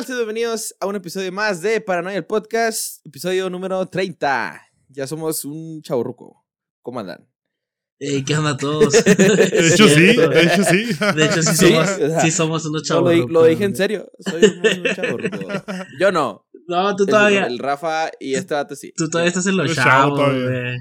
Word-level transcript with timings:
Amigos, 0.00 0.06
¿qué 0.06 0.12
tal? 0.12 0.24
bienvenidos 0.24 0.74
a 0.80 0.86
un 0.86 0.96
episodio 0.96 1.30
más 1.30 1.60
de 1.60 1.78
Paranoia 1.78 2.16
el 2.16 2.24
Podcast, 2.24 3.04
episodio 3.04 3.50
número 3.50 3.84
30. 3.84 4.58
Ya 4.88 5.06
somos 5.06 5.44
un 5.44 5.82
chaburruco. 5.82 6.42
¿Cómo 6.80 7.00
andan? 7.00 7.28
¿Qué 7.98 8.34
onda 8.34 8.56
todos? 8.56 8.92
De 9.04 9.68
hecho, 9.68 9.86
sí, 9.88 10.16
de 10.16 10.42
hecho, 10.42 10.64
sí. 10.64 10.86
De 11.16 11.26
hecho, 11.26 11.42
sí, 11.42 11.54
somos, 11.54 12.22
sí 12.22 12.30
somos 12.30 12.64
unos 12.64 12.82
chavos. 12.82 13.14
lo, 13.28 13.44
dije 13.44 13.64
en 13.64 13.76
serio. 13.76 14.10
Soy 14.20 14.42
un 14.42 14.84
chaburruco. 14.94 15.38
Yo 16.00 16.10
no. 16.10 16.46
No, 16.66 16.96
tú 16.96 17.04
todavía. 17.04 17.44
El, 17.44 17.58
Rafa 17.58 18.10
y 18.18 18.36
este 18.36 18.54
dato 18.54 18.76
sí. 18.76 18.94
Tú 18.96 19.10
todavía 19.10 19.28
estás 19.28 19.46
en 19.48 19.58
los 19.58 19.74
chavos, 19.74 20.18
güey. 20.18 20.78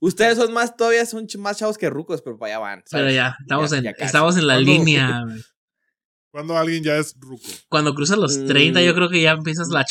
Ustedes 0.00 0.36
son 0.36 0.52
más, 0.52 0.76
todavía 0.76 1.06
son 1.06 1.26
más 1.38 1.56
chavos 1.56 1.78
que 1.78 1.88
rucos, 1.88 2.20
pero 2.20 2.36
para 2.36 2.56
allá 2.56 2.58
van. 2.58 2.84
Pero 2.90 3.10
ya, 3.10 3.36
estamos, 3.40 3.72
en, 3.72 3.86
estamos 3.86 4.36
en 4.36 4.46
la 4.46 4.58
línea, 4.58 5.22
güey. 5.24 5.40
Cuando 6.30 6.56
alguien 6.56 6.84
ya 6.84 6.96
es 6.96 7.16
ruco. 7.18 7.42
Cuando 7.68 7.92
cruzas 7.92 8.16
los 8.16 8.46
30, 8.46 8.80
yo 8.82 8.92
mm. 8.92 8.94
creo 8.94 9.08
que 9.08 9.20
ya 9.20 9.32
empiezas 9.32 9.68
la 9.68 9.84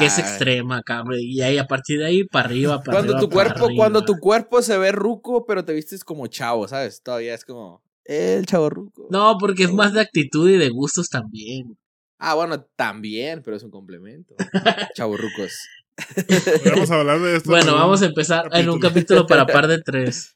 es 0.00 0.18
extrema, 0.18 0.82
cabrón. 0.82 1.18
Y 1.20 1.40
ahí 1.42 1.56
a 1.56 1.66
partir 1.66 2.00
de 2.00 2.06
ahí 2.06 2.24
para 2.24 2.46
arriba, 2.46 2.80
para 2.82 2.96
cuando 2.96 3.12
arriba. 3.12 3.28
Tu 3.28 3.32
cuerpo, 3.32 3.68
Cuando 3.76 4.04
tu 4.04 4.18
cuerpo 4.18 4.60
se 4.62 4.76
ve 4.76 4.90
ruco, 4.90 5.46
pero 5.46 5.64
te 5.64 5.72
vistes 5.72 6.02
como 6.02 6.26
chavo, 6.26 6.66
¿sabes? 6.66 7.00
Todavía 7.00 7.34
es 7.34 7.44
como 7.44 7.80
el 8.04 8.44
chavo 8.44 8.70
ruco. 8.70 9.06
No, 9.10 9.36
porque 9.38 9.64
es 9.64 9.72
más 9.72 9.92
de 9.92 10.00
actitud 10.00 10.50
y 10.50 10.56
de 10.56 10.68
gustos 10.68 11.08
también. 11.08 11.78
Ah, 12.18 12.34
bueno, 12.34 12.64
también, 12.76 13.42
pero 13.44 13.56
es 13.56 13.62
un 13.62 13.70
complemento. 13.70 14.34
chavo 14.96 15.16
rucos. 15.16 15.52
Vamos 16.64 16.90
a 16.90 17.00
hablar 17.00 17.20
de 17.20 17.36
esto. 17.36 17.50
Bueno, 17.50 17.74
vamos 17.74 18.02
a 18.02 18.06
empezar 18.06 18.48
en 18.52 18.68
un 18.68 18.80
capítulo 18.80 19.26
para 19.26 19.46
par 19.46 19.68
de 19.68 19.78
tres. 19.84 20.34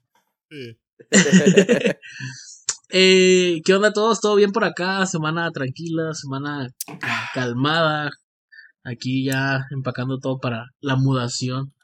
Sí. 0.50 0.78
Eh, 2.90 3.60
¿Qué 3.64 3.74
onda 3.74 3.92
todos? 3.92 4.20
¿Todo 4.20 4.36
bien 4.36 4.52
por 4.52 4.64
acá? 4.64 5.04
Semana 5.06 5.50
tranquila, 5.50 6.14
semana 6.14 6.68
calmada. 7.34 8.10
Aquí 8.82 9.24
ya 9.24 9.66
empacando 9.70 10.18
todo 10.18 10.38
para 10.38 10.66
la 10.80 10.96
mudación. 10.96 11.74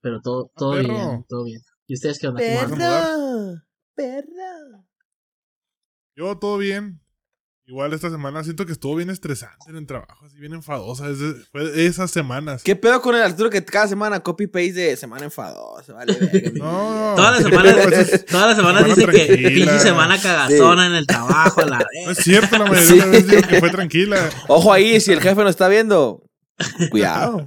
Pero 0.00 0.20
todo, 0.22 0.50
todo 0.54 0.78
bien, 0.78 1.24
todo 1.28 1.44
bien. 1.44 1.60
¿Y 1.86 1.94
ustedes 1.94 2.18
qué 2.18 2.28
onda? 2.28 2.40
Perro, 2.40 3.60
perro. 3.94 4.84
Yo 6.16 6.38
todo 6.38 6.58
bien. 6.58 7.00
Igual 7.68 7.92
esta 7.92 8.08
semana 8.08 8.42
siento 8.44 8.64
que 8.64 8.72
estuvo 8.72 8.96
bien 8.96 9.10
estresante 9.10 9.68
en 9.68 9.76
el 9.76 9.86
trabajo, 9.86 10.24
así 10.24 10.38
bien 10.38 10.54
enfadosa. 10.54 11.04
fue 11.52 11.84
esas 11.84 12.10
semanas. 12.10 12.62
¿Qué 12.62 12.74
pedo 12.74 13.02
con 13.02 13.14
el 13.14 13.20
Arturo 13.20 13.50
que 13.50 13.62
cada 13.62 13.86
semana 13.86 14.20
copy-paste 14.20 14.72
de 14.72 14.96
semana 14.96 15.26
enfadosa? 15.26 15.92
Vale, 15.92 16.14
no, 16.54 17.12
todas 17.14 17.34
las 17.34 17.42
semanas, 17.42 18.24
todas 18.30 18.46
las 18.46 18.56
semanas 18.56 18.86
dice 18.86 19.06
que 19.06 19.50
pinche 19.50 19.78
semana 19.80 20.18
cagazona 20.18 20.86
en 20.86 20.94
el 20.94 21.06
trabajo. 21.06 21.60
La 21.60 21.76
no 22.06 22.10
es 22.10 22.16
cierto, 22.16 22.56
la 22.56 22.64
mayoría 22.64 22.88
de 22.90 22.96
las 22.96 23.10
veces 23.10 23.28
digo 23.28 23.42
que 23.42 23.60
fue 23.60 23.68
tranquila. 23.68 24.30
Ojo 24.48 24.72
ahí, 24.72 24.98
si 24.98 25.12
el 25.12 25.20
jefe 25.20 25.42
no 25.42 25.50
está 25.50 25.68
viendo, 25.68 26.24
cuidado. 26.88 27.44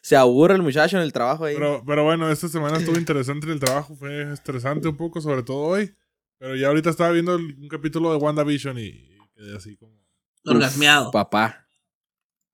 Se 0.00 0.16
aburre 0.16 0.54
el 0.54 0.62
muchacho 0.62 0.96
en 0.96 1.02
el 1.02 1.12
trabajo 1.12 1.44
ahí. 1.44 1.54
Pero, 1.54 1.82
pero 1.86 2.02
bueno, 2.04 2.30
esta 2.30 2.48
semana 2.48 2.78
estuvo 2.78 2.96
interesante 2.96 3.44
en 3.44 3.52
el 3.52 3.60
trabajo, 3.60 3.94
fue 3.94 4.32
estresante 4.32 4.88
un 4.88 4.96
poco, 4.96 5.20
sobre 5.20 5.42
todo 5.42 5.58
hoy. 5.58 5.94
Pero 6.38 6.56
ya 6.56 6.68
ahorita 6.68 6.90
estaba 6.90 7.10
viendo 7.10 7.36
un 7.36 7.68
capítulo 7.68 8.12
de 8.12 8.16
WandaVision 8.16 8.78
y 8.78 9.18
quedé 9.34 9.56
así 9.56 9.76
como. 9.76 9.98
Orgasmeado. 10.44 11.10
Papá. 11.10 11.66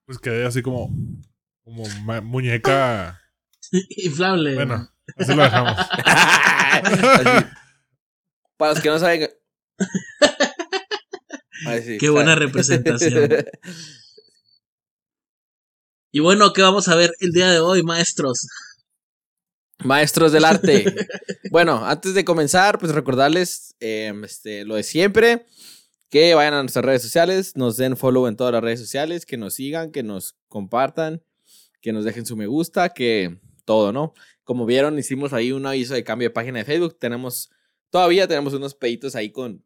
Pues 0.06 0.18
quedé 0.18 0.46
así 0.46 0.62
como. 0.62 0.90
Como 1.62 1.84
muñeca. 2.22 3.20
Inflable. 3.96 4.54
Bueno, 4.54 4.88
así 5.16 5.34
lo 5.34 5.42
dejamos. 5.42 5.76
Para 8.56 8.72
los 8.72 8.80
que 8.80 8.88
no 8.88 8.98
saben. 8.98 9.28
Qué 11.98 12.10
buena 12.10 12.34
representación. 12.34 13.30
y 16.12 16.20
bueno, 16.20 16.52
¿qué 16.52 16.62
vamos 16.62 16.88
a 16.88 16.94
ver 16.94 17.10
el 17.20 17.30
día 17.30 17.50
de 17.50 17.60
hoy, 17.60 17.82
maestros? 17.82 18.46
Maestros 19.82 20.32
del 20.32 20.44
arte. 20.44 20.84
bueno, 21.50 21.84
antes 21.84 22.14
de 22.14 22.24
comenzar, 22.24 22.78
pues 22.78 22.92
recordarles 22.92 23.74
em, 23.80 24.24
este, 24.24 24.64
lo 24.64 24.76
de 24.76 24.82
siempre. 24.82 25.46
Que 26.10 26.34
vayan 26.34 26.54
a 26.54 26.62
nuestras 26.62 26.84
redes 26.84 27.02
sociales, 27.02 27.56
nos 27.56 27.76
den 27.76 27.96
follow 27.96 28.28
en 28.28 28.36
todas 28.36 28.52
las 28.52 28.62
redes 28.62 28.78
sociales, 28.78 29.26
que 29.26 29.36
nos 29.36 29.54
sigan, 29.54 29.90
que 29.90 30.04
nos 30.04 30.36
compartan, 30.48 31.24
que 31.80 31.92
nos 31.92 32.04
dejen 32.04 32.24
su 32.24 32.36
me 32.36 32.46
gusta, 32.46 32.90
que 32.90 33.40
todo, 33.64 33.92
¿no? 33.92 34.14
Como 34.44 34.64
vieron, 34.64 34.96
hicimos 34.96 35.32
ahí 35.32 35.50
un 35.50 35.66
aviso 35.66 35.94
de 35.94 36.04
cambio 36.04 36.28
de 36.28 36.30
página 36.34 36.60
de 36.60 36.64
Facebook. 36.64 36.98
Tenemos, 37.00 37.50
todavía 37.90 38.28
tenemos 38.28 38.54
unos 38.54 38.76
peditos 38.76 39.16
ahí 39.16 39.32
con, 39.32 39.64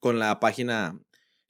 con 0.00 0.18
la 0.18 0.40
página 0.40 0.98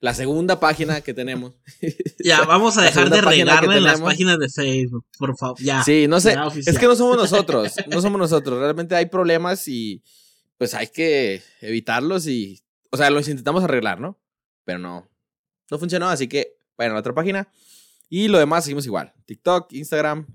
la 0.01 0.13
segunda 0.13 0.59
página 0.59 1.01
que 1.01 1.13
tenemos. 1.13 1.55
Ya, 2.21 2.43
vamos 2.43 2.77
a 2.77 2.81
dejar 2.81 3.09
de 3.09 3.21
regarle 3.21 3.77
en 3.77 3.83
las 3.85 4.01
páginas 4.01 4.37
de 4.37 4.49
Facebook, 4.49 5.05
por 5.17 5.37
favor. 5.37 5.57
Ya. 5.61 5.81
Sí, 5.83 6.05
no 6.05 6.19
sé. 6.19 6.35
Es 6.65 6.77
que 6.77 6.85
no 6.85 6.95
somos 6.97 7.15
nosotros. 7.15 7.73
No 7.87 8.01
somos 8.01 8.19
nosotros. 8.19 8.59
Realmente 8.59 8.93
hay 8.93 9.05
problemas 9.05 9.65
y 9.69 10.03
pues 10.57 10.73
hay 10.73 10.87
que 10.87 11.41
evitarlos 11.61 12.27
y. 12.27 12.61
O 12.91 12.97
sea, 12.97 13.09
los 13.09 13.29
intentamos 13.29 13.63
arreglar, 13.63 14.01
¿no? 14.01 14.19
Pero 14.65 14.79
no. 14.79 15.09
No 15.71 15.79
funcionó, 15.79 16.09
así 16.09 16.27
que 16.27 16.57
vayan 16.77 16.91
a 16.91 16.95
la 16.95 16.99
otra 16.99 17.13
página. 17.13 17.47
Y 18.09 18.27
lo 18.27 18.37
demás 18.37 18.65
seguimos 18.65 18.85
igual. 18.85 19.13
TikTok, 19.25 19.71
Instagram, 19.71 20.27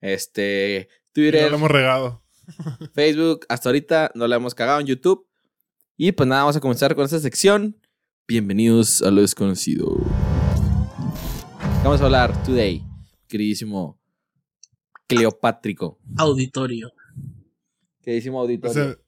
este, 0.00 0.88
Twitter. 1.12 1.44
No 1.44 1.50
lo 1.50 1.56
hemos 1.56 1.70
regado. 1.70 2.24
Facebook, 2.92 3.46
hasta 3.48 3.68
ahorita 3.68 4.10
no 4.16 4.26
lo 4.26 4.34
hemos 4.34 4.56
cagado 4.56 4.80
en 4.80 4.86
YouTube. 4.86 5.28
Y 5.96 6.10
pues 6.10 6.28
nada, 6.28 6.42
vamos 6.42 6.56
a 6.56 6.60
comenzar 6.60 6.96
con 6.96 7.04
esta 7.04 7.20
sección 7.20 7.80
Bienvenidos 8.30 9.02
a 9.02 9.10
lo 9.10 9.22
desconocido. 9.22 9.88
Vamos 11.82 12.00
a 12.00 12.04
hablar 12.04 12.44
today, 12.44 12.80
queridísimo 13.26 14.00
Cleopátrico. 15.08 15.98
Auditorio. 16.16 16.92
Queridísimo 18.00 18.38
auditorio. 18.38 19.00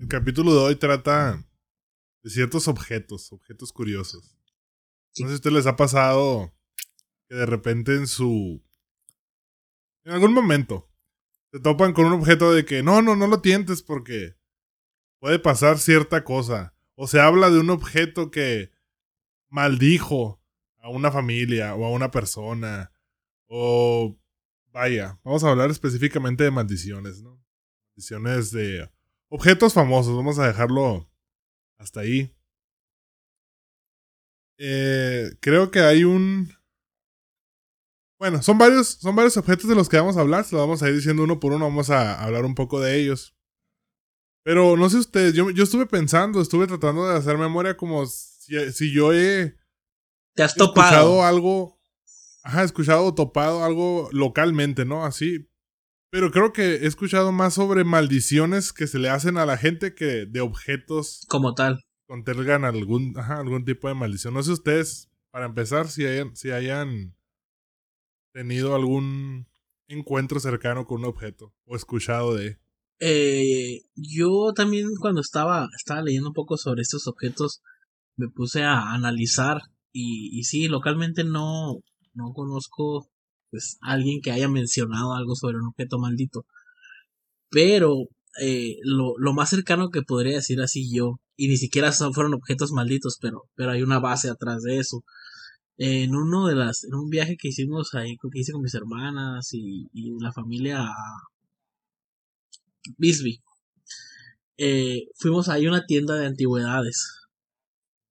el 0.00 0.08
capítulo 0.08 0.54
de 0.54 0.60
hoy 0.60 0.76
trata 0.76 1.46
de 2.22 2.30
ciertos 2.30 2.68
objetos, 2.68 3.30
objetos 3.32 3.70
curiosos. 3.70 4.38
No 5.18 5.26
sé 5.26 5.26
si 5.26 5.32
a 5.32 5.34
ustedes 5.34 5.54
les 5.54 5.66
ha 5.66 5.76
pasado 5.76 6.54
que 7.28 7.34
de 7.34 7.44
repente 7.44 7.96
en 7.96 8.06
su. 8.06 8.64
En 10.04 10.12
algún 10.12 10.32
momento 10.32 10.88
se 11.52 11.60
topan 11.60 11.92
con 11.92 12.06
un 12.06 12.14
objeto 12.14 12.54
de 12.54 12.64
que 12.64 12.82
no, 12.82 13.02
no, 13.02 13.14
no 13.14 13.26
lo 13.26 13.42
tientes 13.42 13.82
porque 13.82 14.38
puede 15.20 15.38
pasar 15.38 15.78
cierta 15.78 16.24
cosa 16.24 16.75
o 16.96 17.06
se 17.06 17.20
habla 17.20 17.50
de 17.50 17.60
un 17.60 17.70
objeto 17.70 18.30
que 18.30 18.72
maldijo 19.48 20.42
a 20.78 20.88
una 20.88 21.12
familia 21.12 21.74
o 21.74 21.84
a 21.84 21.90
una 21.90 22.10
persona. 22.10 22.92
O 23.46 24.18
vaya, 24.72 25.20
vamos 25.22 25.44
a 25.44 25.50
hablar 25.50 25.70
específicamente 25.70 26.44
de 26.44 26.50
maldiciones, 26.50 27.22
¿no? 27.22 27.40
Maldiciones 27.90 28.50
de 28.50 28.90
objetos 29.28 29.74
famosos, 29.74 30.16
vamos 30.16 30.38
a 30.38 30.46
dejarlo 30.46 31.08
hasta 31.78 32.00
ahí. 32.00 32.34
Eh, 34.58 35.32
creo 35.40 35.70
que 35.70 35.80
hay 35.80 36.04
un... 36.04 36.50
Bueno, 38.18 38.42
son 38.42 38.56
varios, 38.56 38.88
son 38.88 39.14
varios 39.14 39.36
objetos 39.36 39.68
de 39.68 39.74
los 39.74 39.90
que 39.90 39.98
vamos 39.98 40.16
a 40.16 40.22
hablar, 40.22 40.44
se 40.44 40.56
los 40.56 40.62
vamos 40.62 40.82
a 40.82 40.88
ir 40.88 40.94
diciendo 40.94 41.22
uno 41.22 41.38
por 41.38 41.52
uno, 41.52 41.66
vamos 41.66 41.90
a 41.90 42.22
hablar 42.24 42.46
un 42.46 42.54
poco 42.54 42.80
de 42.80 42.98
ellos. 42.98 43.35
Pero 44.46 44.76
no 44.76 44.88
sé 44.88 44.98
ustedes, 44.98 45.34
yo, 45.34 45.50
yo 45.50 45.64
estuve 45.64 45.86
pensando, 45.86 46.40
estuve 46.40 46.68
tratando 46.68 47.08
de 47.08 47.16
hacer 47.16 47.36
memoria 47.36 47.76
como 47.76 48.06
si, 48.06 48.54
si 48.70 48.92
yo 48.92 49.12
he... 49.12 49.56
Te 50.36 50.44
has 50.44 50.54
topado. 50.54 50.86
Escuchado 50.86 51.24
algo... 51.24 51.80
Ajá, 52.44 52.62
escuchado 52.62 53.06
o 53.06 53.12
topado 53.12 53.64
algo 53.64 54.08
localmente, 54.12 54.84
¿no? 54.84 55.04
Así. 55.04 55.50
Pero 56.10 56.30
creo 56.30 56.52
que 56.52 56.76
he 56.76 56.86
escuchado 56.86 57.32
más 57.32 57.54
sobre 57.54 57.82
maldiciones 57.82 58.72
que 58.72 58.86
se 58.86 59.00
le 59.00 59.08
hacen 59.08 59.36
a 59.36 59.46
la 59.46 59.56
gente 59.56 59.96
que 59.96 60.26
de 60.26 60.40
objetos. 60.40 61.26
Como 61.28 61.56
tal. 61.56 61.82
Contengan 62.06 62.64
algún, 62.64 63.18
ajá, 63.18 63.40
algún 63.40 63.64
tipo 63.64 63.88
de 63.88 63.94
maldición. 63.94 64.32
No 64.32 64.44
sé 64.44 64.52
ustedes, 64.52 65.10
para 65.32 65.46
empezar, 65.46 65.88
si 65.88 66.06
hayan, 66.06 66.36
si 66.36 66.52
hayan 66.52 67.16
tenido 68.32 68.76
algún 68.76 69.48
encuentro 69.88 70.38
cercano 70.38 70.86
con 70.86 71.00
un 71.00 71.06
objeto 71.06 71.52
o 71.64 71.74
escuchado 71.74 72.32
de. 72.32 72.60
Eh, 72.98 73.82
yo 73.94 74.52
también 74.54 74.88
cuando 75.00 75.20
estaba, 75.20 75.68
estaba 75.76 76.02
leyendo 76.02 76.28
un 76.28 76.34
poco 76.34 76.56
sobre 76.56 76.82
estos 76.82 77.06
objetos, 77.06 77.62
me 78.16 78.28
puse 78.28 78.62
a 78.64 78.92
analizar 78.92 79.62
y, 79.92 80.38
y 80.38 80.44
sí, 80.44 80.68
localmente 80.68 81.24
no, 81.24 81.80
no 82.14 82.32
conozco 82.32 83.08
pues 83.50 83.78
alguien 83.82 84.20
que 84.22 84.32
haya 84.32 84.48
mencionado 84.48 85.14
algo 85.14 85.34
sobre 85.34 85.58
un 85.58 85.68
objeto 85.68 85.98
maldito. 85.98 86.46
Pero 87.50 88.08
eh, 88.40 88.76
lo, 88.82 89.14
lo, 89.18 89.32
más 89.34 89.50
cercano 89.50 89.90
que 89.90 90.02
podría 90.02 90.36
decir 90.36 90.60
así 90.60 90.92
yo, 90.94 91.20
y 91.36 91.48
ni 91.48 91.56
siquiera 91.56 91.92
fueron 91.92 92.34
objetos 92.34 92.72
malditos, 92.72 93.18
pero, 93.20 93.44
pero 93.54 93.72
hay 93.72 93.82
una 93.82 94.00
base 94.00 94.28
atrás 94.30 94.62
de 94.62 94.78
eso. 94.78 95.04
en 95.78 96.14
uno 96.16 96.46
de 96.48 96.54
las, 96.56 96.84
en 96.84 96.94
un 96.94 97.08
viaje 97.10 97.36
que 97.36 97.48
hicimos 97.48 97.94
ahí, 97.94 98.16
que 98.16 98.40
hice 98.40 98.52
con 98.52 98.62
mis 98.62 98.74
hermanas 98.74 99.50
y, 99.52 99.88
y 99.92 100.12
la 100.20 100.32
familia 100.32 100.88
Bisbee. 102.98 103.40
Eh, 104.58 105.08
fuimos 105.16 105.48
ahí 105.48 105.66
a 105.66 105.70
una 105.70 105.84
tienda 105.86 106.16
de 106.16 106.26
antigüedades. 106.26 107.06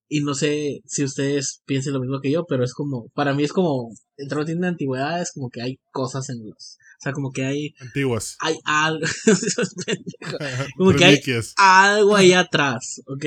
Y 0.08 0.22
no 0.22 0.36
sé 0.36 0.82
si 0.86 1.04
ustedes 1.04 1.62
piensen 1.66 1.94
lo 1.94 2.00
mismo 2.00 2.20
que 2.22 2.32
yo, 2.32 2.46
pero 2.48 2.64
es 2.64 2.74
como, 2.74 3.10
para 3.16 3.34
mí 3.34 3.44
es 3.44 3.52
como, 3.52 3.90
entrar 4.18 4.38
a 4.38 4.42
una 4.42 4.46
tienda 4.46 4.68
de 4.68 4.72
antigüedades, 4.74 5.32
como 5.34 5.50
que 5.50 5.64
hay 5.64 5.80
cosas 5.92 6.30
en 6.30 6.46
los, 6.48 6.78
o 6.78 7.02
sea, 7.02 7.12
como 7.12 7.32
que 7.32 7.44
hay, 7.44 7.74
Antiguas. 7.80 8.38
hay 8.40 8.56
algo, 8.66 9.04
Como 10.78 10.92
que 10.94 11.06
hay- 11.06 11.16
algo 11.58 12.16
ahí 12.16 12.34
atrás, 12.34 13.02
¿ok? 13.08 13.26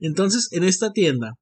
Entonces, 0.00 0.48
en 0.52 0.64
esta 0.64 0.92
tienda, 0.92 1.32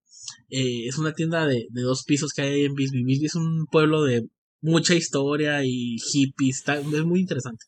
eh, 0.49 0.87
es 0.87 0.97
una 0.97 1.13
tienda 1.13 1.47
de, 1.47 1.67
de 1.71 1.83
dos 1.83 2.05
pisos 2.05 2.33
que 2.33 2.43
hay 2.43 2.53
ahí 2.53 2.65
en 2.65 2.75
Bisbee. 2.75 3.03
Bisbee 3.05 3.27
es 3.27 3.35
un 3.35 3.67
pueblo 3.67 4.05
de 4.05 4.29
mucha 4.61 4.95
historia 4.95 5.65
y 5.65 5.97
hippies, 5.99 6.59
está- 6.59 6.79
es 6.79 7.05
muy 7.05 7.19
interesante. 7.21 7.65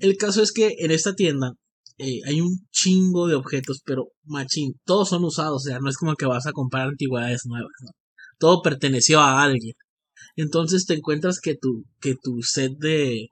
El 0.00 0.16
caso 0.16 0.42
es 0.42 0.52
que 0.52 0.74
en 0.78 0.90
esta 0.90 1.14
tienda 1.14 1.52
eh, 1.98 2.20
hay 2.26 2.40
un 2.40 2.66
chingo 2.70 3.28
de 3.28 3.34
objetos, 3.34 3.80
pero 3.84 4.08
machín, 4.24 4.74
todos 4.84 5.08
son 5.08 5.24
usados, 5.24 5.62
o 5.62 5.68
sea, 5.68 5.78
no 5.80 5.88
es 5.88 5.96
como 5.96 6.14
que 6.14 6.26
vas 6.26 6.46
a 6.46 6.52
comprar 6.52 6.88
antigüedades 6.88 7.42
nuevas, 7.46 7.72
¿no? 7.82 7.90
Todo 8.38 8.62
perteneció 8.62 9.20
a 9.20 9.42
alguien. 9.42 9.74
Entonces 10.36 10.86
te 10.86 10.94
encuentras 10.94 11.38
que 11.40 11.54
tu, 11.54 11.84
que 12.00 12.14
tu 12.20 12.42
set 12.42 12.72
de 12.78 13.28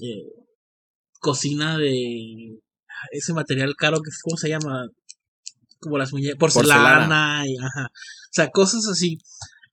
eh, 0.00 0.32
cocina 1.20 1.78
de 1.78 2.58
ese 3.10 3.32
material 3.32 3.74
caro 3.76 4.00
que 4.02 4.10
¿cómo 4.22 4.36
se 4.36 4.48
llama? 4.50 4.86
Como 5.80 5.98
las 5.98 6.12
muñecas, 6.12 6.38
porcelana, 6.38 6.82
Porcelana. 6.82 7.44
y 7.46 7.56
ajá. 7.56 7.86
O 7.86 8.34
sea, 8.34 8.50
cosas 8.50 8.86
así. 8.86 9.18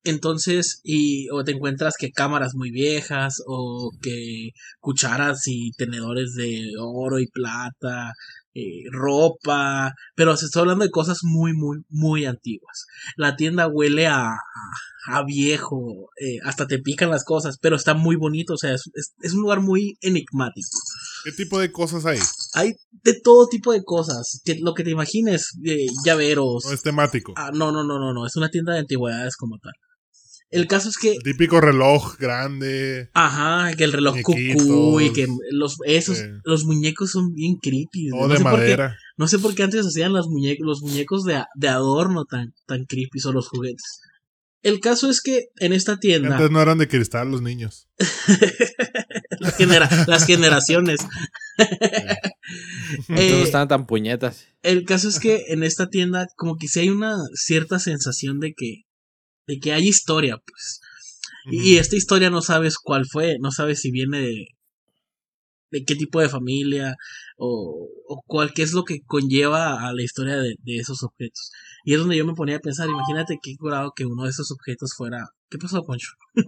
Entonces, 0.04 0.80
y 0.84 1.30
o 1.30 1.44
te 1.44 1.52
encuentras 1.52 1.96
que 2.00 2.12
cámaras 2.12 2.54
muy 2.56 2.72
viejas 2.72 3.42
o 3.48 3.92
que 4.02 4.50
cucharas 4.80 5.42
y 5.48 5.72
tenedores 5.72 6.34
de 6.36 6.72
oro 6.80 7.20
y 7.20 7.28
plata, 7.28 8.14
eh, 8.54 8.84
ropa, 8.92 9.94
pero 10.16 10.36
se 10.38 10.46
está 10.46 10.62
hablando 10.62 10.84
de 10.86 10.90
cosas 10.90 11.20
muy, 11.24 11.54
muy, 11.54 11.80
muy 11.90 12.26
antiguas. 12.26 12.86
La 13.18 13.36
tienda 13.36 13.68
huele 13.68 14.08
a, 14.08 14.32
a, 15.08 15.24
viejo, 15.26 16.10
eh, 16.20 16.38
hasta 16.46 16.66
te 16.66 16.80
pican 16.80 17.10
las 17.10 17.24
cosas, 17.26 17.58
pero 17.62 17.76
está 17.76 17.94
muy 17.94 18.16
bonito, 18.16 18.54
o 18.54 18.58
sea, 18.58 18.74
es, 18.74 18.90
es- 18.96 19.14
es 19.22 19.34
un 19.34 19.42
lugar 19.42 19.62
muy 19.62 19.98
enigmático. 20.02 20.68
¿Qué 21.26 21.32
tipo 21.34 21.60
de 21.60 21.72
cosas 21.72 22.06
hay? 22.06 22.20
Hay 22.54 22.74
de 23.04 23.20
todo 23.22 23.48
tipo 23.48 23.72
de 23.74 23.84
cosas, 23.84 24.42
que, 24.44 24.56
lo 24.62 24.74
que 24.74 24.84
te 24.84 24.92
imagines, 24.92 25.52
eh, 25.66 25.86
llaveros. 26.06 26.64
No 26.66 26.72
es 26.74 26.82
temático. 26.82 27.34
Ah, 27.36 27.52
no, 27.54 27.72
no, 27.72 27.84
no, 27.84 28.00
no, 28.00 28.14
no, 28.14 28.26
es 28.26 28.36
una 28.36 28.50
tienda 28.50 28.74
de 28.74 28.80
antigüedades 28.80 29.36
como 29.36 29.58
tal. 29.60 29.74
El 30.52 30.68
caso 30.68 30.90
es 30.90 30.98
que 30.98 31.12
El 31.14 31.22
típico 31.24 31.62
reloj 31.62 32.18
grande. 32.18 33.10
Ajá, 33.14 33.72
que 33.76 33.84
el 33.84 33.94
reloj 33.94 34.18
cucú 34.24 35.00
y 35.00 35.14
que 35.14 35.28
los 35.52 35.76
esos 35.86 36.18
Sí. 36.18 36.24
los 36.44 36.66
muñecos 36.66 37.12
son 37.12 37.34
bien 37.36 37.58
creepy. 37.62 38.10
O 38.14 38.22
no, 38.22 38.28
de 38.30 38.38
sé 38.38 38.44
por 38.44 38.54
qué, 38.54 38.58
madera. 38.58 38.96
no 39.18 39.28
sé 39.28 39.38
por 39.40 39.54
qué 39.54 39.64
antes 39.64 39.86
hacían 39.86 40.12
los 40.14 40.28
muñecos 40.28 40.66
los 40.66 40.82
muñecos 40.82 41.24
de, 41.24 41.44
de 41.56 41.68
adorno 41.68 42.26
tan 42.26 42.54
tan 42.66 42.86
creepy 42.86 43.20
o 43.26 43.32
los 43.32 43.48
juguetes. 43.48 44.02
El 44.62 44.80
caso 44.82 45.10
es 45.10 45.22
que 45.22 45.46
en 45.60 45.72
esta 45.72 45.98
tienda 46.00 46.36
Antes 46.36 46.52
no 46.52 46.62
eran 46.62 46.80
de 46.80 46.88
cristal 46.90 47.32
los 47.32 47.42
niños. 47.42 47.88
las, 49.40 49.56
genera- 49.56 50.06
las 50.08 50.26
generaciones. 50.26 51.00
No 53.08 53.18
Eh, 53.18 53.42
estaban 53.44 53.68
tan 53.68 53.86
puñetas. 53.86 54.48
el 54.64 54.84
caso 54.86 55.08
es 55.10 55.20
que 55.20 55.44
en 55.50 55.64
esta 55.64 55.88
tienda 55.90 56.28
como 56.36 56.58
que 56.58 56.68
sí 56.68 56.80
hay 56.82 56.90
una 56.90 57.16
cierta 57.36 57.80
sensación 57.80 58.40
de 58.40 58.54
que 58.56 58.82
de 59.50 59.60
que 59.60 59.74
hay 59.74 59.88
historia, 59.88 60.38
pues. 60.38 60.80
Y, 61.52 61.74
y 61.74 61.78
esta 61.78 61.96
historia 61.96 62.30
no 62.30 62.42
sabes 62.42 62.78
cuál 62.78 63.06
fue, 63.12 63.38
no 63.40 63.52
sabes 63.52 63.80
si 63.82 63.92
viene 63.92 64.20
de, 64.22 64.46
de 65.72 65.84
qué 65.86 65.96
tipo 65.96 66.20
de 66.22 66.30
familia 66.30 66.96
o, 67.38 67.88
o 68.08 68.22
cuál, 68.28 68.54
qué 68.54 68.62
es 68.62 68.74
lo 68.74 68.84
que 68.84 69.00
conlleva 69.06 69.88
a 69.88 69.94
la 69.94 70.04
historia 70.04 70.38
de, 70.38 70.56
de 70.64 70.76
esos 70.78 71.02
objetos. 71.04 71.52
Y 71.86 71.94
es 71.94 72.00
donde 72.00 72.18
yo 72.18 72.26
me 72.26 72.34
ponía 72.34 72.58
a 72.58 72.60
pensar, 72.60 72.88
imagínate 72.90 73.40
qué 73.42 73.56
curado 73.58 73.94
que 73.96 74.06
uno 74.06 74.26
de 74.26 74.30
esos 74.30 74.52
objetos 74.52 74.94
fuera... 74.96 75.26
¿Qué 75.50 75.58
pasó, 75.58 75.84
Poncho? 75.84 76.10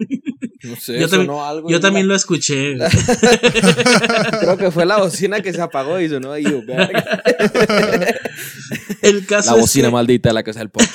No 0.63 0.75
sé, 0.75 0.99
Yo 0.99 1.07
también- 1.09 1.25
sonó 1.25 1.43
algo. 1.43 1.67
Yo 1.71 1.79
también 1.79 2.07
la- 2.07 2.11
lo 2.13 2.17
escuché. 2.17 2.75
Creo 4.41 4.57
que 4.57 4.69
fue 4.69 4.85
la 4.85 4.97
bocina 4.97 5.41
que 5.41 5.53
se 5.53 5.59
apagó 5.61 5.99
y 5.99 6.07
sonó 6.07 6.33
ahí. 6.33 6.43
El 9.01 9.25
caso 9.25 9.51
La 9.51 9.55
es 9.57 9.61
bocina 9.61 9.87
que, 9.87 9.93
maldita 9.93 10.29
de 10.29 10.33
la 10.33 10.43
casa 10.43 10.59
del 10.59 10.69
poncho. 10.69 10.91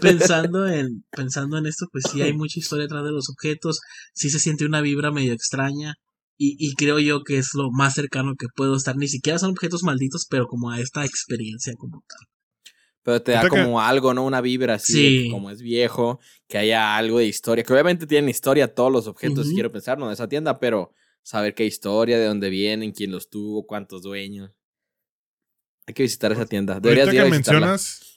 Pensando 0.00 0.66
en, 0.68 1.04
pensando 1.10 1.58
en 1.58 1.66
esto, 1.66 1.86
pues 1.92 2.04
sí 2.12 2.22
hay 2.22 2.32
mucha 2.32 2.58
historia 2.58 2.84
detrás 2.84 3.04
de 3.04 3.12
los 3.12 3.28
objetos, 3.30 3.80
sí 4.14 4.30
se 4.30 4.38
siente 4.38 4.64
una 4.64 4.80
vibra 4.80 5.10
medio 5.10 5.32
extraña. 5.32 5.94
Y, 6.38 6.56
y 6.58 6.74
creo 6.74 6.98
yo 6.98 7.22
que 7.22 7.38
es 7.38 7.50
lo 7.54 7.70
más 7.70 7.94
cercano 7.94 8.34
que 8.36 8.46
puedo 8.56 8.74
estar. 8.76 8.96
Ni 8.96 9.06
siquiera 9.06 9.38
son 9.38 9.50
objetos 9.50 9.82
malditos, 9.84 10.26
pero 10.28 10.46
como 10.46 10.70
a 10.70 10.80
esta 10.80 11.04
experiencia 11.04 11.72
como 11.78 12.02
tal. 12.08 12.26
Pero 13.04 13.22
te 13.22 13.32
da 13.32 13.42
que- 13.42 13.48
como 13.48 13.80
algo, 13.80 14.12
¿no? 14.14 14.24
Una 14.24 14.40
vibra 14.40 14.74
así, 14.74 14.92
de 14.94 15.08
Sí. 15.08 15.24
que 15.24 15.30
como 15.30 15.50
es 15.50 15.60
viejo, 15.60 16.18
que 16.48 16.58
haya 16.58 16.96
algo 16.96 17.18
de 17.18 17.26
historia. 17.26 17.62
Que 17.64 17.72
obviamente 17.72 18.06
tienen 18.06 18.28
historia 18.30 18.74
todos 18.74 18.90
los 18.90 19.06
objetos, 19.06 19.46
Ujú. 19.46 19.54
quiero 19.54 19.70
pensar, 19.72 19.98
¿no? 19.98 20.08
De 20.08 20.14
esa 20.14 20.28
tienda, 20.28 20.58
pero 20.58 20.92
saber 21.22 21.54
qué 21.54 21.64
historia, 21.66 22.18
de 22.18 22.26
dónde 22.26 22.48
vienen, 22.50 22.92
quién 22.92 23.12
los 23.12 23.28
tuvo, 23.28 23.64
cuántos 23.66 24.02
dueños. 24.02 24.50
Hay 25.86 25.94
que 25.94 26.02
visitar 26.04 26.32
esa 26.32 26.46
tienda. 26.46 26.80
Deberías 26.80 27.08
Ahorita 27.08 27.14
ir 27.14 27.20
a 27.20 27.24
que 27.24 27.30
visitarla. 27.36 27.60
mencionas 27.60 28.11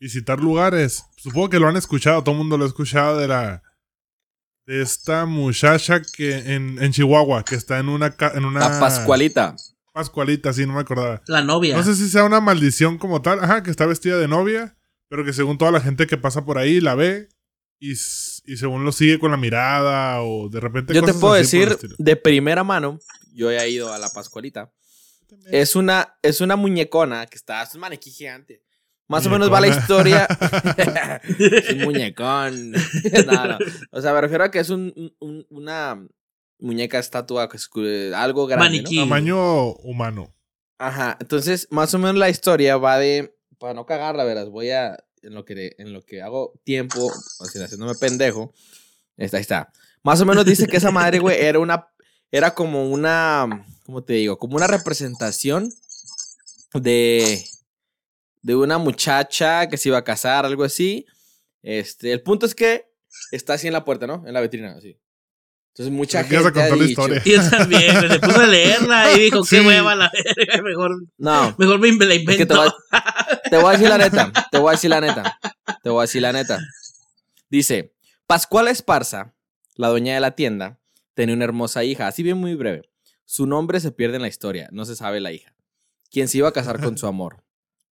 visitar 0.00 0.40
lugares, 0.40 1.04
supongo 1.16 1.50
que 1.50 1.58
lo 1.58 1.68
han 1.68 1.76
escuchado, 1.76 2.22
todo 2.22 2.32
el 2.32 2.38
mundo 2.38 2.56
lo 2.56 2.64
ha 2.64 2.68
escuchado 2.68 3.18
de 3.18 3.28
la 3.28 3.62
de 4.66 4.82
esta 4.82 5.24
muchacha 5.24 6.02
que 6.02 6.54
en, 6.54 6.82
en 6.82 6.92
Chihuahua, 6.92 7.42
que 7.42 7.54
está 7.54 7.78
en 7.78 7.88
una 7.88 8.14
en 8.34 8.44
una 8.44 8.60
La 8.60 8.80
Pascualita. 8.80 9.56
Pascualita, 9.92 10.52
sí, 10.52 10.66
no 10.66 10.74
me 10.74 10.80
acordaba. 10.80 11.22
La 11.26 11.42
novia. 11.42 11.76
No 11.76 11.82
sé 11.82 11.96
si 11.96 12.08
sea 12.08 12.24
una 12.24 12.40
maldición 12.40 12.98
como 12.98 13.22
tal, 13.22 13.42
ajá, 13.42 13.62
que 13.62 13.70
está 13.70 13.86
vestida 13.86 14.18
de 14.18 14.28
novia, 14.28 14.76
pero 15.08 15.24
que 15.24 15.32
según 15.32 15.58
toda 15.58 15.72
la 15.72 15.80
gente 15.80 16.06
que 16.06 16.18
pasa 16.18 16.44
por 16.44 16.58
ahí 16.58 16.80
la 16.80 16.94
ve 16.94 17.28
y, 17.80 17.92
y 17.92 18.56
según 18.56 18.84
lo 18.84 18.92
sigue 18.92 19.18
con 19.18 19.30
la 19.30 19.36
mirada 19.36 20.22
o 20.22 20.48
de 20.48 20.60
repente 20.60 20.94
Yo 20.94 21.02
te 21.02 21.14
puedo 21.14 21.34
así 21.34 21.58
decir 21.58 21.78
de 21.96 22.16
primera 22.16 22.62
mano, 22.62 23.00
yo 23.32 23.50
he 23.50 23.70
ido 23.70 23.92
a 23.92 23.98
la 23.98 24.10
Pascualita. 24.10 24.70
Es 25.50 25.76
una, 25.76 26.18
es 26.22 26.40
una 26.40 26.56
muñecona 26.56 27.26
que 27.26 27.36
está, 27.36 27.62
es 27.62 27.74
un 27.74 27.80
maniquí 27.80 28.10
gigante. 28.10 28.62
Más 29.08 29.26
o 29.26 29.30
menos 29.30 29.50
va 29.52 29.60
la 29.60 29.68
historia. 29.68 30.26
es 31.38 31.70
un 31.70 31.78
muñecón. 31.80 32.72
no, 32.72 33.46
no. 33.48 33.58
O 33.90 34.00
sea, 34.02 34.12
me 34.12 34.20
refiero 34.20 34.44
a 34.44 34.50
que 34.50 34.58
es 34.60 34.70
un, 34.70 35.14
un- 35.18 35.46
una 35.50 36.06
muñeca 36.58 36.98
estatua, 36.98 37.48
que 37.48 37.56
es 37.56 37.68
algo 38.14 38.46
grande. 38.46 38.66
¿no? 38.66 38.72
Maniquí. 38.82 38.98
Tamaño 38.98 39.72
humano. 39.76 40.34
Ajá. 40.78 41.16
Entonces, 41.20 41.66
más 41.70 41.92
o 41.94 41.98
menos 41.98 42.16
la 42.16 42.28
historia 42.30 42.76
va 42.76 42.98
de. 42.98 43.34
Para 43.58 43.74
no 43.74 43.86
cagarla, 43.86 44.24
verás, 44.24 44.48
voy 44.50 44.70
a. 44.70 44.96
En 45.22 45.34
lo 45.34 45.44
que, 45.44 45.74
en 45.78 45.92
lo 45.92 46.02
que 46.02 46.22
hago 46.22 46.52
tiempo, 46.62 47.04
o 47.40 47.44
sea, 47.46 47.64
haciéndome 47.64 47.94
pendejo. 47.96 48.52
Está, 49.16 49.38
ahí 49.38 49.40
está. 49.40 49.72
Más 50.04 50.20
o 50.20 50.26
menos 50.26 50.44
dice 50.44 50.68
que 50.68 50.76
esa 50.76 50.92
madre, 50.92 51.18
güey, 51.18 51.40
era 51.40 51.58
una. 51.58 51.88
Era 52.30 52.54
como 52.54 52.88
una. 52.88 53.66
¿Cómo 53.84 54.04
te 54.04 54.12
digo? 54.12 54.38
Como 54.38 54.56
una 54.56 54.66
representación 54.68 55.72
de. 56.74 57.44
De 58.42 58.54
una 58.54 58.78
muchacha 58.78 59.68
que 59.68 59.76
se 59.76 59.88
iba 59.88 59.98
a 59.98 60.04
casar, 60.04 60.44
algo 60.46 60.64
así. 60.64 61.06
Este, 61.62 62.12
el 62.12 62.22
punto 62.22 62.46
es 62.46 62.54
que 62.54 62.86
está 63.32 63.54
así 63.54 63.66
en 63.66 63.72
la 63.72 63.84
puerta, 63.84 64.06
¿no? 64.06 64.24
En 64.26 64.32
la 64.34 64.40
vitrina, 64.40 64.72
así. 64.76 64.96
Entonces, 65.74 65.92
mucha 65.94 66.22
Me 66.22 66.28
gente. 66.28 66.36
a 66.36 66.40
ha 66.40 66.52
contar 66.52 66.78
la 66.78 66.84
historia. 66.84 67.22
Y 67.24 67.30
yo 67.36 67.50
también, 67.50 67.96
güey, 67.98 68.10
se 68.10 68.20
puso 68.20 68.40
a 68.40 68.46
leerla 68.46 69.12
y 69.12 69.20
dijo, 69.20 69.42
qué 69.42 69.60
Sí. 69.60 69.66
hueva 69.66 69.94
la 69.94 70.10
verga, 70.36 70.62
mejor, 70.62 70.90
No, 71.18 71.54
mejor 71.58 71.78
me 71.78 71.88
la 71.92 71.94
Es 71.94 71.98
que 72.08 72.14
invento. 72.16 72.46
te 72.54 72.54
voy, 72.60 72.68
a, 72.92 73.40
te 73.50 73.56
voy 73.58 73.66
a 73.68 73.72
decir 73.72 73.88
la 73.88 73.98
neta. 73.98 74.32
Te 74.50 74.58
voy 74.58 74.68
a 74.68 74.72
decir 74.72 74.90
la 74.90 75.00
neta. 75.00 75.38
Te 75.82 75.90
voy 75.90 75.98
a 75.98 76.02
decir 76.02 76.22
la 76.22 76.32
neta. 76.32 76.58
Dice: 77.50 77.94
Pascuala 78.26 78.70
Esparza, 78.70 79.34
la 79.76 79.88
dueña 79.88 80.14
de 80.14 80.20
la 80.20 80.32
tienda, 80.32 80.78
tenía 81.14 81.34
una 81.36 81.44
hermosa 81.44 81.84
hija, 81.84 82.06
así 82.08 82.22
bien 82.22 82.38
muy 82.38 82.54
breve. 82.54 82.82
Su 83.24 83.46
nombre 83.46 83.78
se 83.80 83.92
pierde 83.92 84.16
en 84.16 84.22
la 84.22 84.28
historia, 84.28 84.68
no 84.72 84.84
se 84.84 84.96
sabe 84.96 85.20
la 85.20 85.32
hija. 85.32 85.54
Quien 86.10 86.28
se 86.28 86.38
iba 86.38 86.48
a 86.48 86.52
casar 86.52 86.80
con 86.82 86.96
su 86.98 87.06
amor. 87.06 87.44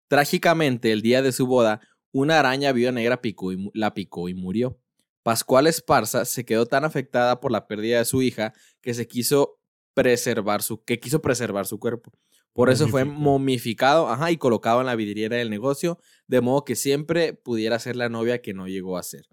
Trágicamente, 0.08 0.92
el 0.92 1.02
día 1.02 1.22
de 1.22 1.32
su 1.32 1.48
boda, 1.48 1.82
una 2.12 2.40
araña 2.40 2.72
viuda 2.72 2.92
negra 2.92 3.22
picó 3.22 3.52
y 3.52 3.72
la 3.74 3.94
picó 3.94 4.30
y 4.30 4.34
murió. 4.34 4.80
Pascual 5.24 5.68
Esparza 5.68 6.24
se 6.26 6.46
quedó 6.46 6.68
tan 6.68 6.86
afectada 6.86 7.40
por 7.40 7.52
la 7.52 7.68
pérdida 7.68 7.98
de 7.98 8.06
su 8.06 8.22
hija 8.22 8.54
que 8.82 8.94
se 8.94 9.08
quiso 9.08 9.60
preservar 9.96 10.62
su, 10.62 10.84
que 10.84 11.00
quiso 11.00 11.22
preservar 11.22 11.66
su 11.66 11.80
cuerpo. 11.80 12.12
Por 12.54 12.70
eso 12.70 12.88
fue 12.88 13.04
momificado 13.04 14.08
ajá, 14.08 14.32
y 14.32 14.38
colocado 14.38 14.80
en 14.80 14.86
la 14.86 14.96
vidriera 14.96 15.36
del 15.36 15.50
negocio, 15.50 16.00
de 16.28 16.40
modo 16.40 16.64
que 16.64 16.78
siempre 16.78 17.34
pudiera 17.34 17.80
ser 17.80 17.98
la 17.98 18.08
novia 18.08 18.42
que 18.42 18.54
no 18.54 18.68
llegó 18.68 18.98
a 18.98 19.04
ser. 19.04 19.28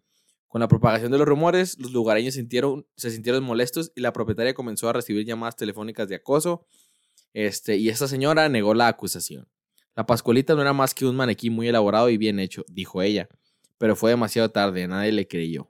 Con 0.48 0.60
la 0.60 0.66
propagación 0.66 1.12
de 1.12 1.18
los 1.18 1.28
rumores, 1.28 1.78
los 1.78 1.92
lugareños 1.92 2.34
sintieron, 2.34 2.84
se 2.96 3.12
sintieron 3.12 3.44
molestos 3.44 3.92
y 3.94 4.00
la 4.00 4.12
propietaria 4.12 4.54
comenzó 4.54 4.88
a 4.88 4.92
recibir 4.92 5.24
llamadas 5.24 5.54
telefónicas 5.54 6.08
de 6.08 6.16
acoso. 6.16 6.66
Este, 7.32 7.76
y 7.76 7.90
esta 7.90 8.08
señora 8.08 8.48
negó 8.48 8.74
la 8.74 8.88
acusación. 8.88 9.48
La 9.96 10.06
Pascualita 10.06 10.54
no 10.54 10.62
era 10.62 10.72
más 10.72 10.94
que 10.94 11.04
un 11.04 11.16
maniquí 11.16 11.50
muy 11.50 11.68
elaborado 11.68 12.08
y 12.08 12.16
bien 12.16 12.38
hecho, 12.40 12.64
dijo 12.68 13.02
ella. 13.02 13.28
Pero 13.78 13.94
fue 13.96 14.10
demasiado 14.10 14.50
tarde, 14.50 14.86
nadie 14.88 15.12
le 15.12 15.26
creyó. 15.28 15.68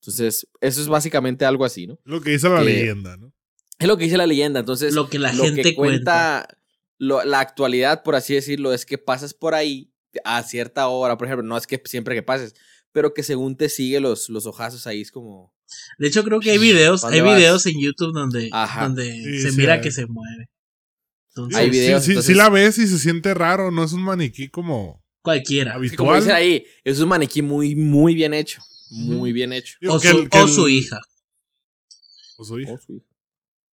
Entonces, 0.00 0.46
eso 0.60 0.80
es 0.80 0.88
básicamente 0.88 1.44
algo 1.44 1.64
así, 1.64 1.86
¿no? 1.86 1.98
Lo 2.04 2.20
que 2.20 2.30
dice 2.30 2.48
la 2.48 2.58
Que- 2.60 2.64
leyenda, 2.64 3.16
¿no? 3.16 3.32
Es 3.78 3.86
lo 3.88 3.96
que 3.96 4.04
dice 4.04 4.16
la 4.16 4.26
leyenda. 4.26 4.60
Entonces, 4.60 4.94
Lo 4.94 5.08
que 5.08 5.18
la 5.18 5.32
lo 5.32 5.44
gente 5.44 5.62
que 5.62 5.74
cuenta. 5.74 6.46
cuenta, 6.46 6.58
lo- 6.98 7.24
la 7.24 7.40
actualidad, 7.40 8.02
por 8.02 8.14
así 8.14 8.34
decirlo, 8.34 8.72
es 8.72 8.86
que 8.86 8.96
pasas 8.98 9.34
por 9.34 9.54
ahí 9.54 9.90
a 10.24 10.42
cierta 10.42 10.88
hora, 10.88 11.16
por 11.18 11.26
ejemplo, 11.26 11.46
no 11.46 11.56
es 11.56 11.66
que 11.66 11.80
siempre 11.84 12.14
que 12.14 12.22
pases, 12.22 12.54
pero 12.92 13.12
que 13.14 13.22
según 13.22 13.56
te 13.56 13.68
sigue 13.68 13.98
los, 14.00 14.28
los 14.28 14.46
ojazos 14.46 14.86
ahí 14.86 15.00
es 15.00 15.10
como... 15.10 15.52
De 15.98 16.06
hecho, 16.08 16.22
creo 16.22 16.38
que 16.40 16.50
hay 16.50 16.58
videos, 16.58 17.02
hay 17.04 17.20
videos 17.22 17.64
en 17.66 17.80
YouTube 17.80 18.12
donde, 18.12 18.50
donde 18.80 19.40
se 19.40 19.52
mira 19.52 19.80
que 19.80 19.90
se 19.90 20.06
mueve. 20.06 20.48
Hay 21.54 21.70
videos. 21.70 22.04
Sí, 22.04 22.20
sí, 22.22 22.34
la 22.34 22.48
ves 22.48 22.78
y 22.78 22.86
se 22.86 22.98
siente 22.98 23.34
raro, 23.34 23.70
no 23.70 23.84
es 23.84 23.92
un 23.92 24.02
maniquí 24.02 24.48
como. 24.48 25.02
Cualquiera. 25.22 25.74
Habitual. 25.74 25.96
Como 25.96 26.14
dicen 26.16 26.32
ahí, 26.32 26.64
es 26.84 26.98
un 27.00 27.08
maniquí 27.08 27.42
muy, 27.42 27.76
muy 27.76 28.14
bien 28.14 28.34
hecho. 28.34 28.60
Muy 28.90 29.32
bien 29.32 29.52
hecho. 29.52 29.78
O, 29.88 29.98
su, 29.98 30.28
o 30.30 30.48
su, 30.48 30.68
hija. 30.68 30.98
O 32.36 32.44
su 32.44 32.60
hija. 32.60 32.78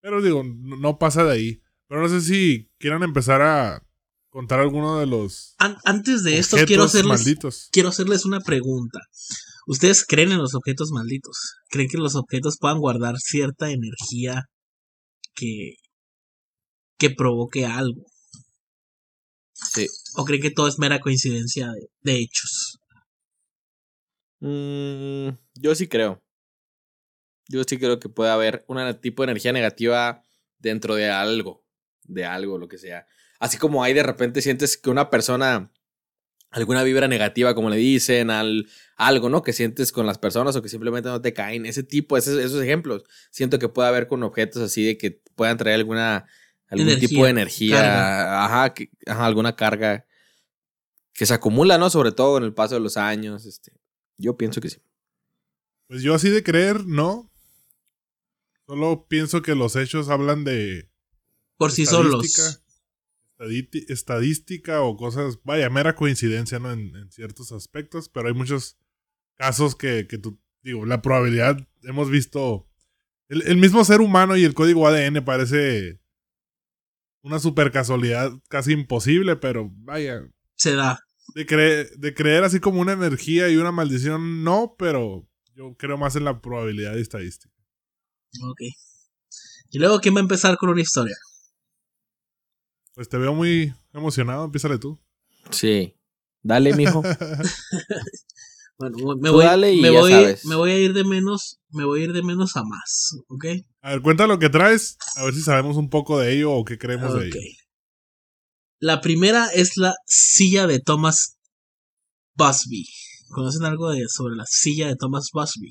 Pero 0.00 0.20
digo, 0.22 0.42
no 0.44 0.98
pasa 0.98 1.24
de 1.24 1.32
ahí. 1.32 1.62
Pero 1.88 2.02
no 2.02 2.08
sé 2.08 2.20
si 2.20 2.68
quieran 2.78 3.02
empezar 3.02 3.42
a 3.42 3.82
contar 4.28 4.60
alguno 4.60 4.98
de 4.98 5.06
los. 5.06 5.54
antes 5.58 6.22
de 6.22 6.38
esto, 6.38 6.56
quiero 6.66 6.84
hacerles, 6.84 7.70
quiero 7.72 7.88
hacerles 7.88 8.24
una 8.24 8.40
pregunta. 8.40 8.98
¿Ustedes 9.66 10.04
creen 10.04 10.30
en 10.32 10.38
los 10.38 10.54
objetos 10.54 10.90
malditos? 10.92 11.54
¿Creen 11.70 11.88
que 11.88 11.98
los 11.98 12.14
objetos 12.14 12.58
puedan 12.60 12.78
guardar 12.78 13.16
cierta 13.18 13.70
energía 13.70 14.44
que, 15.34 15.76
que 16.98 17.10
provoque 17.10 17.66
algo? 17.66 18.04
Sí. 19.52 19.86
¿O 20.16 20.24
creen 20.24 20.42
que 20.42 20.50
todo 20.50 20.68
es 20.68 20.78
mera 20.78 21.00
coincidencia 21.00 21.72
de, 22.02 22.16
hechos? 22.16 22.78
Mm, 24.40 25.30
yo 25.54 25.74
sí 25.74 25.88
creo. 25.88 26.22
Yo 27.48 27.62
sí 27.64 27.78
creo 27.78 27.98
que 28.00 28.08
puede 28.08 28.30
haber 28.30 28.64
un 28.68 28.78
tipo 29.00 29.22
de 29.22 29.30
energía 29.30 29.52
negativa 29.52 30.22
dentro 30.58 30.94
de 30.94 31.10
algo. 31.10 31.64
De 32.02 32.24
algo, 32.24 32.58
lo 32.58 32.68
que 32.68 32.78
sea. 32.78 33.06
Así 33.38 33.58
como 33.58 33.82
hay 33.82 33.92
de 33.92 34.02
repente 34.02 34.42
sientes 34.42 34.76
que 34.76 34.90
una 34.90 35.10
persona, 35.10 35.72
alguna 36.50 36.82
vibra 36.82 37.08
negativa, 37.08 37.54
como 37.54 37.70
le 37.70 37.76
dicen, 37.76 38.30
al, 38.30 38.68
algo, 38.96 39.28
¿no? 39.28 39.42
Que 39.42 39.52
sientes 39.52 39.92
con 39.92 40.06
las 40.06 40.18
personas 40.18 40.56
o 40.56 40.62
que 40.62 40.68
simplemente 40.68 41.08
no 41.08 41.20
te 41.20 41.32
caen. 41.32 41.66
Ese 41.66 41.82
tipo, 41.82 42.16
esos 42.16 42.62
ejemplos, 42.62 43.04
siento 43.30 43.58
que 43.58 43.68
puede 43.68 43.88
haber 43.88 44.06
con 44.06 44.22
objetos 44.22 44.62
así 44.62 44.84
de 44.84 44.98
que 44.98 45.22
puedan 45.34 45.58
traer 45.58 45.76
alguna, 45.76 46.26
algún 46.68 46.98
tipo 46.98 47.24
de 47.24 47.30
energía, 47.30 48.44
ajá, 48.44 48.74
alguna 49.06 49.54
carga 49.56 50.06
que 51.12 51.26
se 51.26 51.34
acumula, 51.34 51.78
¿no? 51.78 51.90
Sobre 51.90 52.12
todo 52.12 52.38
en 52.38 52.44
el 52.44 52.54
paso 52.54 52.74
de 52.74 52.80
los 52.80 52.96
años. 52.96 53.46
Este, 53.46 53.72
yo 54.18 54.36
pienso 54.36 54.60
que 54.60 54.70
sí. 54.70 54.82
Pues 55.88 56.02
yo 56.02 56.14
así 56.14 56.28
de 56.28 56.42
creer, 56.42 56.84
no. 56.86 57.32
Solo 58.66 59.06
pienso 59.08 59.42
que 59.42 59.54
los 59.54 59.76
hechos 59.76 60.08
hablan 60.08 60.44
de. 60.44 60.90
Por 61.56 61.72
sí 61.72 61.86
solos 61.86 62.62
estadística 63.88 64.82
o 64.82 64.96
cosas, 64.96 65.38
vaya, 65.44 65.68
mera 65.70 65.94
coincidencia, 65.94 66.58
¿no? 66.58 66.72
En, 66.72 67.10
ciertos 67.10 67.52
aspectos, 67.52 68.08
pero 68.08 68.28
hay 68.28 68.34
muchos 68.34 68.78
casos 69.34 69.76
que, 69.76 70.06
que 70.06 70.18
tú, 70.18 70.40
digo, 70.62 70.86
la 70.86 71.02
probabilidad, 71.02 71.68
hemos 71.82 72.10
visto, 72.10 72.68
el, 73.28 73.56
mismo 73.56 73.84
ser 73.84 74.00
humano 74.00 74.36
y 74.36 74.44
el 74.44 74.54
código 74.54 74.86
ADN 74.86 75.24
parece 75.24 76.00
una 77.26 77.40
super 77.40 77.72
casualidad 77.72 78.30
casi 78.48 78.72
imposible, 78.72 79.34
pero 79.34 79.68
vaya. 79.78 80.22
Se 80.54 80.74
da. 80.74 81.00
De, 81.34 81.44
de 81.96 82.14
creer 82.14 82.44
así 82.44 82.60
como 82.60 82.80
una 82.80 82.92
energía 82.92 83.48
y 83.48 83.56
una 83.56 83.72
maldición, 83.72 84.44
no, 84.44 84.76
pero 84.78 85.28
yo 85.56 85.74
creo 85.76 85.98
más 85.98 86.14
en 86.14 86.24
la 86.24 86.40
probabilidad 86.40 86.96
estadística. 86.96 87.52
Ok. 88.48 88.60
Y 89.70 89.78
luego, 89.80 89.98
¿quién 89.98 90.14
va 90.14 90.20
a 90.20 90.22
empezar 90.22 90.56
con 90.56 90.68
una 90.68 90.80
historia? 90.80 91.16
Pues 92.94 93.08
te 93.08 93.18
veo 93.18 93.34
muy 93.34 93.74
emocionado, 93.92 94.44
empiézale 94.44 94.78
tú. 94.78 95.00
Sí. 95.50 95.96
Dale, 96.42 96.74
mijo. 96.74 97.02
bueno, 98.78 98.96
me 98.96 99.30
voy, 99.30 99.44
me, 99.80 99.90
voy, 99.90 100.12
me 100.44 100.54
voy 100.54 100.70
a 100.70 100.78
ir 100.78 100.92
de 100.92 101.04
menos, 101.04 101.60
me 101.70 101.84
voy 101.84 102.00
a 102.00 102.04
ir 102.04 102.12
de 102.12 102.22
menos 102.22 102.56
a 102.56 102.62
más, 102.62 103.16
¿ok? 103.28 103.44
A 103.82 103.90
ver, 103.90 104.02
cuenta 104.02 104.26
lo 104.26 104.38
que 104.38 104.50
traes, 104.50 104.98
a 105.16 105.24
ver 105.24 105.34
si 105.34 105.40
sabemos 105.40 105.76
un 105.76 105.88
poco 105.88 106.18
de 106.18 106.34
ello 106.34 106.52
o 106.52 106.64
qué 106.64 106.78
creemos 106.78 107.14
de 107.14 107.28
ello. 107.28 107.40
La 108.78 109.00
primera 109.00 109.48
es 109.54 109.76
la 109.76 109.94
silla 110.06 110.66
de 110.66 110.80
Thomas 110.80 111.38
Busby. 112.34 112.84
¿Conocen 113.30 113.64
algo 113.64 113.90
de, 113.90 114.04
sobre 114.08 114.36
la 114.36 114.44
silla 114.46 114.88
de 114.88 114.96
Thomas 114.96 115.30
Busby? 115.32 115.70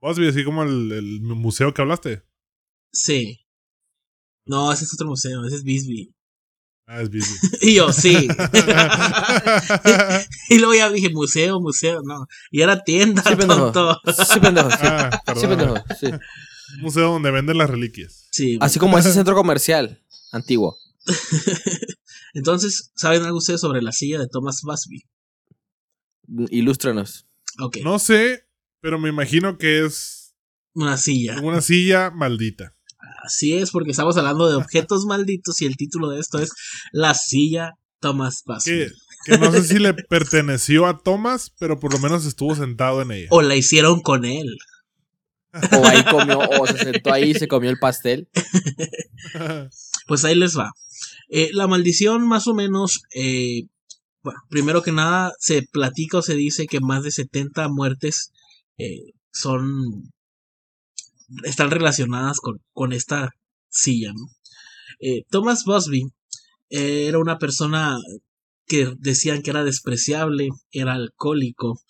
Busby, 0.00 0.28
así 0.28 0.44
como 0.44 0.62
el, 0.62 0.92
el 0.92 1.20
museo 1.22 1.74
que 1.74 1.82
hablaste. 1.82 2.22
Sí. 2.92 3.40
No, 4.46 4.72
ese 4.72 4.84
es 4.84 4.94
otro 4.94 5.08
museo, 5.08 5.44
ese 5.44 5.56
es 5.56 5.62
Bisbee. 5.62 6.12
Ah, 6.92 7.02
es 7.02 7.10
y 7.62 7.76
yo, 7.76 7.92
sí. 7.92 8.26
y 10.48 10.58
luego 10.58 10.74
ya 10.74 10.90
dije, 10.90 11.08
museo, 11.10 11.60
museo, 11.60 12.00
no. 12.02 12.26
Y 12.50 12.62
era 12.62 12.82
tienda, 12.82 13.22
sí, 13.22 13.36
tonto. 13.36 13.96
Sí, 14.04 14.40
pendejo. 14.40 14.70
Sí, 14.72 14.78
ah, 14.82 15.22
sí 15.36 15.46
pendejo, 15.46 15.76
sí. 16.00 16.08
museo 16.80 17.12
donde 17.12 17.30
venden 17.30 17.58
las 17.58 17.70
reliquias. 17.70 18.26
Sí. 18.32 18.58
Así 18.60 18.80
como 18.80 18.98
ese 18.98 19.12
centro 19.12 19.36
comercial 19.36 20.02
antiguo. 20.32 20.76
Entonces, 22.34 22.90
¿saben 22.96 23.22
algo 23.22 23.38
ustedes 23.38 23.60
sobre 23.60 23.82
la 23.82 23.92
silla 23.92 24.18
de 24.18 24.26
Thomas 24.26 24.60
Busby? 24.64 25.04
Ilústranos. 26.50 27.28
Okay. 27.60 27.84
No 27.84 28.00
sé, 28.00 28.48
pero 28.80 28.98
me 28.98 29.10
imagino 29.10 29.58
que 29.58 29.86
es... 29.86 30.34
Una 30.74 30.96
silla. 30.96 31.40
Una 31.40 31.60
silla 31.60 32.10
maldita. 32.10 32.76
Así 33.24 33.54
es, 33.54 33.70
porque 33.70 33.90
estamos 33.90 34.16
hablando 34.16 34.48
de 34.48 34.56
objetos 34.56 35.04
malditos 35.04 35.60
y 35.60 35.66
el 35.66 35.76
título 35.76 36.08
de 36.10 36.20
esto 36.20 36.38
es 36.38 36.50
La 36.92 37.14
silla 37.14 37.74
Thomas 38.00 38.42
Busby. 38.46 38.86
Que, 39.26 39.38
no 39.38 39.52
sé 39.52 39.62
si 39.64 39.78
le 39.78 39.92
perteneció 39.92 40.86
a 40.86 40.98
Thomas, 40.98 41.52
pero 41.58 41.78
por 41.78 41.92
lo 41.92 41.98
menos 41.98 42.24
estuvo 42.24 42.54
sentado 42.54 43.02
en 43.02 43.12
ella. 43.12 43.28
O 43.30 43.42
la 43.42 43.54
hicieron 43.54 44.00
con 44.00 44.24
él. 44.24 44.56
O 45.52 45.86
ahí 45.86 46.02
comió, 46.04 46.38
o 46.38 46.66
se 46.66 46.78
sentó 46.78 47.12
ahí 47.12 47.30
y 47.30 47.34
se 47.34 47.48
comió 47.48 47.70
el 47.70 47.78
pastel. 47.78 48.28
pues 50.06 50.24
ahí 50.24 50.34
les 50.34 50.56
va. 50.56 50.70
Eh, 51.28 51.50
la 51.52 51.66
maldición, 51.66 52.26
más 52.26 52.46
o 52.46 52.54
menos, 52.54 53.02
eh, 53.14 53.64
bueno, 54.22 54.40
primero 54.48 54.82
que 54.82 54.92
nada, 54.92 55.32
se 55.38 55.62
platica 55.62 56.18
o 56.18 56.22
se 56.22 56.34
dice 56.34 56.66
que 56.66 56.80
más 56.80 57.02
de 57.02 57.10
70 57.10 57.68
muertes 57.68 58.32
eh, 58.78 59.12
son 59.32 60.10
están 61.44 61.70
relacionadas 61.70 62.38
con, 62.38 62.60
con 62.72 62.92
esta 62.92 63.30
silla. 63.68 64.12
Eh, 65.00 65.24
Thomas 65.30 65.64
Busby 65.64 66.04
eh, 66.68 67.06
era 67.08 67.18
una 67.18 67.38
persona 67.38 67.96
que 68.66 68.92
decían 68.98 69.42
que 69.42 69.50
era 69.50 69.64
despreciable, 69.64 70.48
era 70.70 70.94
alcohólico, 70.94 71.80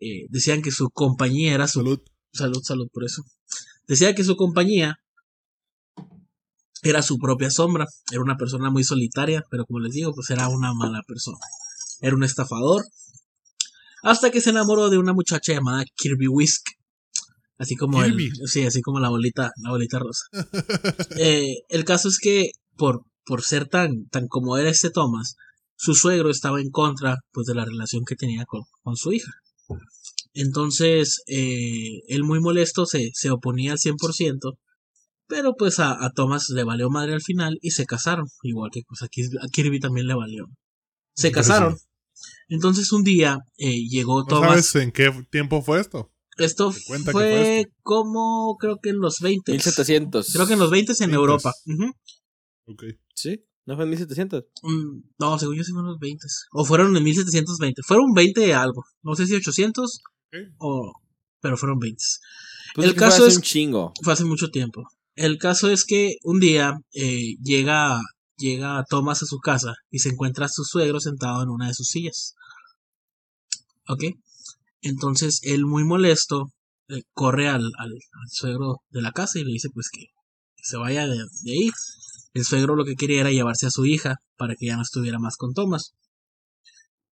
eh, 0.00 0.26
decían 0.30 0.62
que 0.62 0.70
su 0.70 0.90
compañía 0.90 1.54
era 1.54 1.68
su... 1.68 1.80
Salud. 1.80 2.00
Salud, 2.32 2.60
salud, 2.62 2.88
por 2.92 3.04
eso. 3.04 3.22
Decía 3.86 4.14
que 4.14 4.22
su 4.22 4.36
compañía 4.36 4.98
era 6.82 7.02
su 7.02 7.18
propia 7.18 7.50
sombra, 7.50 7.86
era 8.10 8.20
una 8.20 8.36
persona 8.36 8.70
muy 8.70 8.84
solitaria, 8.84 9.42
pero 9.50 9.64
como 9.64 9.80
les 9.80 9.92
digo, 9.92 10.12
pues 10.14 10.30
era 10.30 10.48
una 10.48 10.72
mala 10.74 11.02
persona. 11.06 11.38
Era 12.00 12.14
un 12.14 12.22
estafador. 12.22 12.84
Hasta 14.02 14.30
que 14.30 14.40
se 14.40 14.50
enamoró 14.50 14.90
de 14.90 14.98
una 14.98 15.12
muchacha 15.12 15.54
llamada 15.54 15.84
Kirby 15.96 16.28
Whisk, 16.28 16.66
Así 17.58 17.74
como 17.74 18.04
el, 18.04 18.16
sí, 18.46 18.64
así 18.64 18.80
como 18.80 19.00
la 19.00 19.08
bolita, 19.08 19.50
la 19.62 19.70
bolita 19.70 19.98
rosa. 19.98 20.24
Eh, 21.18 21.62
el 21.68 21.84
caso 21.84 22.08
es 22.08 22.18
que 22.18 22.52
por, 22.76 23.02
por 23.24 23.42
ser 23.42 23.66
tan, 23.66 24.06
tan 24.10 24.28
como 24.28 24.56
era 24.56 24.70
este 24.70 24.90
Thomas, 24.90 25.34
su 25.76 25.94
suegro 25.94 26.30
estaba 26.30 26.60
en 26.60 26.70
contra 26.70 27.16
pues 27.32 27.46
de 27.46 27.54
la 27.54 27.64
relación 27.64 28.04
que 28.04 28.14
tenía 28.14 28.44
con, 28.46 28.62
con 28.82 28.96
su 28.96 29.12
hija. 29.12 29.32
Entonces, 30.34 31.22
eh, 31.26 32.02
él 32.06 32.22
muy 32.22 32.40
molesto 32.40 32.86
se, 32.86 33.10
se 33.12 33.30
oponía 33.30 33.72
al 33.72 33.78
100%, 33.78 34.56
pero 35.26 35.54
pues 35.58 35.80
a, 35.80 35.92
a, 35.92 36.10
Thomas 36.10 36.48
le 36.50 36.62
valió 36.62 36.90
madre 36.90 37.14
al 37.14 37.22
final 37.22 37.58
y 37.60 37.72
se 37.72 37.86
casaron, 37.86 38.26
igual 38.42 38.70
que 38.72 38.82
pues 38.86 39.02
a, 39.02 39.08
Kirby 39.48 39.80
también 39.80 40.06
le 40.06 40.14
valió. 40.14 40.46
Se 41.14 41.32
casaron. 41.32 41.76
Entonces 42.48 42.92
un 42.92 43.02
día 43.02 43.38
eh, 43.56 43.82
llegó 43.88 44.24
Thomas. 44.24 44.66
¿Sabes 44.66 44.74
en 44.76 44.92
qué 44.92 45.10
tiempo 45.30 45.60
fue 45.62 45.80
esto? 45.80 46.12
Esto 46.38 46.72
fue, 46.72 47.66
como, 47.82 48.56
creo 48.58 48.78
que 48.80 48.90
en 48.90 48.98
los 48.98 49.18
20. 49.20 49.50
1700. 49.52 50.32
Creo 50.32 50.46
que 50.46 50.52
en 50.52 50.58
los 50.60 50.70
20 50.70 50.92
en 51.00 51.10
Europa. 51.12 51.52
Ok. 52.66 52.84
¿Sí? 53.14 53.44
¿No 53.66 53.74
fue 53.74 53.84
en 53.84 53.90
1700? 53.90 54.44
Mm, 54.62 55.00
no, 55.18 55.38
según 55.38 55.56
yo 55.56 55.64
sí 55.64 55.72
fue 55.72 55.80
en 55.80 55.88
los 55.88 55.98
20. 55.98 56.26
O 56.52 56.64
fueron 56.64 56.96
en 56.96 57.02
1720. 57.02 57.82
Fueron 57.82 58.12
20 58.14 58.54
algo. 58.54 58.84
No 59.02 59.14
sé 59.14 59.26
si 59.26 59.34
800 59.34 60.00
o... 60.58 60.92
Pero 61.40 61.56
fueron 61.56 61.78
20. 61.78 62.02
Pues 62.74 62.86
el 62.86 62.94
caso 62.94 63.18
fue 63.18 63.26
hace 63.26 63.36
un 63.36 63.42
chingo. 63.42 63.92
Fue 64.02 64.12
hace 64.12 64.24
mucho 64.24 64.50
tiempo. 64.50 64.84
El 65.16 65.38
caso 65.38 65.68
es 65.68 65.84
que 65.84 66.16
un 66.22 66.38
día 66.38 66.78
eh, 66.94 67.34
llega, 67.42 68.00
llega 68.36 68.84
Thomas 68.88 69.22
a 69.22 69.26
su 69.26 69.38
casa 69.38 69.74
y 69.90 69.98
se 69.98 70.10
encuentra 70.10 70.46
a 70.46 70.48
su 70.48 70.62
suegro 70.64 71.00
sentado 71.00 71.42
en 71.42 71.48
una 71.48 71.66
de 71.66 71.74
sus 71.74 71.88
sillas. 71.88 72.34
¿Ok? 73.88 74.04
Entonces 74.80 75.40
él 75.42 75.64
muy 75.64 75.84
molesto 75.84 76.52
eh, 76.88 77.02
corre 77.12 77.48
al, 77.48 77.70
suegro 78.30 78.82
de 78.90 79.02
la 79.02 79.12
casa 79.12 79.38
y 79.38 79.44
le 79.44 79.52
dice 79.52 79.68
pues 79.72 79.88
que, 79.92 80.06
se 80.56 80.76
vaya 80.76 81.06
de, 81.06 81.18
ahí. 81.46 81.70
El 82.34 82.44
suegro 82.44 82.76
lo 82.76 82.84
que 82.84 82.94
quería 82.94 83.20
era 83.20 83.30
llevarse 83.30 83.66
a 83.66 83.70
su 83.70 83.86
hija 83.86 84.16
para 84.36 84.54
que 84.54 84.66
ya 84.66 84.76
no 84.76 84.82
estuviera 84.82 85.18
más 85.18 85.36
con 85.36 85.54
Thomas. 85.54 85.94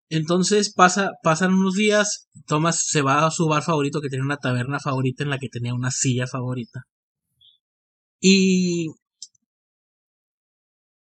Entonces 0.08 0.72
pasa, 0.72 1.10
pasan 1.22 1.54
unos 1.54 1.74
días, 1.74 2.28
Thomas 2.46 2.80
se 2.86 3.02
va 3.02 3.26
a 3.26 3.30
su 3.30 3.46
bar 3.48 3.62
favorito 3.64 4.00
que 4.00 4.08
tenía 4.08 4.24
una 4.24 4.36
taberna 4.36 4.78
favorita 4.78 5.24
en 5.24 5.30
la 5.30 5.38
que 5.38 5.48
tenía 5.48 5.74
una 5.74 5.90
silla 5.90 6.26
favorita. 6.26 6.82
Y 8.20 8.88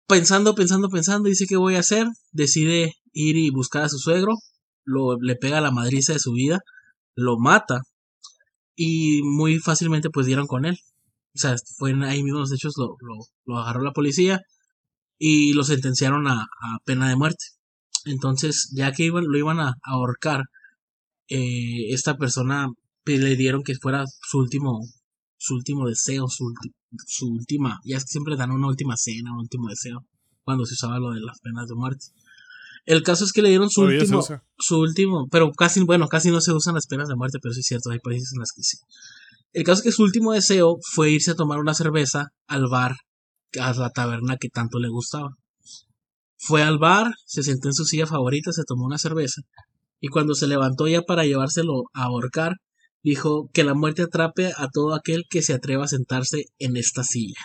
pensando, 0.08 0.56
pensando, 0.56 0.90
pensando, 0.90 1.30
dice 1.30 1.46
qué 1.48 1.58
voy 1.58 1.76
a 1.76 1.80
hacer, 1.80 2.08
decide 2.32 2.94
ir 3.12 3.36
y 3.36 3.50
buscar 3.50 3.84
a 3.84 3.90
su 3.90 3.98
suegro, 3.98 4.34
lo, 4.86 5.18
le 5.20 5.36
pega 5.36 5.62
la 5.62 5.72
madriza 5.72 6.14
de 6.14 6.20
su 6.20 6.34
vida, 6.34 6.60
lo 7.16 7.38
mata 7.40 7.82
y 8.76 9.22
muy 9.24 9.60
fácilmente 9.60 10.10
pues 10.10 10.26
dieron 10.26 10.48
con 10.48 10.66
él. 10.66 10.78
O 11.36 11.40
sea, 11.40 11.56
fue 11.78 11.94
ahí 12.06 12.24
mismo 12.24 12.40
los 12.40 12.54
hechos, 12.54 12.76
lo, 12.78 12.96
lo, 13.02 13.20
lo 13.46 13.60
agarró 13.60 13.82
la 13.82 13.92
policía 13.94 14.42
y 15.18 15.54
lo 15.54 15.64
sentenciaron 15.64 16.28
a, 16.28 16.42
a 16.42 16.78
pena 16.86 17.10
de 17.10 17.16
muerte. 17.16 17.46
Entonces, 18.06 18.72
ya 18.76 18.92
que 18.92 19.06
iban, 19.06 19.26
lo 19.28 19.38
iban 19.38 19.60
a, 19.60 19.76
ahorcar, 19.84 20.44
eh, 21.30 21.94
esta 21.94 22.18
persona 22.18 22.68
pues, 23.04 23.20
le 23.20 23.36
dieron 23.36 23.64
que 23.64 23.76
fuera 23.76 24.04
su 24.22 24.40
último, 24.40 24.82
su 25.38 25.56
último 25.56 25.88
deseo, 25.88 26.28
su, 26.28 26.54
su 27.08 27.28
última, 27.28 27.80
ya 27.86 27.98
es 27.98 28.04
que 28.04 28.12
siempre 28.12 28.36
dan 28.36 28.52
una 28.52 28.68
última 28.68 28.98
cena, 28.98 29.34
un 29.34 29.40
último 29.40 29.70
deseo, 29.70 30.06
cuando 30.44 30.66
se 30.66 30.74
usaba 30.74 31.00
lo 31.00 31.12
de 31.12 31.22
las 31.22 31.40
penas 31.40 31.68
de 31.68 31.76
muerte. 31.76 32.06
El 32.86 33.02
caso 33.04 33.24
es 33.24 33.32
que 33.32 33.42
le 33.42 33.50
dieron 33.50 33.70
su 33.70 33.82
Todavía 33.82 34.00
último, 34.02 34.22
su 34.58 34.80
último, 34.80 35.28
pero 35.32 35.52
casi, 35.52 35.82
bueno, 35.84 36.08
casi 36.08 36.32
no 36.32 36.42
se 36.42 36.52
usan 36.52 36.76
las 36.76 36.88
penas 36.88 37.08
de 37.08 37.16
muerte, 37.16 37.40
pero 37.42 37.54
sí 37.54 37.62
es 37.62 37.66
cierto, 37.66 37.92
hay 37.92 38.00
países 38.00 38.32
en 38.34 38.40
las 38.40 38.52
que 38.56 38.62
sí. 38.64 38.78
El 39.54 39.64
caso 39.64 39.80
es 39.80 39.84
que 39.84 39.92
su 39.92 40.04
último 40.04 40.34
deseo 40.34 40.78
fue 40.94 41.12
irse 41.12 41.32
a 41.32 41.36
tomar 41.36 41.60
una 41.60 41.74
cerveza 41.74 42.28
al 42.48 42.68
bar, 42.70 42.96
a 43.60 43.74
la 43.74 43.90
taberna 43.92 44.36
que 44.38 44.50
tanto 44.50 44.80
le 44.80 44.90
gustaba. 44.90 45.30
Fue 46.38 46.62
al 46.62 46.78
bar, 46.78 47.12
se 47.26 47.42
sentó 47.44 47.70
en 47.70 47.74
su 47.74 47.86
silla 47.86 48.06
favorita, 48.08 48.52
se 48.52 48.64
tomó 48.66 48.86
una 48.86 48.98
cerveza, 48.98 49.42
y 50.02 50.10
cuando 50.10 50.34
se 50.36 50.48
levantó 50.48 50.88
ya 50.88 51.02
para 51.04 51.24
llevárselo 51.26 51.84
a 51.94 52.04
ahorcar, 52.06 52.54
dijo 53.02 53.50
que 53.54 53.64
la 53.64 53.74
muerte 53.76 54.02
atrape 54.02 54.52
a 54.58 54.68
todo 54.74 54.94
aquel 54.94 55.24
que 55.30 55.42
se 55.42 55.54
atreva 55.54 55.86
a 55.86 55.88
sentarse 55.88 56.46
en 56.60 56.76
esta 56.76 57.04
silla. 57.04 57.40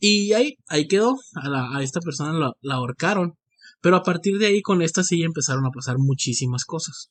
Y 0.00 0.32
ahí, 0.32 0.54
ahí 0.66 0.88
quedó, 0.88 1.14
a, 1.34 1.48
la- 1.48 1.76
a 1.76 1.82
esta 1.82 2.00
persona 2.00 2.32
la, 2.32 2.52
la 2.62 2.74
ahorcaron, 2.76 3.34
pero 3.80 3.96
a 3.96 4.02
partir 4.02 4.38
de 4.38 4.46
ahí 4.46 4.62
con 4.62 4.82
esta 4.82 5.02
silla 5.02 5.26
empezaron 5.26 5.66
a 5.66 5.70
pasar 5.70 5.96
muchísimas 5.98 6.64
cosas. 6.64 7.10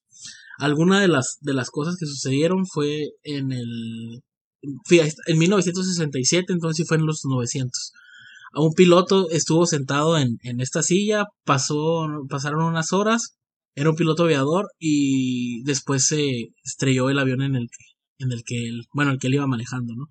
Alguna 0.58 1.02
de 1.02 1.08
las, 1.08 1.38
de 1.42 1.54
las 1.54 1.70
cosas 1.70 1.98
que 1.98 2.06
sucedieron 2.06 2.66
fue 2.66 3.10
en 3.24 3.52
el... 3.52 4.24
En 5.28 5.38
1967, 5.38 6.52
entonces 6.52 6.88
fue 6.88 6.98
en 6.98 7.06
los 7.06 7.22
900. 7.24 7.92
A 8.54 8.62
un 8.62 8.74
piloto 8.74 9.30
estuvo 9.30 9.66
sentado 9.66 10.18
en, 10.18 10.38
en 10.42 10.60
esta 10.60 10.82
silla, 10.82 11.26
pasó, 11.44 12.08
pasaron 12.30 12.64
unas 12.64 12.94
horas, 12.94 13.36
era 13.76 13.90
un 13.90 13.96
piloto 13.96 14.24
aviador 14.24 14.68
y 14.80 15.62
después 15.64 16.06
se 16.06 16.54
estrelló 16.64 17.10
el 17.10 17.20
avión 17.20 17.42
en 17.42 17.56
el 17.56 17.68
que, 17.68 18.24
en 18.24 18.32
el 18.32 18.44
que 18.44 18.68
él, 18.68 18.86
bueno, 18.94 19.12
el 19.12 19.20
que 19.20 19.28
él 19.28 19.36
iba 19.36 19.46
manejando, 19.46 19.94
¿no? 19.96 20.06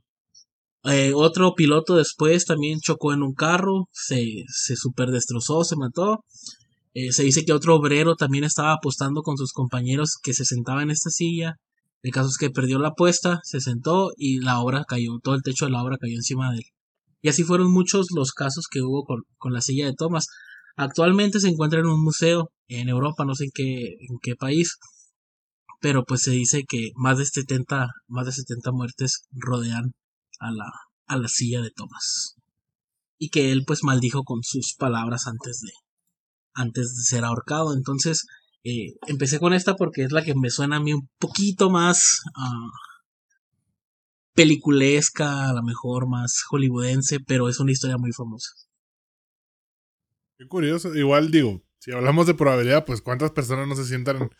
Eh, 0.84 1.12
otro 1.14 1.54
piloto 1.54 1.96
después 1.96 2.44
también 2.44 2.80
chocó 2.80 3.14
en 3.14 3.22
un 3.22 3.32
carro, 3.32 3.88
se, 3.92 4.44
se 4.48 4.76
super 4.76 5.10
destrozó, 5.10 5.64
se 5.64 5.76
mató. 5.76 6.24
Eh, 6.92 7.12
se 7.12 7.24
dice 7.24 7.44
que 7.44 7.52
otro 7.52 7.74
obrero 7.76 8.16
también 8.16 8.44
estaba 8.44 8.74
apostando 8.74 9.22
con 9.22 9.36
sus 9.36 9.52
compañeros 9.52 10.18
que 10.22 10.34
se 10.34 10.44
sentaba 10.44 10.82
en 10.82 10.90
esta 10.90 11.10
silla. 11.10 11.56
El 12.02 12.12
caso 12.12 12.28
es 12.28 12.36
que 12.36 12.50
perdió 12.50 12.78
la 12.78 12.88
apuesta, 12.88 13.40
se 13.44 13.60
sentó 13.60 14.10
y 14.16 14.40
la 14.40 14.60
obra 14.60 14.84
cayó, 14.86 15.18
todo 15.22 15.34
el 15.34 15.42
techo 15.42 15.64
de 15.64 15.70
la 15.72 15.82
obra 15.82 15.96
cayó 15.98 16.14
encima 16.14 16.52
de 16.52 16.58
él. 16.58 16.64
Y 17.22 17.30
así 17.30 17.44
fueron 17.44 17.72
muchos 17.72 18.08
los 18.14 18.32
casos 18.32 18.66
que 18.70 18.82
hubo 18.82 19.04
con, 19.04 19.22
con 19.38 19.54
la 19.54 19.62
silla 19.62 19.86
de 19.86 19.94
Thomas. 19.94 20.26
Actualmente 20.76 21.40
se 21.40 21.48
encuentra 21.48 21.80
en 21.80 21.86
un 21.86 22.02
museo 22.04 22.50
en 22.68 22.88
Europa, 22.90 23.24
no 23.24 23.34
sé 23.34 23.44
en 23.44 23.50
qué, 23.54 23.96
en 24.00 24.18
qué 24.22 24.36
país, 24.36 24.76
pero 25.80 26.04
pues 26.04 26.22
se 26.22 26.32
dice 26.32 26.64
que 26.68 26.90
más 26.94 27.18
de 27.18 27.26
70, 27.26 27.88
más 28.08 28.26
de 28.26 28.32
70 28.32 28.72
muertes 28.72 29.22
rodean 29.32 29.94
a 30.40 30.50
la, 30.50 30.70
a 31.06 31.16
la 31.16 31.28
silla 31.28 31.62
de 31.62 31.70
Thomas. 31.70 32.36
Y 33.18 33.30
que 33.30 33.52
él 33.52 33.64
pues 33.66 33.84
maldijo 33.84 34.24
con 34.24 34.42
sus 34.42 34.74
palabras 34.74 35.26
antes 35.26 35.60
de, 35.60 35.72
antes 36.54 36.94
de 36.96 37.02
ser 37.02 37.24
ahorcado. 37.24 37.74
Entonces, 37.74 38.26
eh, 38.64 38.94
empecé 39.06 39.38
con 39.38 39.52
esta 39.52 39.74
porque 39.74 40.02
es 40.02 40.12
la 40.12 40.24
que 40.24 40.34
me 40.34 40.50
suena 40.50 40.76
a 40.76 40.80
mí 40.80 40.92
un 40.92 41.08
poquito 41.18 41.70
más 41.70 42.20
ah, 42.36 42.70
peliculesca, 44.34 45.50
a 45.50 45.52
lo 45.52 45.62
mejor 45.62 46.08
más 46.08 46.42
hollywoodense, 46.48 47.20
pero 47.20 47.48
es 47.48 47.60
una 47.60 47.72
historia 47.72 47.98
muy 47.98 48.12
famosa. 48.12 48.50
Qué 50.38 50.46
curioso. 50.46 50.94
Igual 50.94 51.30
digo, 51.30 51.62
si 51.78 51.92
hablamos 51.92 52.26
de 52.26 52.34
probabilidad, 52.34 52.84
pues 52.84 53.00
cuántas 53.00 53.30
personas 53.30 53.68
no 53.68 53.76
se 53.76 53.84
sientan. 53.84 54.30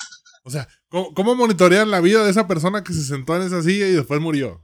O 0.43 0.51
sea, 0.51 0.69
¿cómo, 0.89 1.15
cómo 1.15 1.35
monitorean 1.35 1.91
la 1.91 2.01
vida 2.01 2.25
de 2.25 2.31
esa 2.31 2.47
persona 2.49 2.83
que 2.83 2.93
se 2.93 3.05
sentó 3.05 3.37
en 3.37 3.43
esa 3.43 3.63
silla 3.63 3.87
y 3.87 3.93
después 3.93 4.21
murió? 4.21 4.63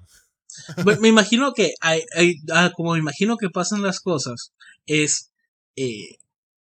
Me 1.00 1.08
imagino 1.08 1.52
que 1.52 1.72
hay, 1.80 2.02
hay- 2.16 2.34
ah, 2.52 2.70
como 2.76 2.92
me 2.92 2.98
imagino 2.98 3.36
que 3.36 3.48
pasan 3.50 3.82
las 3.82 4.00
cosas, 4.00 4.52
es 4.86 5.30
eh, 5.76 6.16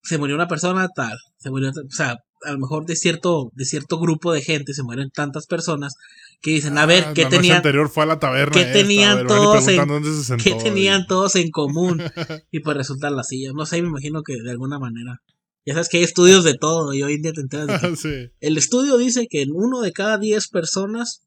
se 0.04 0.18
murió 0.18 0.36
una 0.36 0.48
persona 0.48 0.88
tal, 0.96 1.18
se 1.38 1.50
murió, 1.50 1.70
o 1.70 1.74
sea, 1.92 2.18
a 2.44 2.52
lo 2.52 2.60
mejor 2.60 2.86
de 2.86 2.96
cierto, 2.96 3.50
de 3.56 3.66
cierto 3.66 4.00
grupo 4.00 4.32
de 4.32 4.42
gente 4.42 4.74
se 4.74 4.84
mueren 4.84 5.10
tantas 5.10 5.48
personas 5.48 5.96
que 6.40 6.52
dicen, 6.52 6.78
a 6.78 6.86
ver, 6.86 7.06
Ah, 7.08 7.14
¿qué 7.16 7.24
la 7.24 7.30
noche 7.30 7.38
tenían, 7.38 7.58
anterior 7.58 7.90
fue 7.90 8.04
a 8.04 8.06
la 8.06 8.20
taberna. 8.20 8.54
qué 8.54 8.62
esta, 8.62 8.74
tenían 8.74 9.18
ver, 9.18 9.28
todos 9.28 9.68
en- 9.68 9.88
dónde 9.88 10.10
se 10.14 10.24
sentó, 10.24 10.44
qué 10.44 10.50
y- 10.52 10.64
tenían 10.64 11.08
todos 11.08 11.36
en 11.36 11.50
común? 11.50 12.00
Y 12.52 12.60
pues 12.60 12.78
resultan 12.78 13.16
las 13.16 13.28
sillas, 13.30 13.54
no 13.56 13.66
sé, 13.66 13.82
me 13.82 13.88
imagino 13.90 14.22
que 14.24 14.36
de 14.42 14.52
alguna 14.52 14.78
manera. 14.80 15.22
Ya 15.66 15.74
sabes 15.74 15.90
que 15.90 15.98
hay 15.98 16.04
estudios 16.04 16.44
de 16.46 16.54
todo 16.54 16.94
y 16.94 17.02
hoy 17.04 17.16
en 17.16 17.22
día 17.24 17.34
te 17.34 17.42
enteras 17.42 17.68
de 17.68 17.80
que 17.90 17.96
sí. 17.98 18.32
el 18.40 18.58
estudio 18.58 18.98
dice 18.98 19.28
que 19.30 19.42
en 19.42 19.50
uno 19.52 19.82
de 19.82 19.92
cada 19.92 20.18
diez 20.20 20.48
personas 20.48 21.24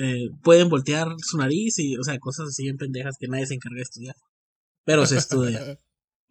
eh, 0.00 0.30
pueden 0.42 0.68
voltear 0.68 1.08
su 1.18 1.38
nariz 1.38 1.78
y, 1.78 1.96
o 1.96 2.02
sea, 2.02 2.18
cosas 2.18 2.48
así 2.48 2.64
bien 2.64 2.76
pendejas 2.76 3.16
que 3.18 3.28
nadie 3.28 3.46
se 3.46 3.54
encarga 3.54 3.76
de 3.76 3.82
estudiar. 3.82 4.16
Pero 4.84 5.06
se 5.06 5.16
estudia. 5.16 5.78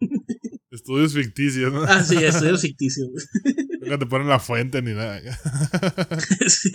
Estudios 0.70 1.14
ficticios, 1.14 1.72
¿no? 1.72 1.84
ah, 1.84 2.04
sí, 2.04 2.16
estudios 2.16 2.60
ficticios. 2.62 3.08
Nunca 3.80 3.98
te 3.98 4.06
ponen 4.06 4.28
la 4.28 4.38
fuente 4.38 4.82
ni 4.82 4.92
nada. 4.92 5.20
sí. 6.48 6.70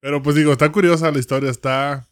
Pero 0.00 0.22
pues 0.22 0.36
digo, 0.36 0.52
está 0.52 0.70
curiosa 0.70 1.10
la 1.10 1.18
historia, 1.18 1.50
está, 1.50 2.08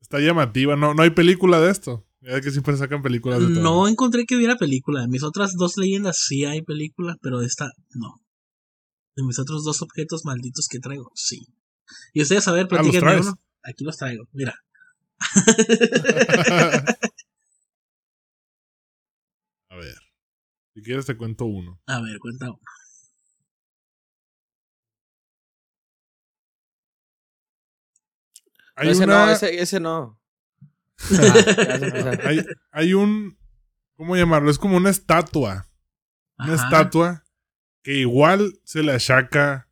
está 0.00 0.18
llamativa. 0.18 0.74
No, 0.76 0.94
no 0.94 1.02
hay 1.02 1.10
película 1.10 1.60
de 1.60 1.70
esto. 1.70 2.04
Ya 2.20 2.40
que 2.40 2.50
siempre 2.50 2.76
sacan 2.76 3.00
películas 3.00 3.40
de 3.40 3.46
todo. 3.46 3.62
No 3.62 3.86
encontré 3.86 4.24
que 4.24 4.34
hubiera 4.34 4.56
película. 4.56 5.02
De 5.02 5.08
mis 5.08 5.22
otras 5.22 5.54
dos 5.56 5.76
leyendas 5.76 6.18
sí 6.26 6.44
hay 6.44 6.62
película, 6.62 7.16
pero 7.22 7.38
de 7.38 7.46
esta 7.46 7.70
no. 7.94 8.20
De 9.18 9.24
mis 9.24 9.36
otros 9.40 9.64
dos 9.64 9.82
objetos 9.82 10.24
malditos 10.24 10.68
que 10.68 10.78
traigo, 10.78 11.10
sí. 11.16 11.48
Y 12.12 12.22
ustedes, 12.22 12.46
a 12.46 12.52
ver, 12.52 12.66
Ah, 12.70 12.76
¿los 12.76 12.80
platíquenme 12.82 13.20
uno. 13.20 13.34
Aquí 13.64 13.82
los 13.82 13.96
traigo, 13.96 14.28
mira. 14.32 14.54
A 19.70 19.76
ver. 19.76 19.96
Si 20.72 20.82
quieres 20.82 21.06
te 21.06 21.16
cuento 21.16 21.46
uno. 21.46 21.80
A 21.86 22.00
ver, 22.00 22.20
cuenta 22.20 22.46
uno. 22.50 22.60
Hay 28.76 28.90
ese 28.90 29.04
una- 29.04 29.26
no, 29.26 29.32
ese, 29.32 29.60
ese 29.60 29.80
no. 29.80 30.20
Ah, 31.18 32.18
hay, 32.24 32.44
hay 32.70 32.94
un. 32.94 33.36
¿Cómo 33.96 34.16
llamarlo? 34.16 34.50
Es 34.50 34.58
como 34.58 34.76
una 34.76 34.90
estatua. 34.90 35.66
Una 36.38 36.54
Ajá. 36.54 36.64
estatua 36.64 37.24
que 37.88 37.94
igual 38.00 38.60
se 38.64 38.82
le 38.82 38.92
achaca 38.92 39.70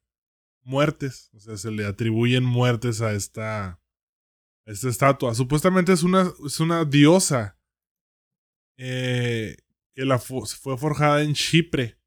muertes. 0.63 1.29
O 1.35 1.39
sea, 1.41 1.59
se 1.59 1.71
le 1.71 1.85
atribuyen 1.85 2.45
muertes 2.45 3.03
a 3.03 3.13
esta. 3.13 3.67
a 3.69 4.71
esta 4.73 4.89
estatua. 4.89 5.35
Supuestamente 5.35 5.93
es 5.93 6.03
una, 6.03 6.33
es 6.47 6.59
una 6.61 6.87
diosa. 6.87 7.59
eh, 8.79 9.57
que 9.95 10.07
la 10.07 10.19
fue 10.19 10.77
forjada 10.79 11.23
en 11.25 11.35
Chipre. 11.35 11.99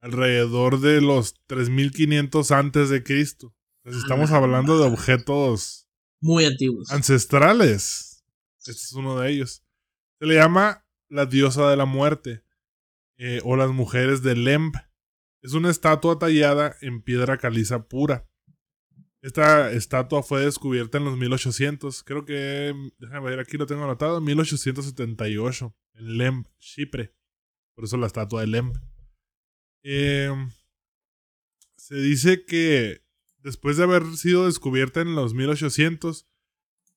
Alrededor 0.00 0.80
de 0.80 1.00
los 1.00 1.34
3500 1.46 2.50
antes 2.50 2.90
de 2.90 3.04
Cristo. 3.04 3.54
Si 3.84 3.98
estamos 3.98 4.32
Ah, 4.32 4.38
hablando 4.38 4.78
de 4.80 4.86
objetos 4.88 5.88
Muy 6.20 6.44
antiguos. 6.44 6.90
ancestrales. 6.90 8.24
Este 8.58 8.72
es 8.72 8.92
uno 8.94 9.20
de 9.20 9.30
ellos. 9.30 9.62
Se 10.18 10.26
le 10.26 10.34
llama 10.34 10.84
la 11.08 11.26
diosa 11.26 11.70
de 11.70 11.76
la 11.76 11.84
muerte 11.86 12.42
eh, 13.16 13.40
o 13.44 13.54
las 13.56 13.70
mujeres 13.70 14.22
de 14.22 14.34
Lemb. 14.34 14.74
Es 15.42 15.54
una 15.54 15.70
estatua 15.70 16.18
tallada 16.18 16.76
en 16.80 17.02
piedra 17.02 17.38
caliza 17.38 17.88
pura. 17.88 18.28
Esta 19.22 19.70
estatua 19.72 20.22
fue 20.22 20.44
descubierta 20.44 20.98
en 20.98 21.04
los 21.04 21.16
1800. 21.16 22.02
Creo 22.04 22.24
que, 22.24 22.74
déjame 22.98 23.30
ver, 23.30 23.40
aquí 23.40 23.56
lo 23.56 23.66
tengo 23.66 23.84
anotado, 23.84 24.18
en 24.18 24.24
1878, 24.24 25.76
en 25.94 26.18
Lemb, 26.18 26.46
Chipre. 26.58 27.14
Por 27.74 27.84
eso 27.84 27.96
la 27.96 28.06
estatua 28.06 28.40
de 28.40 28.46
Lemb. 28.46 28.74
Eh, 29.82 30.30
se 31.76 31.96
dice 31.96 32.44
que 32.44 33.02
después 33.38 33.76
de 33.76 33.84
haber 33.84 34.04
sido 34.16 34.46
descubierta 34.46 35.00
en 35.00 35.14
los 35.14 35.34
1800, 35.34 36.26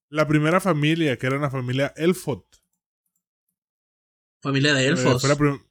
la 0.09 0.27
primera 0.27 0.59
familia, 0.59 1.17
que 1.17 1.27
era 1.27 1.37
una 1.37 1.49
familia 1.49 1.93
Elfot, 1.95 2.63
Familia 4.43 4.73
de 4.73 4.83
eh, 4.83 4.87
elfos. 4.89 5.21
fue 5.21 5.29
la 5.29 5.61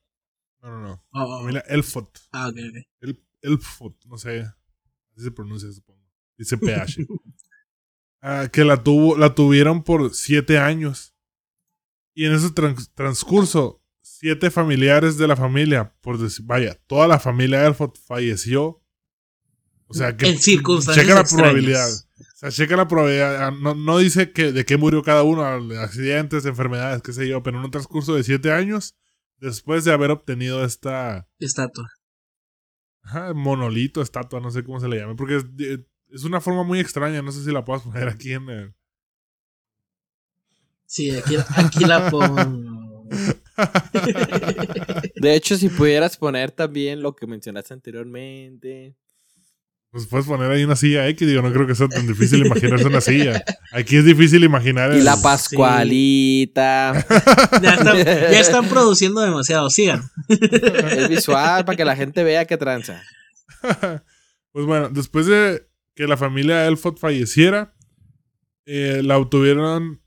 No, 0.63 0.71
no, 0.71 0.81
no. 0.81 1.05
Oh, 1.13 1.23
oh, 1.25 1.39
Familia 1.41 1.65
Elfot. 1.69 2.09
Ah, 2.33 2.49
ok, 2.49 2.57
ok. 2.71 2.87
El, 3.01 3.23
Elfot, 3.43 3.97
no 4.07 4.17
sé. 4.19 4.41
Así 4.41 5.25
se 5.25 5.31
pronuncia, 5.31 5.71
supongo. 5.73 6.01
Dice 6.39 6.57
PH. 6.57 7.07
Ah, 8.25 8.49
que 8.53 8.63
la, 8.63 8.81
tuvo, 8.85 9.17
la 9.19 9.35
tuvieron 9.35 9.83
por 9.83 10.15
siete 10.15 10.57
años. 10.57 11.13
Y 12.15 12.25
en 12.27 12.33
ese 12.35 12.51
trans- 12.53 12.93
transcurso, 12.95 13.83
siete 14.01 14.53
familiares 14.53 15.19
de 15.19 15.27
la 15.27 15.35
familia, 15.35 15.93
por 16.03 16.19
decir, 16.19 16.47
vaya, 16.47 16.79
toda 16.87 17.09
la 17.09 17.19
familia 17.19 17.67
Elfot 17.67 17.99
falleció. 17.99 18.81
O 19.89 19.95
sea 19.95 20.17
que. 20.17 20.29
en 20.29 20.39
circunstancias 20.39 21.05
Checa 21.05 21.17
la 21.17 21.23
extrañas. 21.23 21.43
probabilidad. 21.51 21.89
O 21.91 22.37
sea, 22.37 22.51
checa 22.53 22.77
la 22.77 22.87
probabilidad. 22.87 23.51
No, 23.51 23.75
no 23.75 23.99
dice 23.99 24.31
que, 24.31 24.53
de 24.53 24.65
qué 24.65 24.77
murió 24.77 25.03
cada 25.03 25.25
uno, 25.25 25.45
accidentes, 25.81 26.47
enfermedades, 26.47 27.03
qué 27.03 27.13
sé 27.13 27.27
yo, 27.27 27.43
pero 27.43 27.59
en 27.59 27.65
un 27.65 27.71
transcurso 27.73 28.15
de 28.15 28.23
siete 28.23 28.53
años, 28.53 28.95
después 29.43 29.85
de 29.85 29.93
haber 29.93 30.11
obtenido 30.11 30.65
esta 30.65 31.29
Estatua. 31.39 31.87
ajá, 33.03 33.35
monolito, 33.35 34.01
estatua, 34.03 34.41
no 34.41 34.51
sé 34.51 34.65
cómo 34.65 34.81
se 34.81 34.89
le 34.89 34.99
llame, 34.99 35.15
porque 35.17 35.37
es, 35.37 35.57
de- 35.57 35.85
es 36.11 36.25
una 36.25 36.41
forma 36.41 36.63
muy 36.63 36.79
extraña, 36.81 37.23
no 37.23 37.33
sé 37.33 37.43
si 37.45 37.51
la 37.53 37.65
puedas 37.65 37.83
poner 37.83 38.09
aquí 38.09 38.33
en 38.33 38.49
el... 38.49 38.75
Sí, 40.87 41.11
aquí, 41.11 41.37
aquí 41.57 41.85
la 41.87 42.11
pongo. 42.11 43.07
De 45.17 45.35
hecho, 45.35 45.57
si 45.57 45.69
pudieras 45.71 46.17
poner 46.19 46.51
también 46.51 47.01
lo 47.03 47.15
que 47.17 47.27
mencionaste 47.27 47.73
anteriormente. 47.75 48.95
Pues 49.93 50.07
puedes 50.07 50.27
poner 50.27 50.51
ahí 50.51 50.65
una 50.65 50.75
silla 50.75 51.07
X, 51.09 51.29
digo, 51.29 51.43
no 51.43 51.53
creo 51.53 51.67
que 51.67 51.75
sea 51.75 51.87
tan 51.87 52.07
difícil 52.09 52.47
imaginarse 52.47 52.87
una 52.87 53.03
silla. 53.03 53.45
Aquí 53.73 53.97
es 53.97 54.05
difícil 54.07 54.43
imaginar 54.43 54.91
Y 54.95 54.99
el- 54.99 55.05
la 55.05 55.21
Pascualita. 55.21 57.05
Ya 57.63 57.75
están, 57.75 57.97
ya 57.99 58.41
están 58.41 58.69
produciendo 58.69 59.21
demasiado. 59.21 59.69
Sigan. 59.71 60.03
Es 60.29 61.09
visual 61.09 61.65
para 61.67 61.77
que 61.77 61.85
la 61.85 61.95
gente 61.97 62.25
vea 62.25 62.47
qué 62.47 62.57
tranza. 62.57 63.03
pues 64.53 64.67
bueno, 64.67 64.89
después 64.89 65.27
de 65.27 65.67
que 65.95 66.07
la 66.07 66.17
familia 66.17 66.67
Elfot 66.67 66.99
falleciera, 66.99 67.75
eh, 68.67 69.03
la 69.05 69.19
obtuvieron, 69.19 70.01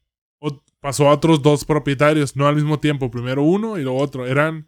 pasó 0.79 1.07
a 1.09 1.13
otros 1.13 1.41
dos 1.41 1.63
propietarios, 1.65 2.35
no 2.35 2.47
al 2.47 2.55
mismo 2.55 2.79
tiempo, 2.79 3.09
primero 3.11 3.43
uno 3.43 3.77
y 3.77 3.83
luego 3.83 3.99
otro. 3.99 4.25
Eran 4.27 4.67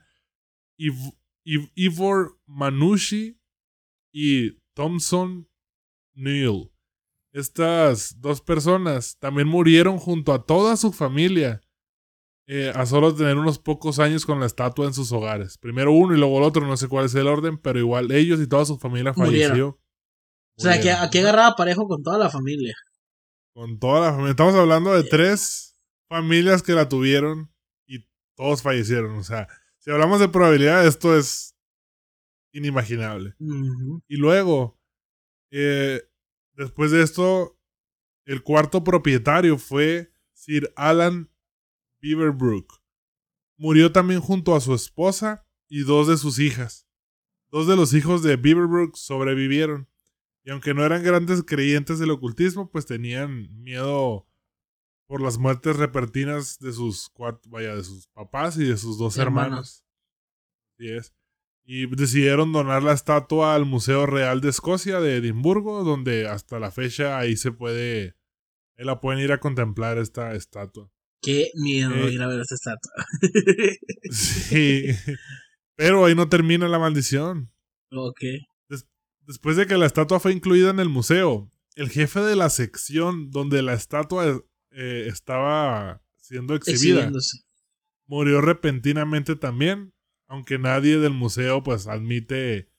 Iv- 0.79 1.15
Iv- 1.45 1.71
Ivor 1.75 2.39
Manushi 2.45 3.39
y 4.13 4.57
Thompson 4.77 5.49
Neal. 6.13 6.71
Estas 7.33 8.21
dos 8.21 8.41
personas 8.41 9.17
también 9.17 9.47
murieron 9.47 9.97
junto 9.97 10.31
a 10.33 10.45
toda 10.45 10.77
su 10.77 10.93
familia. 10.93 11.61
eh, 12.49 12.71
a 12.73 12.85
solo 12.85 13.13
tener 13.13 13.37
unos 13.37 13.59
pocos 13.59 13.99
años 13.99 14.25
con 14.25 14.39
la 14.39 14.45
estatua 14.45 14.85
en 14.85 14.93
sus 14.93 15.11
hogares. 15.11 15.57
Primero 15.57 15.91
uno 15.91 16.15
y 16.15 16.17
luego 16.17 16.37
el 16.37 16.43
otro, 16.45 16.65
no 16.65 16.77
sé 16.77 16.87
cuál 16.87 17.05
es 17.05 17.15
el 17.15 17.27
orden, 17.27 17.57
pero 17.57 17.77
igual 17.79 18.09
ellos 18.11 18.39
y 18.39 18.47
toda 18.47 18.63
su 18.63 18.77
familia 18.77 19.11
Murieron. 19.15 19.49
falleció. 19.49 19.81
O 20.57 20.61
sea, 20.61 20.79
que 20.79 20.91
aquí 20.91 21.17
agarraba 21.17 21.55
parejo 21.57 21.87
con 21.87 22.03
toda 22.03 22.17
la 22.17 22.29
familia. 22.29 22.73
Con 23.53 23.79
toda 23.79 23.99
la 23.99 24.11
familia. 24.11 24.29
Estamos 24.29 24.55
hablando 24.55 24.93
de 24.93 25.03
tres 25.03 25.77
familias 26.07 26.63
que 26.63 26.73
la 26.73 26.87
tuvieron 26.87 27.51
y 27.85 28.05
todos 28.35 28.61
fallecieron. 28.61 29.17
O 29.17 29.23
sea, 29.23 29.47
si 29.79 29.91
hablamos 29.91 30.19
de 30.21 30.29
probabilidad, 30.29 30.85
esto 30.87 31.17
es 31.17 31.56
inimaginable. 32.57 33.35
Y 34.07 34.17
luego, 34.17 34.79
eh, 35.51 36.01
después 36.53 36.91
de 36.91 37.03
esto, 37.03 37.59
el 38.25 38.43
cuarto 38.43 38.83
propietario 38.83 39.57
fue 39.57 40.11
Sir 40.33 40.73
Alan 40.75 41.31
Beaverbrook. 42.01 42.81
Murió 43.57 43.91
también 43.91 44.19
junto 44.21 44.55
a 44.55 44.61
su 44.61 44.73
esposa 44.73 45.47
y 45.69 45.83
dos 45.83 46.07
de 46.07 46.17
sus 46.17 46.39
hijas. 46.39 46.87
Dos 47.49 47.67
de 47.67 47.75
los 47.75 47.93
hijos 47.93 48.23
de 48.23 48.35
Beaverbrook 48.35 48.95
sobrevivieron. 48.95 49.87
Y 50.43 50.51
aunque 50.51 50.73
no 50.73 50.85
eran 50.85 51.03
grandes 51.03 51.43
creyentes 51.43 51.99
del 51.99 52.11
ocultismo, 52.11 52.69
pues 52.69 52.85
tenían 52.85 53.47
miedo 53.63 54.27
por 55.07 55.21
las 55.21 55.37
muertes 55.37 55.77
repentinas 55.77 56.59
de 56.59 56.73
sus 56.73 57.09
cuatro, 57.09 57.49
vaya, 57.49 57.75
de 57.75 57.83
sus 57.83 58.07
papás 58.07 58.57
y 58.57 58.65
de 58.65 58.77
sus 58.77 58.97
dos 58.97 59.17
Hermanos. 59.17 59.47
hermanos. 59.47 59.83
Así 60.73 60.89
es. 60.89 61.13
Y 61.69 61.85
decidieron 61.93 62.53
donar 62.53 62.81
la 62.81 62.93
estatua 62.93 63.53
al 63.53 63.65
Museo 63.65 64.05
Real 64.05 64.39
de 64.39 64.49
Escocia 64.49 65.01
de 65.01 65.17
Edimburgo, 65.17 65.83
donde 65.83 66.25
hasta 66.25 66.59
la 66.59 66.71
fecha 66.71 67.19
ahí 67.19 67.35
se 67.35 67.51
puede, 67.51 68.15
ahí 68.77 68.85
la 68.85 69.01
pueden 69.01 69.21
ir 69.21 69.33
a 69.33 69.39
contemplar 69.41 69.97
esta 69.97 70.33
estatua. 70.33 70.89
Qué 71.21 71.49
miedo 71.55 71.93
Eh. 71.93 72.13
ir 72.13 72.21
a 72.21 72.27
ver 72.27 72.39
esta 72.39 72.55
estatua. 72.55 72.91
Sí. 74.11 74.85
Pero 75.75 76.05
ahí 76.05 76.15
no 76.15 76.29
termina 76.29 76.67
la 76.69 76.79
maldición. 76.79 77.51
ok. 77.91 78.21
Después 79.25 79.57
de 79.57 79.67
que 79.67 79.77
la 79.77 79.85
estatua 79.85 80.21
fue 80.21 80.31
incluida 80.31 80.69
en 80.69 80.79
el 80.79 80.87
museo, 80.87 81.51
el 81.75 81.89
jefe 81.89 82.21
de 82.21 82.37
la 82.37 82.49
sección 82.49 83.29
donde 83.29 83.61
la 83.61 83.73
estatua 83.73 84.41
eh, 84.71 85.07
estaba 85.09 86.01
siendo 86.15 86.55
exhibida 86.55 87.11
murió 88.05 88.39
repentinamente 88.39 89.35
también, 89.35 89.93
aunque 90.27 90.59
nadie 90.59 90.97
del 90.99 91.13
museo 91.13 91.63
pues 91.63 91.87
admite 91.87 92.69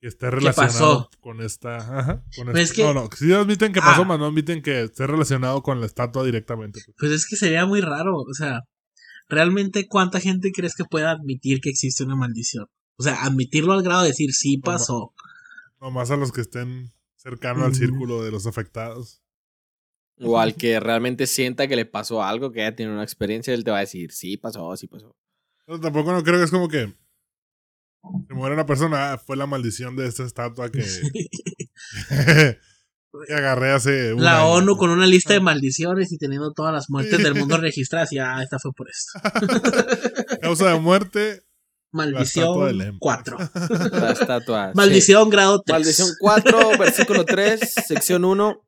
que 0.00 0.08
esté 0.08 0.30
relacionado 0.30 1.08
pasó? 1.08 1.10
con 1.20 1.42
esta. 1.42 1.76
ajá, 1.76 2.24
con 2.36 2.46
Pues 2.46 2.58
esta- 2.58 2.60
es 2.60 2.72
que- 2.72 2.82
No, 2.82 2.94
no, 2.94 3.08
sí 3.16 3.32
admiten 3.32 3.72
que 3.72 3.80
pasó, 3.80 4.02
Ah. 4.02 4.04
mas 4.04 4.18
no 4.18 4.26
admiten 4.26 4.62
que 4.62 4.82
esté 4.82 5.06
relacionado 5.06 5.62
con 5.62 5.80
la 5.80 5.86
estatua 5.86 6.24
directamente. 6.24 6.80
pues. 6.84 6.96
Pues 6.98 7.12
es 7.12 7.26
que 7.26 7.36
sería 7.36 7.66
muy 7.66 7.80
raro. 7.80 8.16
O 8.16 8.32
sea, 8.34 8.60
realmente, 9.28 9.86
¿cuánta 9.88 10.18
gente 10.20 10.52
crees 10.52 10.74
que 10.74 10.84
pueda 10.84 11.10
admitir 11.10 11.60
que 11.60 11.70
existe 11.70 12.02
una 12.04 12.16
maldición? 12.16 12.66
O 12.96 13.02
sea, 13.02 13.22
admitirlo 13.24 13.72
al 13.74 13.82
grado 13.82 14.02
de 14.02 14.08
decir 14.08 14.32
sí 14.32 14.58
pasó. 14.58 15.14
Nomás 15.80 16.10
a 16.10 16.16
los 16.16 16.32
que 16.32 16.40
estén 16.42 16.92
cercanos 17.16 17.64
al 17.64 17.74
círculo 17.74 18.22
de 18.22 18.30
los 18.30 18.46
afectados. 18.46 19.22
O 20.22 20.38
al 20.38 20.54
que 20.54 20.80
realmente 20.80 21.26
sienta 21.26 21.66
que 21.66 21.76
le 21.76 21.86
pasó 21.86 22.22
algo, 22.22 22.52
que 22.52 22.60
haya 22.62 22.74
tenido 22.76 22.92
una 22.94 23.02
experiencia, 23.04 23.54
él 23.54 23.64
te 23.64 23.70
va 23.70 23.78
a 23.78 23.80
decir, 23.80 24.12
sí 24.12 24.36
pasó, 24.36 24.76
sí 24.76 24.86
pasó. 24.86 25.16
Pero 25.70 25.78
tampoco 25.78 26.10
no 26.10 26.24
creo 26.24 26.36
que 26.36 26.46
es 26.46 26.50
como 26.50 26.66
que 26.66 26.92
se 28.26 28.34
muere 28.34 28.56
una 28.56 28.66
persona, 28.66 29.12
ah, 29.12 29.18
fue 29.18 29.36
la 29.36 29.46
maldición 29.46 29.94
de 29.94 30.08
esta 30.08 30.24
estatua 30.24 30.68
que, 30.68 30.82
que 33.28 33.32
agarré 33.32 33.70
hace 33.70 34.12
un 34.12 34.24
La 34.24 34.40
año. 34.40 34.50
ONU 34.54 34.76
con 34.76 34.90
una 34.90 35.06
lista 35.06 35.32
de 35.32 35.38
maldiciones 35.38 36.10
y 36.10 36.18
teniendo 36.18 36.52
todas 36.54 36.72
las 36.72 36.90
muertes 36.90 37.22
del 37.22 37.36
mundo 37.36 37.56
registradas. 37.60 38.08
Ya, 38.10 38.42
esta 38.42 38.58
fue 38.58 38.72
por 38.72 38.88
esto. 38.90 39.20
Causa 40.42 40.72
de 40.72 40.80
muerte, 40.80 41.44
Maldición 41.92 42.76
Lem. 42.76 42.98
4. 42.98 43.36
La 43.92 44.10
estatua. 44.10 44.72
Maldición 44.74 45.30
grado 45.30 45.58
sí. 45.58 45.62
3. 45.66 45.72
Maldición 45.78 46.08
4, 46.18 46.78
versículo 46.80 47.24
3, 47.24 47.60
sección 47.86 48.24
1. 48.24 48.60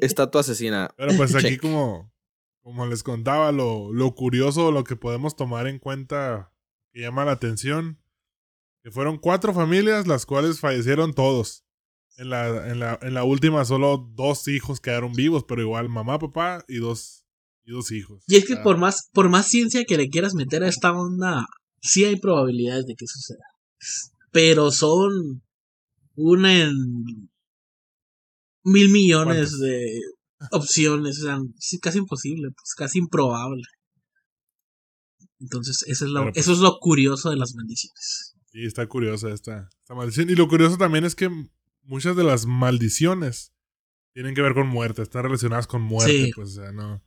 Estatua 0.00 0.40
asesina. 0.40 0.88
Pero 0.96 1.14
pues 1.18 1.34
aquí 1.34 1.48
Check. 1.48 1.60
como, 1.60 2.10
como 2.62 2.86
les 2.86 3.02
contaba, 3.02 3.52
lo, 3.52 3.92
lo 3.92 4.14
curioso, 4.14 4.70
lo 4.70 4.84
que 4.84 4.96
podemos 4.96 5.36
tomar 5.36 5.66
en 5.66 5.78
cuenta 5.78 6.52
que 6.92 7.00
llama 7.00 7.24
la 7.24 7.32
atención, 7.32 8.02
que 8.82 8.90
fueron 8.90 9.18
cuatro 9.18 9.52
familias 9.54 10.06
las 10.06 10.26
cuales 10.26 10.60
fallecieron 10.60 11.14
todos. 11.14 11.64
En 12.16 12.28
la, 12.28 12.70
en 12.70 12.80
la, 12.80 12.98
en 13.00 13.14
la 13.14 13.24
última 13.24 13.64
solo 13.64 14.10
dos 14.14 14.46
hijos 14.48 14.80
quedaron 14.80 15.12
vivos, 15.12 15.44
pero 15.48 15.62
igual 15.62 15.88
mamá, 15.88 16.18
papá 16.18 16.64
y 16.68 16.76
dos, 16.76 17.24
y 17.64 17.72
dos 17.72 17.92
hijos. 17.92 18.24
Y 18.26 18.36
es 18.36 18.46
que 18.46 18.56
por 18.56 18.76
más, 18.76 19.08
por 19.12 19.30
más 19.30 19.46
ciencia 19.48 19.84
que 19.84 19.96
le 19.96 20.10
quieras 20.10 20.34
meter 20.34 20.62
a 20.62 20.68
esta 20.68 20.92
onda, 20.92 21.46
sí 21.80 22.04
hay 22.04 22.16
probabilidades 22.16 22.84
de 22.86 22.94
que 22.94 23.06
suceda. 23.06 23.44
Pero 24.32 24.70
son 24.70 25.42
una 26.14 26.62
en 26.62 27.30
mil 28.64 28.90
millones 28.90 29.58
de 29.58 30.00
opciones. 30.50 31.18
O 31.18 31.22
sea, 31.22 31.38
sí, 31.58 31.78
casi 31.78 31.98
imposible, 31.98 32.50
pues 32.50 32.74
casi 32.76 32.98
improbable. 32.98 33.62
Entonces, 35.38 35.84
eso 35.86 36.04
es 36.04 36.10
lo, 36.10 36.24
pues, 36.24 36.36
eso 36.36 36.52
es 36.52 36.58
lo 36.58 36.78
curioso 36.78 37.30
de 37.30 37.36
las 37.36 37.54
maldiciones. 37.54 38.34
Sí, 38.52 38.64
está 38.64 38.86
curiosa 38.86 39.30
esta, 39.30 39.68
esta 39.80 39.94
maldición. 39.94 40.28
Y 40.28 40.34
lo 40.34 40.48
curioso 40.48 40.76
también 40.76 41.04
es 41.04 41.14
que 41.14 41.30
muchas 41.82 42.16
de 42.16 42.24
las 42.24 42.46
maldiciones 42.46 43.52
tienen 44.12 44.34
que 44.34 44.42
ver 44.42 44.54
con 44.54 44.66
muerte, 44.66 45.02
están 45.02 45.22
relacionadas 45.22 45.66
con 45.66 45.82
muerte. 45.82 46.26
Sí. 46.26 46.32
Pues, 46.34 46.50
o 46.50 46.62
sea, 46.62 46.72
no. 46.72 47.02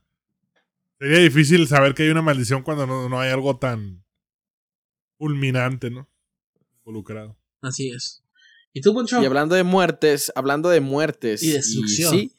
Sería 1.00 1.20
difícil 1.20 1.68
saber 1.68 1.94
que 1.94 2.04
hay 2.04 2.10
una 2.10 2.22
maldición 2.22 2.64
cuando 2.64 2.88
no, 2.88 3.10
no 3.10 3.20
hay 3.20 3.30
algo 3.30 3.58
tan 3.58 4.04
fulminante, 5.18 5.90
¿no? 5.92 6.10
Involucrado. 6.80 7.38
Así 7.62 7.90
es. 7.90 8.24
¿Y 8.74 8.82
tú, 8.82 8.94
Poncho? 8.94 9.22
Y 9.22 9.26
hablando 9.26 9.56
de 9.56 9.64
muertes, 9.64 10.32
hablando 10.36 10.70
de 10.70 10.82
muertes 10.82 11.44
Y 11.44 11.52
destrucción. 11.52 12.12
sí, 12.12 12.36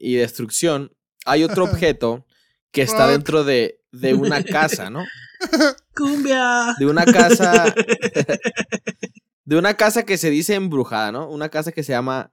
y 0.00 0.14
destrucción, 0.16 0.92
hay 1.26 1.44
otro 1.44 1.64
objeto 1.70 2.26
que 2.72 2.82
está 2.82 3.06
dentro 3.06 3.44
de, 3.44 3.80
de 3.92 4.14
una 4.14 4.42
casa, 4.44 4.90
¿no? 4.90 5.04
¡Cumbia! 5.94 6.74
De 6.78 6.86
una 6.86 7.04
casa. 7.04 7.72
de 9.44 9.56
una 9.56 9.74
casa 9.74 10.04
que 10.04 10.16
se 10.18 10.30
dice 10.30 10.54
embrujada, 10.54 11.12
¿no? 11.12 11.28
Una 11.28 11.48
casa 11.48 11.72
que 11.72 11.82
se 11.82 11.92
llama 11.92 12.30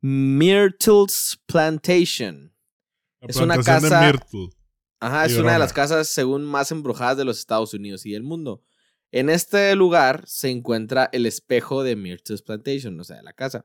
Myrtle's 0.00 1.40
Plantation. 1.46 2.52
La 3.20 3.28
Es 3.28 3.36
una 3.36 3.62
casa- 3.62 4.00
de 4.00 4.06
Myrtle. 4.06 4.48
Ajá, 5.02 5.24
es 5.26 5.36
una 5.38 5.54
de 5.54 5.58
las 5.58 5.72
casas 5.72 6.08
según 6.08 6.44
más 6.44 6.70
embrujadas 6.72 7.16
de 7.16 7.24
los 7.24 7.38
Estados 7.38 7.72
Unidos 7.72 8.04
y 8.04 8.12
del 8.12 8.22
mundo. 8.22 8.62
En 9.12 9.30
este 9.30 9.74
lugar 9.74 10.24
se 10.26 10.50
encuentra 10.50 11.08
el 11.12 11.24
espejo 11.26 11.82
de 11.82 11.96
Myrtle's 11.96 12.42
Plantation, 12.42 13.00
o 13.00 13.04
sea, 13.04 13.22
la 13.22 13.32
casa. 13.32 13.64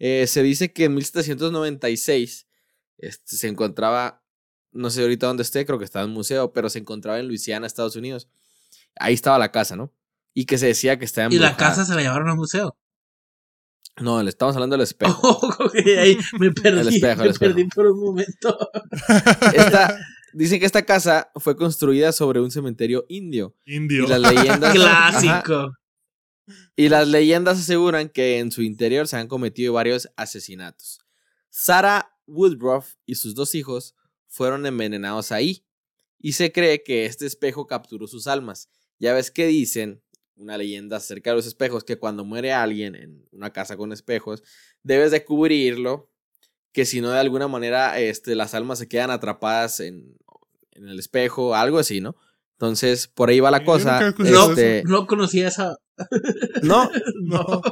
Eh, 0.00 0.26
se 0.26 0.42
dice 0.42 0.72
que 0.72 0.84
en 0.84 0.94
1796 0.94 2.46
este, 2.98 3.36
se 3.36 3.48
encontraba, 3.48 4.22
no 4.72 4.90
sé 4.90 5.02
ahorita 5.02 5.26
dónde 5.26 5.42
esté, 5.42 5.64
creo 5.66 5.78
que 5.78 5.84
estaba 5.84 6.04
en 6.04 6.10
un 6.10 6.14
museo, 6.14 6.52
pero 6.52 6.68
se 6.70 6.78
encontraba 6.78 7.18
en 7.18 7.28
Luisiana, 7.28 7.66
Estados 7.66 7.96
Unidos. 7.96 8.28
Ahí 8.96 9.14
estaba 9.14 9.38
la 9.38 9.50
casa, 9.52 9.76
¿no? 9.76 9.92
Y 10.34 10.46
que 10.46 10.58
se 10.58 10.66
decía 10.66 10.98
que 10.98 11.04
estaba 11.04 11.32
Y 11.32 11.38
la 11.38 11.48
embrujada. 11.48 11.70
casa 11.70 11.84
se 11.84 11.94
la 11.94 12.02
llevaron 12.02 12.28
al 12.28 12.36
museo. 12.36 12.76
No, 14.00 14.20
le 14.22 14.28
estamos 14.30 14.56
hablando 14.56 14.74
del 14.76 14.82
espejo. 14.84 15.20
Oh, 15.22 15.70
ahí 16.00 16.18
me 16.40 16.50
perdí, 16.52 16.80
El 16.80 16.88
espejo, 16.88 17.22
el 17.22 17.28
me 17.28 17.32
espejo. 17.32 17.54
perdí 17.54 17.68
por 17.68 17.86
un 17.86 18.00
momento. 18.00 18.58
Esta, 19.54 19.96
dicen 20.32 20.58
que 20.58 20.66
esta 20.66 20.84
casa 20.84 21.30
fue 21.36 21.56
construida 21.56 22.10
sobre 22.12 22.40
un 22.40 22.50
cementerio 22.50 23.04
indio. 23.08 23.54
Indio. 23.66 24.04
Y 24.04 24.06
las 24.08 24.20
leyendas. 24.20 24.76
Ajá. 24.76 25.42
Clásico. 25.42 25.72
Y 26.76 26.88
las 26.88 27.06
leyendas 27.08 27.58
aseguran 27.60 28.08
que 28.08 28.40
en 28.40 28.50
su 28.50 28.62
interior 28.62 29.06
se 29.06 29.16
han 29.16 29.28
cometido 29.28 29.72
varios 29.72 30.08
asesinatos. 30.16 31.00
Sarah 31.48 32.13
Woodruff 32.26 32.94
y 33.06 33.14
sus 33.16 33.34
dos 33.34 33.54
hijos 33.54 33.94
fueron 34.28 34.66
envenenados 34.66 35.32
ahí. 35.32 35.64
Y 36.18 36.32
se 36.32 36.52
cree 36.52 36.82
que 36.82 37.04
este 37.06 37.26
espejo 37.26 37.66
capturó 37.66 38.06
sus 38.06 38.26
almas. 38.26 38.70
Ya 38.98 39.12
ves 39.12 39.30
que 39.30 39.46
dicen, 39.46 40.02
una 40.36 40.56
leyenda 40.56 40.96
acerca 40.96 41.30
de 41.30 41.36
los 41.36 41.46
espejos, 41.46 41.84
que 41.84 41.98
cuando 41.98 42.24
muere 42.24 42.52
alguien 42.52 42.94
en 42.94 43.28
una 43.30 43.52
casa 43.52 43.76
con 43.76 43.92
espejos, 43.92 44.42
debes 44.82 45.10
de 45.10 45.24
cubrirlo, 45.24 46.10
que 46.72 46.86
si 46.86 47.00
no 47.00 47.10
de 47.10 47.18
alguna 47.20 47.46
manera 47.46 48.00
este, 48.00 48.34
las 48.34 48.54
almas 48.54 48.78
se 48.78 48.88
quedan 48.88 49.10
atrapadas 49.10 49.80
en, 49.80 50.16
en 50.72 50.88
el 50.88 50.98
espejo, 50.98 51.54
algo 51.54 51.78
así, 51.78 52.00
¿no? 52.00 52.16
Entonces, 52.52 53.06
por 53.08 53.28
ahí 53.28 53.40
va 53.40 53.50
la 53.50 53.64
cosa. 53.64 53.98
Este, 54.50 54.82
No 54.86 55.06
conocía 55.06 55.48
esa. 55.48 55.76
no, 56.62 56.90
No. 57.22 57.62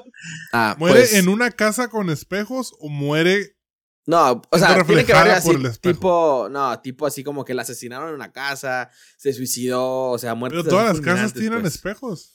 ah, 0.52 0.76
¿Muere 0.78 1.00
pues- 1.00 1.14
en 1.14 1.28
una 1.28 1.50
casa 1.50 1.88
con 1.88 2.10
espejos 2.10 2.74
o 2.80 2.88
muere 2.88 3.56
No, 4.04 4.42
o 4.50 4.58
sea, 4.58 4.82
tiene 4.84 5.04
que 5.04 5.12
ver 5.12 5.30
así, 5.30 5.48
por 5.48 5.60
el 5.60 5.66
espejo. 5.66 5.94
tipo, 5.94 6.48
no, 6.50 6.80
tipo 6.80 7.06
así 7.06 7.22
como 7.22 7.44
que 7.44 7.54
la 7.54 7.62
asesinaron 7.62 8.08
en 8.08 8.14
una 8.16 8.32
casa, 8.32 8.90
se 9.16 9.32
suicidó, 9.32 10.10
o 10.10 10.18
sea, 10.18 10.34
muertes 10.34 10.62
Pero 10.64 10.70
todas 10.76 10.96
las 10.96 11.00
casas 11.04 11.32
tienen 11.32 11.60
pues. 11.60 11.74
espejos. 11.76 12.32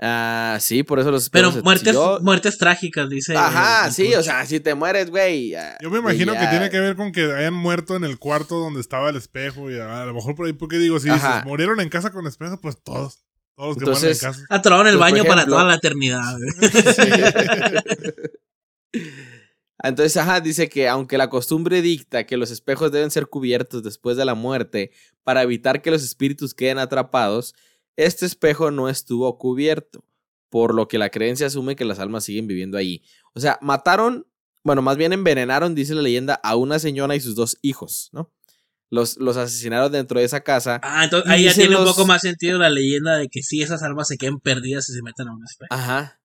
Ah, 0.00 0.56
sí, 0.60 0.82
por 0.82 0.98
eso 0.98 1.10
los 1.12 1.30
Pero 1.30 1.48
espejos 1.48 1.62
muertes, 1.64 1.94
muertes 2.22 2.58
trágicas, 2.58 3.08
dice. 3.08 3.36
Ajá, 3.36 3.86
el 3.86 3.92
sí, 3.92 4.14
o 4.14 4.22
sea, 4.22 4.44
si 4.44 4.58
te 4.60 4.74
mueres, 4.74 5.08
güey. 5.10 5.54
Yo 5.80 5.90
me 5.90 5.98
imagino 5.98 6.32
que 6.32 6.46
tiene 6.46 6.68
que 6.70 6.80
ver 6.80 6.96
con 6.96 7.12
que 7.12 7.32
hayan 7.32 7.54
muerto 7.54 7.94
en 7.94 8.04
el 8.04 8.18
cuarto 8.18 8.58
donde 8.58 8.80
estaba 8.80 9.10
el 9.10 9.16
espejo. 9.16 9.70
Y 9.70 9.78
a, 9.78 10.04
lo 10.04 10.14
mejor 10.14 10.34
por 10.34 10.46
ahí, 10.46 10.52
porque 10.52 10.78
digo, 10.78 10.98
si 10.98 11.10
dices, 11.10 11.44
murieron 11.44 11.78
en 11.80 11.90
casa 11.90 12.10
con 12.10 12.26
espejo, 12.26 12.60
pues 12.60 12.82
todos. 12.82 13.20
Todos 13.56 13.68
los 13.68 13.76
que 13.76 13.84
Entonces- 13.84 14.22
mueren 14.22 14.40
en 14.40 14.46
casa. 14.46 14.54
Atoraron 14.58 14.86
el 14.88 14.94
Pues, 14.98 15.00
baño 15.12 15.24
para 15.26 15.46
toda 15.46 15.62
la 15.64 15.74
eternidad. 15.76 16.22
Entonces, 19.84 20.16
ajá, 20.16 20.40
dice 20.40 20.70
que 20.70 20.88
aunque 20.88 21.18
la 21.18 21.28
costumbre 21.28 21.82
dicta 21.82 22.24
que 22.24 22.38
los 22.38 22.50
espejos 22.50 22.90
deben 22.90 23.10
ser 23.10 23.26
cubiertos 23.26 23.82
después 23.82 24.16
de 24.16 24.24
la 24.24 24.34
muerte 24.34 24.92
para 25.24 25.42
evitar 25.42 25.82
que 25.82 25.90
los 25.90 26.02
espíritus 26.02 26.54
queden 26.54 26.78
atrapados, 26.78 27.54
este 27.96 28.24
espejo 28.24 28.70
no 28.70 28.88
estuvo 28.88 29.36
cubierto, 29.36 30.02
por 30.48 30.74
lo 30.74 30.88
que 30.88 30.96
la 30.96 31.10
creencia 31.10 31.48
asume 31.48 31.76
que 31.76 31.84
las 31.84 31.98
almas 31.98 32.24
siguen 32.24 32.46
viviendo 32.46 32.78
allí. 32.78 33.02
O 33.34 33.40
sea, 33.40 33.58
mataron, 33.60 34.26
bueno, 34.62 34.80
más 34.80 34.96
bien 34.96 35.12
envenenaron, 35.12 35.74
dice 35.74 35.94
la 35.94 36.00
leyenda, 36.00 36.40
a 36.42 36.56
una 36.56 36.78
señora 36.78 37.14
y 37.14 37.20
sus 37.20 37.34
dos 37.34 37.58
hijos, 37.60 38.08
¿no? 38.12 38.32
Los, 38.88 39.18
los 39.18 39.36
asesinaron 39.36 39.92
dentro 39.92 40.18
de 40.18 40.24
esa 40.24 40.40
casa. 40.40 40.80
Ah, 40.82 41.04
entonces 41.04 41.30
ahí 41.30 41.44
ya 41.44 41.52
tiene 41.52 41.76
un 41.76 41.84
poco 41.84 42.06
más 42.06 42.22
sentido 42.22 42.58
la 42.58 42.70
leyenda 42.70 43.18
de 43.18 43.28
que 43.28 43.42
sí, 43.42 43.60
esas 43.60 43.82
almas 43.82 44.08
se 44.08 44.16
queden 44.16 44.38
perdidas 44.38 44.88
y 44.88 44.94
se 44.94 45.02
meten 45.02 45.28
a 45.28 45.34
un 45.34 45.44
espejo. 45.44 45.74
Ajá. 45.74 46.20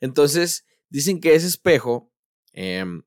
Entonces, 0.00 0.64
dicen 0.88 1.20
que 1.20 1.34
ese 1.34 1.46
espejo, 1.46 2.11
em, 2.52 3.02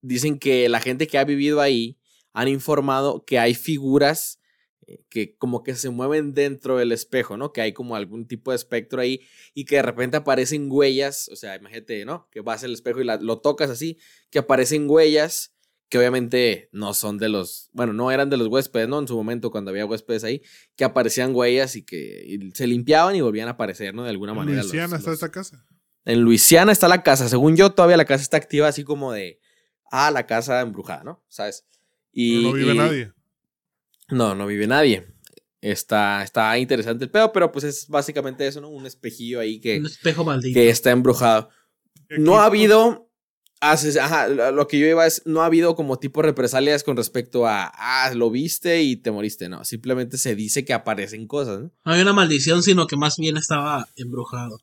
dicen 0.00 0.38
que 0.38 0.68
la 0.68 0.80
gente 0.80 1.06
que 1.06 1.18
ha 1.18 1.24
vivido 1.24 1.60
ahí 1.60 1.98
han 2.32 2.48
informado 2.48 3.24
que 3.24 3.38
hay 3.38 3.54
figuras 3.54 4.40
eh, 4.86 5.02
que 5.10 5.36
como 5.36 5.62
que 5.62 5.74
se 5.74 5.90
mueven 5.90 6.32
dentro 6.34 6.78
del 6.78 6.92
espejo, 6.92 7.36
¿no? 7.36 7.52
Que 7.52 7.60
hay 7.60 7.72
como 7.72 7.94
algún 7.96 8.26
tipo 8.26 8.52
de 8.52 8.56
espectro 8.56 9.00
ahí 9.00 9.20
y 9.54 9.64
que 9.66 9.76
de 9.76 9.82
repente 9.82 10.16
aparecen 10.16 10.68
huellas, 10.70 11.28
o 11.28 11.36
sea, 11.36 11.56
imagínate, 11.56 12.04
¿no? 12.04 12.28
Que 12.30 12.40
vas 12.40 12.64
al 12.64 12.72
espejo 12.72 13.00
y 13.00 13.04
la- 13.04 13.16
lo 13.18 13.40
tocas 13.40 13.68
así, 13.70 13.98
que 14.30 14.38
aparecen 14.38 14.88
huellas 14.88 15.54
que 15.90 15.98
obviamente 15.98 16.68
no 16.72 16.92
son 16.94 17.16
de 17.18 17.28
los, 17.30 17.70
bueno, 17.72 17.92
no 17.94 18.10
eran 18.10 18.28
de 18.30 18.36
los 18.36 18.48
huéspedes, 18.48 18.88
¿no? 18.88 18.98
En 18.98 19.08
su 19.08 19.16
momento 19.16 19.50
cuando 19.50 19.70
había 19.70 19.86
huéspedes 19.86 20.22
ahí, 20.22 20.42
que 20.76 20.84
aparecían 20.84 21.34
huellas 21.34 21.76
y 21.76 21.82
que 21.82 22.24
y 22.26 22.50
se 22.52 22.66
limpiaban 22.66 23.16
y 23.16 23.22
volvían 23.22 23.48
a 23.48 23.52
aparecer, 23.52 23.94
¿no? 23.94 24.04
De 24.04 24.10
alguna 24.10 24.32
manera. 24.34 24.62
los- 24.62 24.70
esta 25.14 25.30
casa. 25.30 25.66
En 26.08 26.20
Luisiana 26.22 26.72
está 26.72 26.88
la 26.88 27.02
casa. 27.02 27.28
Según 27.28 27.56
yo, 27.56 27.70
todavía 27.70 27.96
la 27.96 28.04
casa 28.04 28.22
está 28.22 28.36
activa, 28.36 28.66
así 28.68 28.82
como 28.84 29.12
de. 29.12 29.40
Ah, 29.90 30.10
la 30.10 30.26
casa 30.26 30.60
embrujada, 30.60 31.04
¿no? 31.04 31.24
¿Sabes? 31.28 31.64
Y, 32.12 32.38
Pero 32.42 32.48
no 32.48 32.54
vive 32.54 32.72
y- 32.74 32.76
nadie. 32.76 33.12
No, 34.08 34.34
no 34.34 34.46
vive 34.46 34.66
nadie. 34.66 35.06
Está, 35.60 36.22
está 36.22 36.56
interesante 36.58 37.04
el 37.04 37.10
pedo, 37.10 37.32
pero 37.32 37.50
pues 37.50 37.64
es 37.64 37.88
básicamente 37.88 38.46
eso, 38.46 38.60
¿no? 38.60 38.68
Un 38.68 38.86
espejillo 38.86 39.40
ahí 39.40 39.60
que, 39.60 39.78
Un 39.80 39.86
espejo 39.86 40.24
maldito. 40.24 40.54
que 40.54 40.70
está 40.70 40.90
embrujado. 40.90 41.48
No 42.10 42.40
ha 42.40 42.44
habido. 42.46 43.06
Ajá, 43.60 44.28
lo 44.28 44.52
lo 44.52 44.68
que 44.68 44.78
yo 44.78 44.86
iba 44.86 45.04
es. 45.06 45.22
No 45.26 45.42
ha 45.42 45.46
habido 45.46 45.74
como 45.74 45.98
tipo 45.98 46.22
represalias 46.22 46.84
con 46.84 46.96
respecto 46.96 47.46
a. 47.46 47.72
Ah, 47.74 48.12
lo 48.14 48.30
viste 48.30 48.82
y 48.82 48.96
te 48.96 49.10
moriste. 49.10 49.48
No, 49.48 49.64
simplemente 49.64 50.16
se 50.16 50.34
dice 50.36 50.64
que 50.64 50.72
aparecen 50.72 51.26
cosas, 51.26 51.60
¿no? 51.60 51.72
No 51.84 51.92
había 51.92 52.02
una 52.04 52.12
maldición, 52.12 52.62
sino 52.62 52.86
que 52.86 52.96
más 52.96 53.16
bien 53.18 53.36
estaba 53.36 53.88
embrujado. 53.96 54.58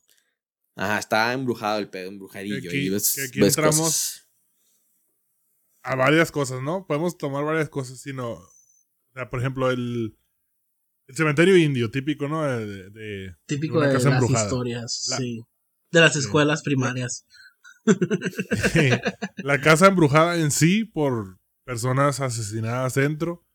Ajá, 0.77 0.99
está 0.99 1.33
embrujado 1.33 1.79
el 1.79 1.89
pedo, 1.89 2.09
embrujadillo. 2.09 2.69
Aquí- 2.69 2.77
y 2.87 2.89
ves, 2.89 3.13
que 3.15 3.21
aquí 3.23 3.39
ves 3.39 3.57
entramos- 3.57 3.79
cosas. 3.79 4.21
A 5.83 5.95
varias 5.95 6.31
cosas, 6.31 6.61
¿no? 6.61 6.85
Podemos 6.87 7.17
tomar 7.17 7.43
varias 7.45 7.69
cosas, 7.69 7.99
sino. 8.01 8.31
O 8.33 8.49
sea, 9.13 9.29
por 9.29 9.39
ejemplo, 9.39 9.69
el. 9.71 10.17
El 11.07 11.15
cementerio 11.15 11.55
indio, 11.55 11.91
típico, 11.91 12.27
¿no? 12.27 12.43
De, 12.43 12.65
de- 12.65 12.89
de- 12.89 13.35
Típico 13.45 13.79
de 13.79 13.93
las 13.93 14.03
embrujada. 14.05 14.43
historias, 14.45 15.07
La- 15.11 15.17
sí. 15.17 15.43
De 15.91 15.99
las 16.01 16.13
Sí. 16.13 16.19
escuelas 16.19 16.63
primarias. 16.63 17.27
la 19.37 19.61
casa 19.61 19.85
embrujada 19.87 20.37
en 20.37 20.49
sí 20.49 20.83
por 20.83 21.37
personas 21.63 22.19
asesinadas 22.19 22.95
dentro. 22.95 23.45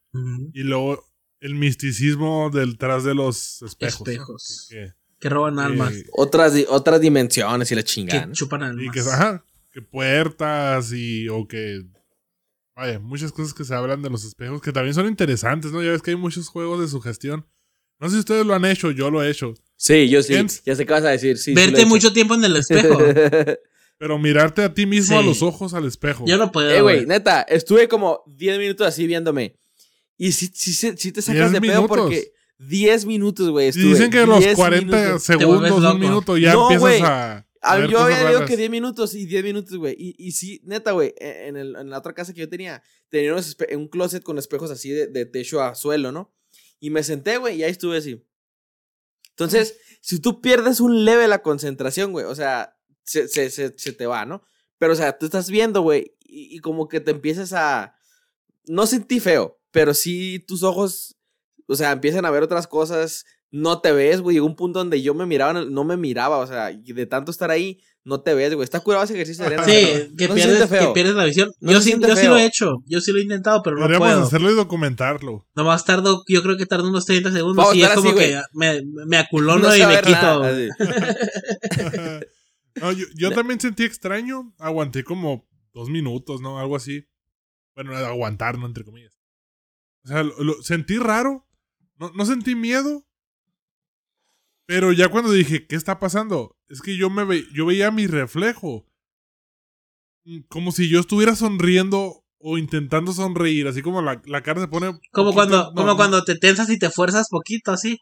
Y 0.52 0.62
luego 0.62 1.04
el 1.40 1.54
misticismo 1.56 2.50
detrás 2.50 3.02
de 3.04 3.14
los 3.14 3.62
espejos. 3.62 4.00
¿no? 4.06 4.12
Espejos. 4.12 4.66
Que- 4.70 4.76
que- 4.76 4.92
Que 5.20 5.28
roban 5.28 5.58
almas. 5.60 5.92
que- 5.92 6.04
Otras, 6.12 6.54
otras 6.68 7.00
dimensiones 7.00 7.70
y 7.70 7.74
la 7.74 7.82
que 7.82 7.86
chingada. 7.88 8.26
¿no? 8.26 8.32
chupan 8.32 8.62
almas. 8.62 8.84
y 8.84 8.90
que, 8.90 9.00
ajá, 9.00 9.44
que 9.72 9.82
puertas 9.82 10.92
y 10.92 11.28
o 11.28 11.46
que 11.46 11.82
vaya, 12.74 12.98
muchas 12.98 13.30
cosas 13.32 13.52
que 13.54 13.64
se 13.64 13.74
hablan 13.74 14.02
de 14.02 14.10
los 14.10 14.24
espejos 14.24 14.60
que 14.62 14.72
también 14.72 14.94
son 14.94 15.06
interesantes, 15.06 15.70
¿no? 15.72 15.82
Ya 15.82 15.90
ves 15.90 16.02
que 16.02 16.10
hay 16.12 16.16
muchos 16.16 16.48
juegos 16.48 16.80
de 16.80 16.88
sugestión. 16.88 17.46
No 17.98 18.08
sé 18.08 18.14
si 18.14 18.20
ustedes 18.20 18.46
lo 18.46 18.54
han 18.54 18.64
hecho, 18.64 18.90
yo 18.90 19.10
lo 19.10 19.22
he 19.22 19.30
hecho. 19.30 19.52
Sí, 19.76 20.08
yo 20.08 20.22
sí. 20.22 20.32
Ya 20.64 20.74
sé 20.74 20.86
qué 20.86 20.92
vas 20.92 21.04
a 21.04 21.10
decir. 21.10 21.36
Sí, 21.36 21.44
sí 21.44 21.50
lo 21.54 21.60
Verte 21.60 21.82
he 21.82 21.86
mucho 21.86 22.12
tiempo 22.14 22.34
en 22.34 22.44
el 22.44 22.56
espejo. 22.56 22.98
Pero 23.98 24.18
mirarte 24.18 24.62
a 24.62 24.72
ti 24.72 24.86
mismo 24.86 25.18
a 25.18 25.22
los 25.22 25.42
ojos 25.42 25.74
al 25.74 25.84
espejo. 25.84 26.24
Yo 26.26 26.38
no 26.38 26.50
puedo. 26.50 26.70
eh, 26.70 26.80
güey, 26.80 27.04
neta, 27.04 27.42
estuve 27.42 27.86
como 27.86 28.22
10 28.26 28.58
minutos 28.58 28.86
así 28.86 29.06
viéndome. 29.06 29.58
Y 30.16 30.32
sí, 30.32 30.50
sí 30.54 31.12
te 31.12 31.20
sacas 31.20 31.50
10 31.50 31.52
de 31.52 31.60
pedo 31.60 31.82
minutos. 31.82 31.98
porque 31.98 32.32
10 32.68 33.06
minutos, 33.06 33.48
güey. 33.50 33.70
Dicen 33.72 34.10
que 34.10 34.26
los 34.26 34.38
10 34.40 34.54
40 34.56 34.96
minutos. 34.96 35.22
segundos, 35.24 35.84
un 35.94 36.00
minuto, 36.00 36.36
ya 36.38 36.52
No, 36.52 36.70
empiezas 36.70 37.02
a. 37.08 37.46
Ver 37.76 37.88
yo 37.90 37.98
cosas 37.98 38.04
había 38.04 38.18
dicho 38.18 38.32
raras. 38.34 38.48
que 38.50 38.56
10 38.56 38.70
minutos 38.70 39.14
y 39.14 39.26
10 39.26 39.44
minutos, 39.44 39.76
güey. 39.76 39.94
Y, 39.98 40.14
y 40.18 40.32
sí, 40.32 40.60
neta, 40.64 40.92
güey, 40.92 41.14
e, 41.18 41.46
en, 41.48 41.56
el- 41.56 41.76
en 41.76 41.90
la 41.90 41.98
otra 41.98 42.14
casa 42.14 42.32
que 42.32 42.40
yo 42.40 42.48
tenía, 42.48 42.82
tenía 43.08 43.32
unos 43.32 43.56
un 43.74 43.88
closet 43.88 44.22
con 44.22 44.38
espejos 44.38 44.70
así 44.70 44.90
de, 44.90 45.06
de 45.08 45.26
techo 45.26 45.60
a 45.62 45.74
suelo, 45.74 46.10
¿no? 46.12 46.34
Y 46.78 46.88
me 46.90 47.02
senté, 47.02 47.36
güey, 47.36 47.56
y 47.58 47.62
ahí 47.62 47.70
estuve 47.70 47.98
así. 47.98 48.24
Entonces, 49.30 49.76
si 50.00 50.20
tú 50.20 50.40
pierdes 50.40 50.80
un 50.80 51.04
leve 51.04 51.28
la 51.28 51.42
concentración, 51.42 52.12
güey, 52.12 52.26
o 52.26 52.34
sea, 52.34 52.76
se, 53.04 53.28
se, 53.28 53.50
se, 53.50 53.74
se 53.76 53.92
te 53.92 54.06
va, 54.06 54.24
¿no? 54.26 54.42
Pero, 54.78 54.92
o 54.94 54.96
sea, 54.96 55.18
tú 55.18 55.26
estás 55.26 55.50
viendo, 55.50 55.82
güey, 55.82 56.16
y, 56.20 56.56
y 56.56 56.58
como 56.60 56.88
que 56.88 57.00
te 57.00 57.10
empiezas 57.10 57.52
a... 57.52 57.94
No 58.64 58.86
sentí 58.86 59.20
feo, 59.20 59.60
pero 59.70 59.94
sí 59.94 60.38
tus 60.46 60.62
ojos, 60.62 61.16
o 61.70 61.76
sea, 61.76 61.92
empiezan 61.92 62.24
a 62.26 62.30
ver 62.30 62.42
otras 62.42 62.66
cosas, 62.66 63.24
no 63.50 63.80
te 63.80 63.92
ves, 63.92 64.20
güey. 64.20 64.34
Llegó 64.36 64.46
un 64.46 64.56
punto 64.56 64.78
donde 64.80 65.00
yo 65.02 65.14
me 65.14 65.26
miraba, 65.26 65.52
no 65.64 65.84
me 65.84 65.96
miraba, 65.96 66.38
o 66.38 66.46
sea, 66.46 66.70
y 66.70 66.92
de 66.92 67.06
tanto 67.06 67.30
estar 67.30 67.50
ahí, 67.50 67.80
no 68.04 68.22
te 68.22 68.32
ves, 68.34 68.54
güey. 68.54 68.64
Está 68.64 68.80
curado 68.80 69.04
ese 69.04 69.14
ejercicio 69.14 69.44
de 69.44 69.54
arena. 69.56 69.64
Sí, 69.64 70.14
que, 70.16 70.28
no 70.28 70.34
pierdes, 70.34 70.68
que 70.70 70.86
pierdes 70.94 71.14
la 71.14 71.24
visión. 71.24 71.50
No 71.60 71.72
yo 71.72 71.80
sí, 71.80 71.94
yo 72.00 72.16
sí 72.16 72.26
lo 72.26 72.36
he 72.38 72.44
hecho. 72.46 72.76
Yo 72.86 73.00
sí 73.00 73.12
lo 73.12 73.18
he 73.18 73.22
intentado, 73.22 73.62
pero 73.62 73.76
no 73.76 73.82
Podríamos 73.82 74.08
puedo. 74.08 74.22
hacerlo 74.22 74.50
y 74.50 74.54
documentarlo. 74.54 75.46
Nomás 75.54 75.84
tardo, 75.84 76.22
yo 76.28 76.42
creo 76.42 76.56
que 76.56 76.66
tardo 76.66 76.88
unos 76.88 77.04
30 77.06 77.30
segundos 77.32 77.56
Vamos 77.64 77.74
y 77.74 77.82
es 77.82 77.90
como 77.90 78.10
así, 78.10 78.18
que 78.18 78.40
me, 78.54 78.80
me 79.06 79.16
aculono 79.18 79.68
No 79.68 79.76
y 79.76 79.84
me 79.84 79.96
quito. 80.00 80.10
nada, 80.12 80.52
no, 82.80 82.92
yo 82.92 83.04
yo 83.16 83.32
también 83.32 83.60
sentí 83.60 83.84
extraño. 83.84 84.54
Aguanté 84.58 85.04
como 85.04 85.46
dos 85.74 85.88
minutos, 85.90 86.40
¿no? 86.40 86.58
Algo 86.58 86.76
así. 86.76 87.04
Bueno, 87.74 87.96
aguantar, 87.96 88.58
¿no? 88.58 88.66
Entre 88.66 88.84
comillas. 88.84 89.18
O 90.04 90.08
sea, 90.08 90.22
lo, 90.22 90.32
lo- 90.42 90.62
sentí 90.62 90.98
raro. 90.98 91.46
No, 92.00 92.10
no 92.14 92.24
sentí 92.24 92.54
miedo. 92.56 93.04
Pero 94.66 94.92
ya 94.92 95.08
cuando 95.08 95.30
dije, 95.32 95.66
¿qué 95.66 95.76
está 95.76 95.98
pasando? 95.98 96.56
Es 96.68 96.80
que 96.80 96.96
yo 96.96 97.10
me 97.10 97.24
ve 97.24 97.44
yo 97.54 97.66
veía 97.66 97.90
mi 97.90 98.06
reflejo. 98.06 98.86
Mm, 100.24 100.40
Como 100.48 100.72
si 100.72 100.88
yo 100.88 101.00
estuviera 101.00 101.34
sonriendo 101.36 102.24
o 102.38 102.56
intentando 102.56 103.12
sonreír, 103.12 103.68
así 103.68 103.82
como 103.82 104.00
la, 104.00 104.22
la 104.24 104.42
cara 104.42 104.60
se 104.62 104.68
pone. 104.68 104.86
Como 105.12 105.32
poquito- 105.32 105.34
cuando, 105.34 105.56
no, 105.58 105.74
como 105.74 105.86
no. 105.88 105.96
cuando 105.96 106.24
te 106.24 106.36
tensas 106.36 106.70
y 106.70 106.78
te 106.78 106.90
fuerzas 106.90 107.26
poquito, 107.30 107.70
así. 107.72 107.98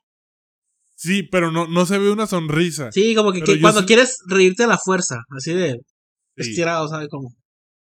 Sí, 0.94 1.22
pero 1.22 1.50
no, 1.50 1.66
no 1.68 1.86
se 1.86 1.98
ve 1.98 2.10
una 2.10 2.26
sonrisa. 2.26 2.90
Sí, 2.92 3.14
como 3.14 3.32
que, 3.32 3.42
cuando 3.60 3.84
quieres 3.86 4.18
reírte 4.26 4.64
a 4.64 4.68
la 4.68 4.78
fuerza, 4.78 5.16
así 5.36 5.52
de 5.54 5.80
Sí. 6.36 6.50
estirado, 6.50 6.86
¿sabes 6.88 7.08
cómo? 7.10 7.34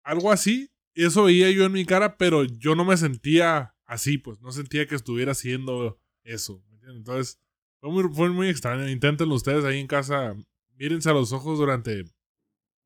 Algo 0.03 0.33
así. 0.33 0.69
Eso 0.95 1.25
veía 1.25 1.51
yo 1.53 1.65
en 1.65 1.73
mi 1.73 1.85
cara, 1.85 2.17
pero 2.17 2.43
yo 2.45 2.75
no 2.75 2.85
me 2.85 2.97
sentía 2.97 3.75
así, 3.91 4.19
pues. 4.19 4.41
No 4.41 4.53
sentía 4.53 4.87
que 4.87 4.95
estuviera 4.95 5.33
haciendo 5.33 6.01
eso. 6.23 6.63
¿me 6.69 6.75
entiendes? 6.75 6.99
Entonces, 6.99 7.41
fue 7.81 7.91
muy, 7.91 8.05
fue 8.15 8.31
muy 8.31 8.49
extraño. 8.49 8.89
Inténtenlo 8.89 9.35
ustedes 9.35 9.65
ahí 9.65 9.79
en 9.79 9.87
casa. 9.87 10.35
Mírense 10.77 11.11
a 11.11 11.13
los 11.13 11.33
ojos 11.33 11.59
durante 11.59 12.05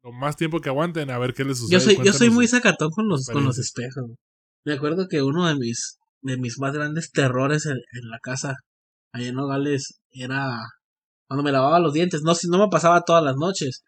lo 0.02 0.12
más 0.12 0.36
tiempo 0.36 0.60
que 0.60 0.68
aguanten 0.68 1.10
a 1.10 1.18
ver 1.18 1.34
qué 1.34 1.44
les 1.44 1.58
sucede. 1.58 1.78
Yo 1.78 1.80
soy, 1.80 1.98
yo 2.04 2.12
soy 2.12 2.30
muy 2.30 2.48
sacatón 2.48 2.90
con 2.90 3.08
los, 3.08 3.26
con 3.26 3.44
los 3.44 3.58
espejos. 3.58 4.10
Me 4.64 4.72
acuerdo 4.72 5.06
que 5.08 5.22
uno 5.22 5.46
de 5.46 5.54
mis, 5.54 5.98
de 6.22 6.36
mis 6.36 6.58
más 6.58 6.72
grandes 6.72 7.10
terrores 7.10 7.66
en, 7.66 7.76
en 7.76 8.08
la 8.10 8.18
casa, 8.20 8.54
allá 9.12 9.28
en 9.28 9.34
Nogales, 9.34 10.00
era 10.10 10.58
cuando 11.28 11.42
me 11.42 11.52
lavaba 11.52 11.78
los 11.78 11.92
dientes. 11.92 12.22
No, 12.22 12.34
si 12.34 12.48
no 12.48 12.58
me 12.58 12.68
pasaba 12.68 13.02
todas 13.02 13.22
las 13.22 13.36
noches. 13.36 13.82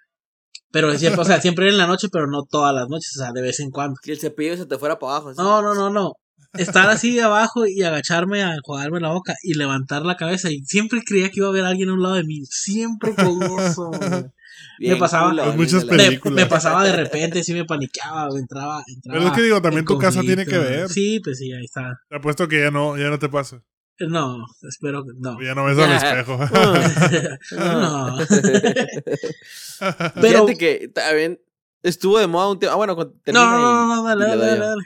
Pero 0.71 0.93
siempre, 0.99 1.23
o 1.23 1.25
sea, 1.25 1.41
siempre 1.41 1.67
era 1.67 1.73
en 1.73 1.79
la 1.79 1.87
noche, 1.87 2.09
pero 2.11 2.27
no 2.27 2.45
todas 2.49 2.75
las 2.75 2.89
noches, 2.89 3.13
o 3.17 3.23
sea, 3.23 3.33
de 3.33 3.43
vez 3.43 3.61
en 3.61 3.71
cuando. 3.71 3.97
Que 4.03 4.13
el 4.13 4.21
cepillo 4.21 4.57
se 4.57 4.67
te 4.67 4.79
fuera 4.79 4.99
para 4.99 5.17
abajo. 5.17 5.33
¿sí? 5.33 5.39
No, 5.39 5.63
no, 5.63 5.75
no, 5.75 5.91
no. 5.91 6.13
Estar 6.55 6.89
así 6.89 7.15
de 7.15 7.23
abajo 7.23 7.67
y 7.67 7.83
agacharme 7.83 8.43
a 8.43 8.55
enjuagarme 8.55 9.01
la 9.01 9.11
boca 9.11 9.35
y 9.43 9.55
levantar 9.55 10.07
la 10.07 10.17
cabeza. 10.17 10.51
Y 10.51 10.65
siempre 10.65 11.03
creía 11.05 11.29
que 11.29 11.41
iba 11.41 11.47
a 11.47 11.51
haber 11.51 11.65
alguien 11.65 11.91
a 11.91 11.95
un 11.95 12.03
lado 12.03 12.15
de 12.15 12.25
mí. 12.25 12.45
Siempre 12.47 13.15
con 13.15 13.43
eso. 13.61 13.91
Bien 14.79 14.95
me 14.95 14.99
pasaba- 14.99 15.31
culo, 15.31 15.45
Pues 15.45 15.57
muchas 15.57 15.85
me, 15.85 15.97
películas. 15.97 16.35
me 16.37 16.47
pasaba 16.47 16.83
de 16.85 16.97
repente, 16.97 17.43
sí 17.45 17.53
me 17.53 17.65
paniqueaba, 17.67 18.29
entraba, 18.39 18.83
entraba. 18.87 19.19
Pero 19.19 19.31
es 19.31 19.37
que 19.37 19.43
digo, 19.43 19.61
también 19.61 19.85
tu 19.85 19.99
casa 19.99 20.21
tiene 20.23 20.47
que 20.47 20.57
ver. 20.59 20.89
Sí, 20.89 21.21
pues 21.23 21.39
sí, 21.39 21.53
ahí 21.53 21.65
está. 21.65 22.01
Te 22.09 22.17
apuesto 22.17 22.49
que 22.49 22.61
ya 22.63 22.71
no, 22.71 22.97
ya 22.97 23.11
no 23.11 23.19
te 23.19 23.29
pasa. 23.29 23.63
No, 23.99 24.45
espero 24.69 25.05
que 25.05 25.11
no. 25.19 25.39
Ya 25.43 25.55
no 25.55 25.65
ves 25.65 25.79
al 25.79 25.93
espejo. 25.93 26.39
no. 27.57 28.17
Pero- 30.21 30.47
Fíjate 30.47 30.57
que 30.57 30.89
también 30.89 31.41
estuvo 31.83 32.19
de 32.19 32.27
moda 32.27 32.51
un 32.51 32.59
tiempo. 32.59 32.75
Ah, 32.75 32.77
bueno, 32.77 32.95
No, 32.95 33.05
no, 33.33 33.61
no, 33.61 33.97
no, 33.97 34.03
dale, 34.05 34.27
dale, 34.27 34.59
dale. 34.59 34.83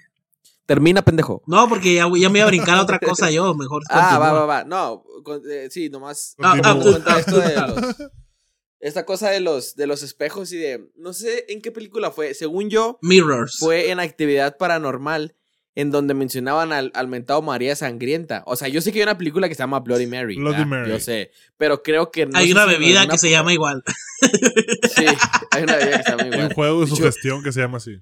Termina, 0.70 1.02
pendejo. 1.02 1.42
No, 1.48 1.68
porque 1.68 1.94
ya, 1.94 2.08
ya 2.16 2.28
me 2.30 2.38
iba 2.38 2.44
a 2.44 2.46
brincar 2.46 2.78
a 2.78 2.82
otra 2.82 3.00
cosa 3.00 3.28
yo, 3.28 3.54
mejor. 3.56 3.82
Ah, 3.90 4.18
va, 4.20 4.28
continúa. 4.28 4.32
va, 4.32 4.46
va. 4.46 4.64
No, 4.64 5.02
con- 5.24 5.42
eh, 5.50 5.66
sí, 5.68 5.90
nomás. 5.90 6.36
Ah, 6.38 6.54
ah, 6.62 6.78
ah, 7.06 7.18
esto 7.18 7.40
de 7.40 7.56
los- 7.56 7.96
esta 8.78 9.04
cosa 9.04 9.30
de 9.30 9.40
los, 9.40 9.74
de 9.74 9.88
los 9.88 10.04
espejos 10.04 10.52
y 10.52 10.58
de. 10.58 10.88
No 10.94 11.12
sé 11.12 11.46
en 11.48 11.60
qué 11.60 11.72
película 11.72 12.12
fue. 12.12 12.34
Según 12.34 12.70
yo, 12.70 13.00
Mirrors. 13.02 13.56
fue 13.58 13.90
en 13.90 13.98
actividad 13.98 14.56
paranormal. 14.58 15.34
En 15.76 15.90
donde 15.92 16.14
mencionaban 16.14 16.72
al, 16.72 16.90
al 16.94 17.06
mentado 17.08 17.42
María 17.42 17.74
Sangrienta. 17.76 18.42
O 18.46 18.54
sea, 18.56 18.66
yo 18.68 18.80
sé 18.80 18.92
que 18.92 18.98
hay 18.98 19.04
una 19.04 19.16
película 19.18 19.48
que 19.48 19.54
se 19.56 19.62
llama 19.62 19.78
Bloody 19.80 20.06
Mary. 20.06 20.36
Bloody 20.36 20.52
¿verdad? 20.58 20.66
Mary. 20.66 20.90
Yo 20.90 21.00
sé. 21.00 21.30
Pero 21.56 21.82
creo 21.82 22.10
que 22.10 22.26
no 22.26 22.36
Hay 22.38 22.50
una 22.52 22.64
bebida 22.66 23.06
que 23.08 23.18
se 23.18 23.30
llama 23.30 23.52
igual. 23.52 23.82
Sí, 24.94 25.06
hay 25.52 25.62
una 25.62 25.76
bebida 25.76 25.98
que 25.98 26.02
se 26.04 26.10
llama 26.10 26.22
Hay 26.24 26.28
un 26.28 26.34
igual. 26.34 26.54
juego 26.54 26.80
de 26.82 26.86
Yo- 26.90 26.96
sugestión 26.96 27.42
que 27.42 27.52
se 27.52 27.60
llama 27.60 27.78
así. 27.78 27.98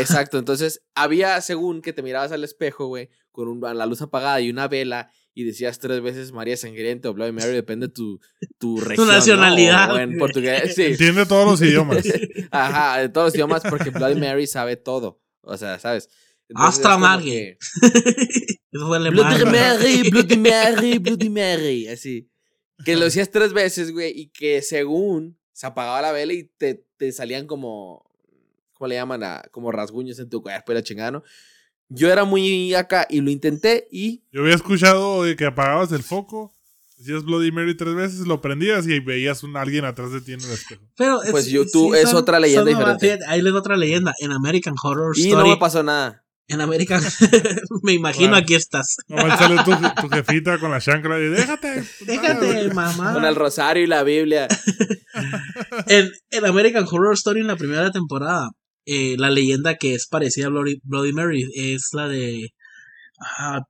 Exacto, 0.00 0.38
entonces 0.38 0.82
había, 0.94 1.40
según 1.40 1.82
que 1.82 1.92
te 1.92 2.02
mirabas 2.02 2.32
al 2.32 2.44
espejo, 2.44 2.86
güey, 2.86 3.08
con 3.30 3.48
un- 3.48 3.60
la 3.60 3.86
luz 3.86 4.02
apagada 4.02 4.40
y 4.40 4.50
una 4.50 4.68
vela 4.68 5.10
y 5.34 5.44
decías 5.44 5.78
tres 5.78 6.02
veces 6.02 6.32
María 6.32 6.56
Sangrienta 6.56 7.08
o 7.10 7.14
Bloody 7.14 7.32
Mary, 7.32 7.52
depende 7.54 7.86
de 7.88 7.92
tu, 7.92 8.20
tu 8.58 8.80
región. 8.80 9.06
¿no? 9.06 9.12
nacionalidad, 9.14 9.92
O 9.94 9.98
en 9.98 10.18
portugués, 10.18 10.74
sí. 10.74 10.84
Entiende 10.84 11.24
todos 11.26 11.46
los 11.46 11.62
idiomas. 11.68 12.04
Ajá, 12.50 13.00
de 13.00 13.08
todos 13.08 13.28
los 13.28 13.34
idiomas 13.34 13.62
porque 13.68 13.90
Bloody 13.90 14.20
Mary 14.20 14.46
sabe 14.46 14.76
todo. 14.76 15.20
O 15.42 15.56
sea, 15.56 15.78
¿sabes? 15.78 16.08
Hasta 16.54 16.88
es 16.88 16.94
como 16.94 16.98
Margie. 17.06 17.58
que, 17.80 18.58
Bloody. 18.72 19.44
Mary, 19.46 20.10
Bloody 20.10 20.36
Mary, 20.36 20.98
Bloody 20.98 21.30
Mary, 21.30 21.88
así. 21.88 22.28
Que 22.84 22.96
lo 22.96 23.04
decías 23.04 23.30
tres 23.30 23.52
veces, 23.52 23.92
güey, 23.92 24.12
y 24.14 24.28
que 24.30 24.60
según 24.62 25.38
se 25.52 25.66
apagaba 25.66 26.02
la 26.02 26.12
vela 26.12 26.32
y 26.32 26.44
te, 26.58 26.84
te 26.96 27.12
salían 27.12 27.46
como, 27.46 28.04
¿cómo 28.82 28.88
le 28.88 28.96
llaman? 28.96 29.22
A, 29.22 29.42
como 29.52 29.70
rasguños 29.70 30.18
en 30.18 30.28
tu 30.28 30.42
cuerpo 30.42 30.72
y 30.72 30.74
la 30.74 30.82
chingada, 30.82 31.12
¿no? 31.12 31.22
Yo 31.88 32.10
era 32.10 32.24
muy 32.24 32.74
acá 32.74 33.06
y 33.08 33.20
lo 33.20 33.30
intenté 33.30 33.86
y 33.92 34.24
Yo 34.32 34.40
había 34.42 34.56
escuchado 34.56 35.22
de 35.22 35.36
que 35.36 35.44
apagabas 35.46 35.92
el 35.92 36.02
foco, 36.02 36.52
decías 36.98 37.22
Bloody 37.22 37.52
Mary 37.52 37.76
tres 37.76 37.94
veces, 37.94 38.20
lo 38.26 38.40
prendías 38.40 38.88
y 38.88 38.98
veías 38.98 39.44
un 39.44 39.56
alguien 39.56 39.84
atrás 39.84 40.10
de 40.10 40.20
ti 40.20 40.32
en 40.32 40.40
el 40.40 40.50
espejo. 40.50 40.82
Pero 40.96 41.20
Pues 41.30 41.46
YouTube 41.46 41.94
es 41.94 42.12
otra 42.12 42.40
leyenda 42.40 42.68
diferente. 42.70 43.06
fíjate, 43.06 43.24
ahí 43.28 43.40
les 43.40 43.52
otra 43.52 43.76
leyenda. 43.76 44.12
En 44.18 44.32
American 44.32 44.74
Horror 44.82 45.12
y 45.16 45.28
Story. 45.28 45.42
no 45.44 45.48
me 45.48 45.56
pasó 45.58 45.82
nada. 45.84 46.24
En 46.48 46.60
American. 46.60 47.00
me 47.82 47.92
imagino 47.92 48.30
Claro. 48.30 48.42
aquí 48.42 48.54
estás. 48.54 48.96
Nomás 49.08 49.38
sale 49.38 49.56
tu, 49.62 49.70
tu 50.02 50.08
jefita 50.08 50.58
con 50.58 50.70
la 50.72 50.80
chancla 50.80 51.18
y 51.20 51.28
déjate. 51.28 51.84
Déjate, 52.06 52.74
mamá. 52.74 53.12
Con 53.14 53.24
el 53.24 53.36
rosario 53.36 53.84
y 53.84 53.86
la 53.86 54.02
Biblia. 54.02 54.48
En, 55.86 56.10
en 56.30 56.46
American 56.46 56.86
Horror 56.90 57.12
Story 57.14 57.40
en 57.42 57.46
la 57.48 57.56
primera 57.56 57.90
temporada, 57.90 58.48
eh, 58.86 59.16
la 59.18 59.30
leyenda 59.30 59.76
que 59.76 59.94
es 59.94 60.06
parecida 60.08 60.46
a 60.46 60.50
Bloody, 60.50 60.80
Bloody 60.84 61.12
Mary 61.12 61.44
es 61.54 61.88
la 61.92 62.08
de 62.08 62.48
ah, 63.20 63.60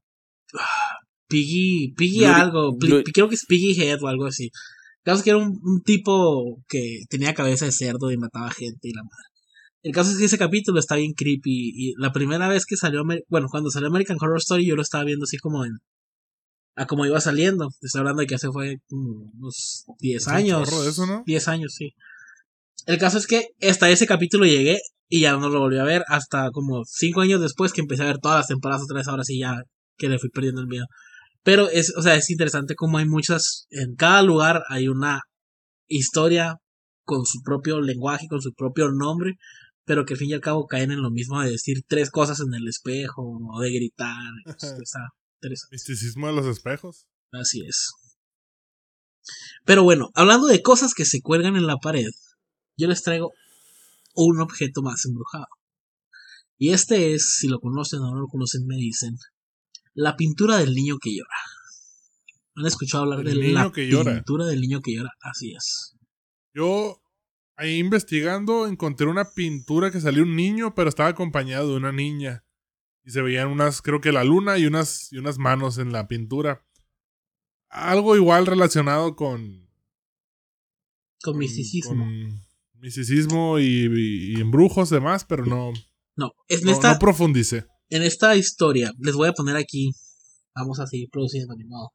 ah, 0.59 0.96
Piggy, 1.29 1.92
Piggy 1.96 2.20
Bloody- 2.20 2.40
algo, 2.40 2.72
Bloody- 2.79 3.12
creo 3.12 3.29
que 3.29 3.35
es 3.37 3.44
Piggy 3.46 3.81
Head 3.81 4.03
o 4.03 4.09
algo 4.09 4.27
así. 4.27 4.44
El 4.44 5.05
caso 5.05 5.18
es 5.18 5.25
que 5.25 5.31
era 5.31 5.38
un, 5.38 5.59
un 5.62 5.83
tipo 5.83 6.62
que 6.68 7.01
tenía 7.09 7.35
cabeza 7.35 7.64
de 7.64 7.72
cerdo 7.72 8.11
y 8.12 8.16
mataba 8.16 8.51
gente 8.51 8.88
y 8.88 8.92
la 8.92 9.03
madre. 9.03 9.29
El 9.83 9.92
caso 9.92 10.12
es 10.12 10.18
que 10.18 10.27
ese 10.27 10.38
capítulo 10.38 10.79
está 10.79 10.94
bien 10.94 11.12
creepy 11.12 11.72
y 11.75 11.94
la 11.98 12.12
primera 12.12 12.46
vez 12.48 12.64
que 12.66 12.77
salió, 12.77 13.03
bueno, 13.29 13.48
cuando 13.51 13.68
salió 13.70 13.88
American 13.88 14.16
Horror 14.20 14.38
Story 14.38 14.64
yo 14.66 14.77
lo 14.77 14.83
estaba 14.83 15.03
viendo 15.05 15.25
así 15.25 15.38
como 15.38 15.64
en 15.64 15.72
a 16.77 16.87
como 16.87 17.05
iba 17.05 17.20
saliendo. 17.20 17.68
Estoy 17.83 17.98
hablando 17.98 18.20
de 18.20 18.27
que 18.29 18.37
hace 18.37 18.48
fue 18.53 18.77
como 18.88 19.31
unos 19.38 19.85
10 19.98 20.22
Es 20.22 20.27
un 20.29 20.33
años. 20.35 20.72
eso, 20.87 21.07
¿no? 21.07 21.22
10 21.27 21.48
años, 21.48 21.75
sí. 21.77 21.90
El 22.86 22.98
caso 22.98 23.18
es 23.18 23.26
que 23.26 23.48
hasta 23.60 23.90
ese 23.90 24.06
capítulo 24.06 24.44
llegué 24.44 24.78
y 25.08 25.20
ya 25.20 25.36
no 25.36 25.48
lo 25.48 25.60
volví 25.60 25.78
a 25.78 25.84
ver 25.84 26.02
hasta 26.08 26.50
como 26.50 26.82
5 26.84 27.20
años 27.20 27.40
después 27.40 27.72
que 27.72 27.82
empecé 27.82 28.02
a 28.02 28.06
ver 28.06 28.18
todas 28.18 28.38
las 28.38 28.46
temporadas 28.48 28.82
otra 28.82 28.98
vez, 28.98 29.08
ahora 29.08 29.24
sí 29.24 29.38
ya 29.38 29.62
que 29.96 30.08
le 30.08 30.18
fui 30.18 30.30
perdiendo 30.30 30.60
el 30.60 30.66
miedo. 30.66 30.86
Pero 31.42 31.68
es, 31.68 31.94
o 31.96 32.02
sea, 32.02 32.14
es 32.14 32.30
interesante 32.30 32.74
como 32.74 32.98
hay 32.98 33.06
muchas, 33.06 33.66
en 33.70 33.94
cada 33.94 34.22
lugar 34.22 34.62
hay 34.68 34.88
una 34.88 35.20
historia 35.88 36.56
con 37.04 37.26
su 37.26 37.42
propio 37.42 37.80
lenguaje, 37.80 38.26
con 38.28 38.40
su 38.40 38.52
propio 38.52 38.90
nombre, 38.90 39.34
pero 39.84 40.04
que 40.04 40.14
al 40.14 40.18
fin 40.18 40.30
y 40.30 40.34
al 40.34 40.40
cabo 40.40 40.66
caen 40.66 40.92
en 40.92 41.02
lo 41.02 41.10
mismo 41.10 41.40
de 41.42 41.50
decir 41.50 41.82
tres 41.86 42.10
cosas 42.10 42.40
en 42.40 42.54
el 42.54 42.66
espejo 42.68 43.22
o 43.22 43.60
de 43.60 43.72
gritar. 43.72 44.16
Está 44.46 44.68
interesante. 44.68 45.16
Misticismo 45.70 46.28
de 46.28 46.32
los 46.34 46.46
espejos. 46.46 47.06
Así 47.32 47.62
es. 47.66 47.90
Pero 49.64 49.82
bueno, 49.82 50.10
hablando 50.14 50.46
de 50.46 50.62
cosas 50.62 50.94
que 50.94 51.04
se 51.04 51.20
cuelgan 51.20 51.56
en 51.56 51.66
la 51.66 51.76
pared, 51.76 52.10
yo 52.76 52.88
les 52.88 53.02
traigo 53.02 53.32
un 54.14 54.40
objeto 54.40 54.82
más 54.82 55.04
embrujado. 55.04 55.48
Y 56.58 56.70
este 56.70 57.14
es, 57.14 57.38
si 57.38 57.48
lo 57.48 57.61
conocen 57.61 58.00
o 58.00 58.11
no 58.14 58.20
lo 58.20 58.28
conocen, 58.28 58.66
me 58.66 58.76
dicen, 58.76 59.16
la 59.94 60.16
pintura 60.16 60.58
del 60.58 60.74
niño 60.74 60.98
que 61.00 61.11
llora. 61.11 61.37
¿Han 62.54 62.66
escuchado 62.66 63.04
hablar 63.04 63.20
El 63.20 63.35
de 63.35 63.35
niño 63.35 63.54
la 63.54 63.73
que 63.73 63.88
llora. 63.88 64.14
pintura 64.14 64.44
del 64.44 64.60
niño 64.60 64.81
que 64.81 64.94
llora? 64.94 65.10
Así 65.23 65.52
es. 65.52 65.96
Yo, 66.54 67.02
ahí 67.56 67.79
investigando, 67.79 68.66
encontré 68.66 69.06
una 69.06 69.33
pintura 69.33 69.90
que 69.90 70.00
salió 70.00 70.23
un 70.23 70.37
niño, 70.37 70.75
pero 70.75 70.88
estaba 70.88 71.08
acompañado 71.08 71.70
de 71.70 71.77
una 71.77 71.92
niña. 71.92 72.44
Y 73.04 73.10
se 73.10 73.23
veían 73.23 73.48
unas, 73.48 73.83
creo 73.83 74.00
que 74.00 74.12
la 74.12 74.23
luna 74.23 74.58
y 74.58 74.66
unas, 74.66 75.12
y 75.12 75.18
unas 75.18 75.38
manos 75.38 75.79
en 75.79 75.92
la 75.92 76.06
pintura. 76.06 76.64
Algo 77.68 78.16
igual 78.16 78.46
relacionado 78.46 79.16
con. 79.16 79.68
Con 81.23 81.38
misticismo. 81.38 82.04
con 82.04 82.52
misticismo 82.83 83.58
y, 83.58 83.64
y- 83.87 84.37
y 84.37 84.40
embrujos 84.40 84.90
demás, 84.90 85.24
pero 85.24 85.46
no, 85.46 85.72
No, 86.16 86.33
en, 86.48 86.60
no, 86.64 86.72
esta, 86.72 86.92
no 86.92 86.98
profundicé. 86.98 87.64
en 87.88 88.02
esta 88.02 88.37
historia, 88.37 88.92
les 88.98 89.14
voy 89.14 89.28
a 89.28 89.33
poner 89.33 89.56
aquí, 89.56 89.92
vamos 90.54 90.78
a 90.80 90.87
seguir 90.87 91.08
produciendo, 91.10 91.54
ni 91.56 91.64
modo. 91.64 91.92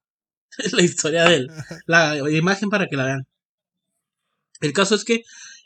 la 0.71 0.81
historia 0.81 1.25
de 1.25 1.35
él, 1.35 1.47
la 1.85 2.17
imagen 2.31 2.69
para 2.69 2.87
que 2.87 2.95
la 2.95 3.05
vean. 3.05 3.27
El 4.61 4.73
caso 4.73 4.95
es 4.95 5.03
que 5.03 5.21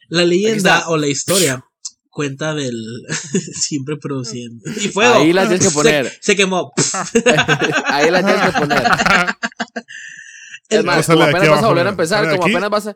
la 0.09 0.25
leyenda 0.25 0.89
o 0.89 0.97
la 0.97 1.07
historia 1.07 1.63
cuenta 2.09 2.53
del 2.53 2.75
siempre 3.53 3.95
produciendo. 3.95 4.69
Y 4.75 4.89
fuego. 4.89 5.13
Ahí 5.13 5.31
la 5.31 5.43
tienes 5.43 5.61
que 5.61 5.69
Se- 5.69 5.73
poner. 5.73 6.11
Se, 6.19 6.35
quemó. 6.35 6.73
Ahí 7.85 8.11
la 8.11 8.25
tienes 8.25 8.51
que 8.53 8.59
poner. 8.59 8.83
Es 10.67 10.83
más, 10.83 11.05
como 11.05 11.23
apenas 11.23 11.49
vas 11.49 11.63
a 11.63 11.67
volver 11.67 11.87
a 11.87 11.89
empezar, 11.91 12.29
como 12.29 12.43
apenas 12.43 12.69
vas 12.69 12.87
a. 12.87 12.95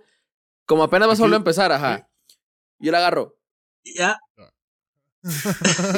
Como 0.65 0.83
apenas 0.83 1.07
vas 1.07 1.19
a 1.19 1.21
volver 1.21 1.35
a 1.35 1.37
empezar, 1.37 1.71
ajá. 1.71 2.07
Yo 2.85 2.91
la 2.91 2.99
agarro. 2.99 3.33
ya. 3.83 4.17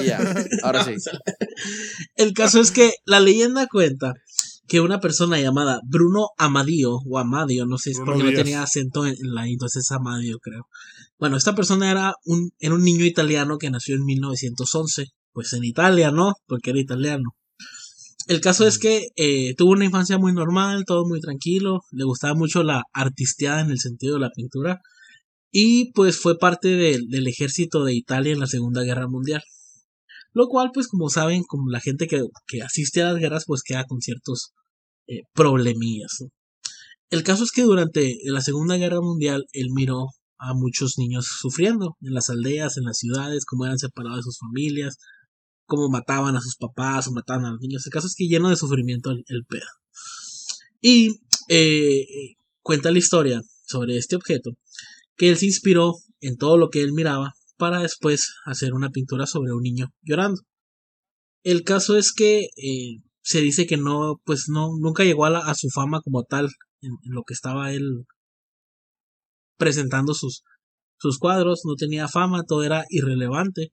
Y 0.01 0.05
ya. 0.05 0.19
Ahora 0.63 0.85
sí. 0.85 0.93
El 2.15 2.33
caso 2.33 2.61
es 2.61 2.71
que 2.71 2.93
la 3.05 3.19
leyenda 3.19 3.67
cuenta 3.67 4.13
que 4.69 4.79
una 4.79 5.01
persona 5.01 5.38
llamada 5.38 5.81
Bruno 5.85 6.29
Amadio, 6.38 6.95
o 7.05 7.17
Amadio, 7.19 7.65
no 7.65 7.77
sé, 7.77 7.91
es 7.91 7.97
Bruno 7.97 8.13
porque 8.13 8.31
no 8.31 8.38
tenía 8.38 8.63
acento 8.63 9.05
en, 9.05 9.15
en 9.19 9.33
la 9.33 9.47
entonces 9.47 9.83
es 9.83 9.91
Amadio, 9.91 10.38
creo. 10.39 10.67
Bueno, 11.19 11.35
esta 11.35 11.55
persona 11.55 11.91
era 11.91 12.13
un, 12.23 12.51
era 12.57 12.73
un 12.73 12.85
niño 12.85 13.03
italiano 13.03 13.57
que 13.57 13.69
nació 13.69 13.95
en 13.95 14.05
1911, 14.05 15.07
pues 15.33 15.51
en 15.51 15.65
Italia, 15.65 16.11
¿no? 16.11 16.35
Porque 16.45 16.69
era 16.69 16.79
italiano. 16.79 17.35
El 18.27 18.39
caso 18.39 18.65
es 18.65 18.79
que 18.79 19.07
eh, 19.17 19.55
tuvo 19.55 19.71
una 19.71 19.83
infancia 19.83 20.17
muy 20.17 20.31
normal, 20.31 20.85
todo 20.85 21.05
muy 21.05 21.19
tranquilo, 21.19 21.81
le 21.91 22.05
gustaba 22.05 22.33
mucho 22.33 22.63
la 22.63 22.83
artisteada 22.93 23.59
en 23.59 23.71
el 23.71 23.79
sentido 23.79 24.13
de 24.13 24.21
la 24.21 24.31
pintura, 24.31 24.79
y 25.60 25.91
pues 25.93 26.20
fue 26.20 26.38
parte 26.38 26.68
del- 26.68 27.28
ejército 27.28 27.84
de 27.84 27.95
Italia 27.95 28.32
en 28.34 28.39
la 28.39 28.45
Segunda 28.45 28.84
Guerra 28.84 29.08
Mundial. 29.08 29.41
Lo 30.32 30.47
cual, 30.49 30.70
pues 30.72 30.88
como 30.88 31.10
saben, 31.10 31.41
como 31.47 31.72
la 31.72 31.80
gente 31.80 32.05
que, 32.08 32.22
que 32.45 32.62
asiste 32.62 33.01
a 33.01 33.12
las 33.12 33.20
guerras, 33.20 33.45
pues 33.47 33.64
queda 33.64 33.86
con 33.86 33.99
ciertos 33.99 34.51
eh, 35.08 35.22
problemillas. 35.34 36.26
El 37.10 37.24
caso 37.24 37.43
es 37.43 37.49
que 37.51 37.64
durante 37.64 38.18
la 38.26 38.41
Segunda 38.41 38.78
Guerra 38.78 39.01
Mundial 39.01 39.45
él 39.51 39.70
miró 39.74 40.10
a 40.38 40.53
muchos 40.53 40.99
niños 40.99 41.26
sufriendo 41.26 41.95
en 42.01 42.14
las 42.14 42.30
aldeas, 42.30 42.78
en 42.78 42.84
las 42.84 42.97
ciudades, 42.99 43.43
cómo 43.45 43.66
eran 43.66 43.80
separados 43.80 44.20
de 44.20 44.24
sus 44.24 44.38
familias, 44.38 44.97
cómo 45.66 45.89
mataban 45.89 46.36
a 46.36 46.41
sus 46.41 46.55
papás 46.58 47.08
o 47.08 47.14
mataban 47.14 47.45
a 47.45 47.51
los 47.53 47.62
niños. 47.62 47.84
El 47.88 47.91
caso 47.93 48.05
es 48.05 48.14
que 48.16 48.28
lleno 48.28 48.49
de 48.49 48.58
sufrimiento 48.58 49.10
el, 49.10 49.24
el 49.28 49.43
pedo. 49.49 49.72
Y 50.82 51.16
eh, 51.49 52.05
cuenta 52.62 52.91
la 52.91 52.99
historia 52.99 53.41
sobre 53.66 53.97
este 53.97 54.16
objeto, 54.16 54.51
que 55.18 55.30
él 55.30 55.38
se 55.38 55.47
inspiró 55.47 55.95
en 56.22 56.38
todo 56.38 56.57
lo 56.57 56.70
que 56.70 56.82
él 56.82 56.93
miraba 56.93 57.34
para 57.57 57.82
después 57.82 58.34
hacer 58.45 58.74
una 58.74 58.89
pintura 58.89 59.26
sobre 59.26 59.51
un 59.51 59.63
niño 59.63 59.88
llorando. 60.01 60.41
El 61.43 61.63
caso 61.63 61.97
es 61.97 62.13
que 62.13 62.49
eh, 62.55 63.01
se 63.22 63.41
dice 63.41 63.65
que 63.65 63.78
no, 63.78 64.22
pues 64.24 64.45
no, 64.47 64.70
nunca 64.80 65.03
llegó 65.03 65.26
a, 65.26 65.55
su 65.55 65.70
fama 65.70 66.01
como 66.01 66.24
tal 66.24 66.45
en, 66.82 66.91
en 67.03 67.13
lo 67.13 67.24
que 67.24 67.34
estaba 67.34 67.74
él 67.74 68.05
presentando 69.57 70.13
sus, 70.13 70.43
sus 70.99 71.18
cuadros, 71.18 71.61
no 71.65 71.76
tenía 71.76 72.07
fama, 72.07 72.43
todo 72.43 72.63
era 72.63 72.86
irrelevante. 72.89 73.72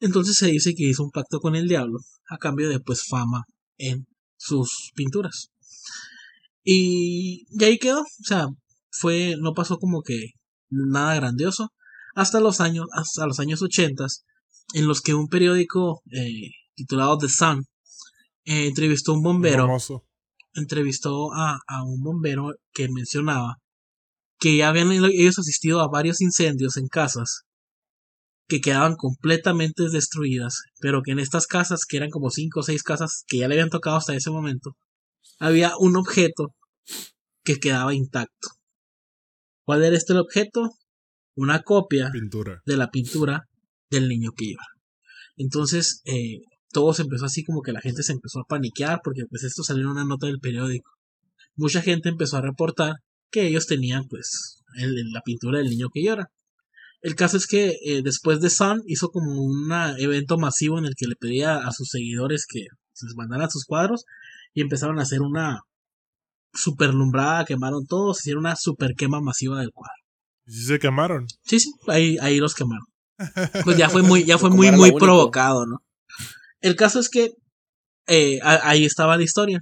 Entonces 0.00 0.36
se 0.36 0.48
dice 0.48 0.74
que 0.74 0.84
hizo 0.88 1.04
un 1.04 1.10
pacto 1.10 1.38
con 1.38 1.54
el 1.54 1.68
diablo 1.68 1.98
a 2.28 2.38
cambio 2.38 2.68
de 2.68 2.80
pues 2.80 3.02
fama 3.08 3.44
en 3.78 4.06
sus 4.36 4.90
pinturas. 4.94 5.52
Y, 6.64 7.46
y 7.50 7.64
ahí 7.64 7.78
quedó, 7.78 8.00
o 8.00 8.24
sea, 8.24 8.46
fue, 8.90 9.36
no 9.38 9.52
pasó 9.54 9.78
como 9.78 10.02
que 10.02 10.32
nada 10.72 11.14
grandioso 11.14 11.70
hasta 12.14 12.40
los 12.40 12.60
años, 12.60 12.86
hasta 12.92 13.26
los 13.26 13.38
años 13.40 13.62
80 13.62 14.06
en 14.74 14.86
los 14.86 15.00
que 15.00 15.14
un 15.14 15.28
periódico 15.28 16.02
eh, 16.10 16.50
titulado 16.74 17.18
The 17.18 17.28
Sun 17.28 17.64
eh, 18.44 18.66
entrevistó 18.66 19.12
a 19.12 19.16
un 19.16 19.22
bombero 19.22 19.66
Famoso. 19.66 20.04
entrevistó 20.54 21.32
a, 21.32 21.58
a 21.66 21.84
un 21.84 22.02
bombero 22.02 22.54
que 22.72 22.88
mencionaba 22.88 23.58
que 24.38 24.56
ya 24.56 24.68
habían 24.68 24.90
ellos 24.90 25.38
asistido 25.38 25.80
a 25.80 25.88
varios 25.88 26.20
incendios 26.20 26.76
en 26.76 26.88
casas 26.88 27.42
que 28.48 28.60
quedaban 28.60 28.96
completamente 28.96 29.88
destruidas, 29.88 30.62
pero 30.80 31.00
que 31.02 31.12
en 31.12 31.20
estas 31.20 31.46
casas, 31.46 31.84
que 31.88 31.96
eran 31.96 32.10
como 32.10 32.28
cinco 32.28 32.60
o 32.60 32.62
seis 32.62 32.82
casas 32.82 33.24
que 33.26 33.38
ya 33.38 33.48
le 33.48 33.54
habían 33.54 33.70
tocado 33.70 33.96
hasta 33.96 34.14
ese 34.14 34.30
momento, 34.30 34.76
había 35.38 35.72
un 35.78 35.96
objeto 35.96 36.54
que 37.44 37.60
quedaba 37.60 37.94
intacto. 37.94 38.48
¿Cuál 39.64 39.84
era 39.84 39.96
este 39.96 40.14
objeto? 40.14 40.70
Una 41.34 41.62
copia 41.62 42.10
Pintura. 42.12 42.60
de 42.66 42.76
la 42.76 42.90
pintura 42.90 43.48
del 43.90 44.08
niño 44.08 44.30
que 44.36 44.46
llora. 44.52 44.66
Entonces, 45.36 46.02
eh, 46.04 46.40
todo 46.70 46.92
se 46.94 47.02
empezó 47.02 47.24
así 47.26 47.44
como 47.44 47.62
que 47.62 47.72
la 47.72 47.80
gente 47.80 48.02
se 48.02 48.12
empezó 48.12 48.40
a 48.40 48.44
paniquear 48.48 49.00
porque 49.02 49.22
pues 49.28 49.44
esto 49.44 49.62
salió 49.62 49.84
en 49.84 49.90
una 49.90 50.04
nota 50.04 50.26
del 50.26 50.40
periódico. 50.40 50.90
Mucha 51.56 51.80
gente 51.82 52.08
empezó 52.08 52.36
a 52.38 52.42
reportar 52.42 52.94
que 53.30 53.46
ellos 53.46 53.66
tenían 53.66 54.04
pues 54.08 54.62
el- 54.76 54.98
el- 54.98 55.12
la 55.12 55.22
pintura 55.22 55.58
del 55.58 55.68
niño 55.70 55.88
que 55.92 56.02
llora. 56.02 56.28
El 57.00 57.14
caso 57.14 57.36
es 57.36 57.46
que 57.46 57.76
eh, 57.84 58.02
después 58.02 58.40
de 58.40 58.48
Sun 58.50 58.82
hizo 58.86 59.08
como 59.08 59.42
un 59.42 59.70
evento 59.98 60.38
masivo 60.38 60.78
en 60.78 60.84
el 60.86 60.94
que 60.96 61.06
le 61.06 61.16
pedía 61.16 61.56
a 61.66 61.72
sus 61.72 61.88
seguidores 61.88 62.46
que 62.46 62.60
se 62.92 63.06
les 63.06 63.14
mandaran 63.16 63.50
sus 63.50 63.64
cuadros 63.64 64.04
y 64.54 64.60
empezaron 64.60 64.98
a 64.98 65.02
hacer 65.02 65.20
una 65.20 65.60
superlumbrada, 66.52 67.44
quemaron 67.44 67.86
todos, 67.86 68.20
hicieron 68.20 68.40
una 68.40 68.56
super 68.56 68.94
quema 68.96 69.20
masiva 69.20 69.60
del 69.60 69.70
cuadro. 69.72 69.94
Y 70.46 70.52
se 70.52 70.78
quemaron. 70.78 71.26
Sí, 71.44 71.60
sí, 71.60 71.70
ahí, 71.88 72.16
ahí 72.20 72.38
los 72.38 72.54
quemaron. 72.54 72.86
Pues 73.64 73.76
ya 73.76 73.88
fue 73.88 74.02
muy, 74.02 74.24
ya 74.24 74.38
fue 74.38 74.50
muy, 74.50 74.72
muy 74.72 74.92
provocado, 74.92 75.64
¿no? 75.66 75.78
El 76.60 76.76
caso 76.76 76.98
es 76.98 77.08
que 77.08 77.30
eh, 78.08 78.40
ahí 78.42 78.84
estaba 78.84 79.16
la 79.16 79.22
historia. 79.22 79.60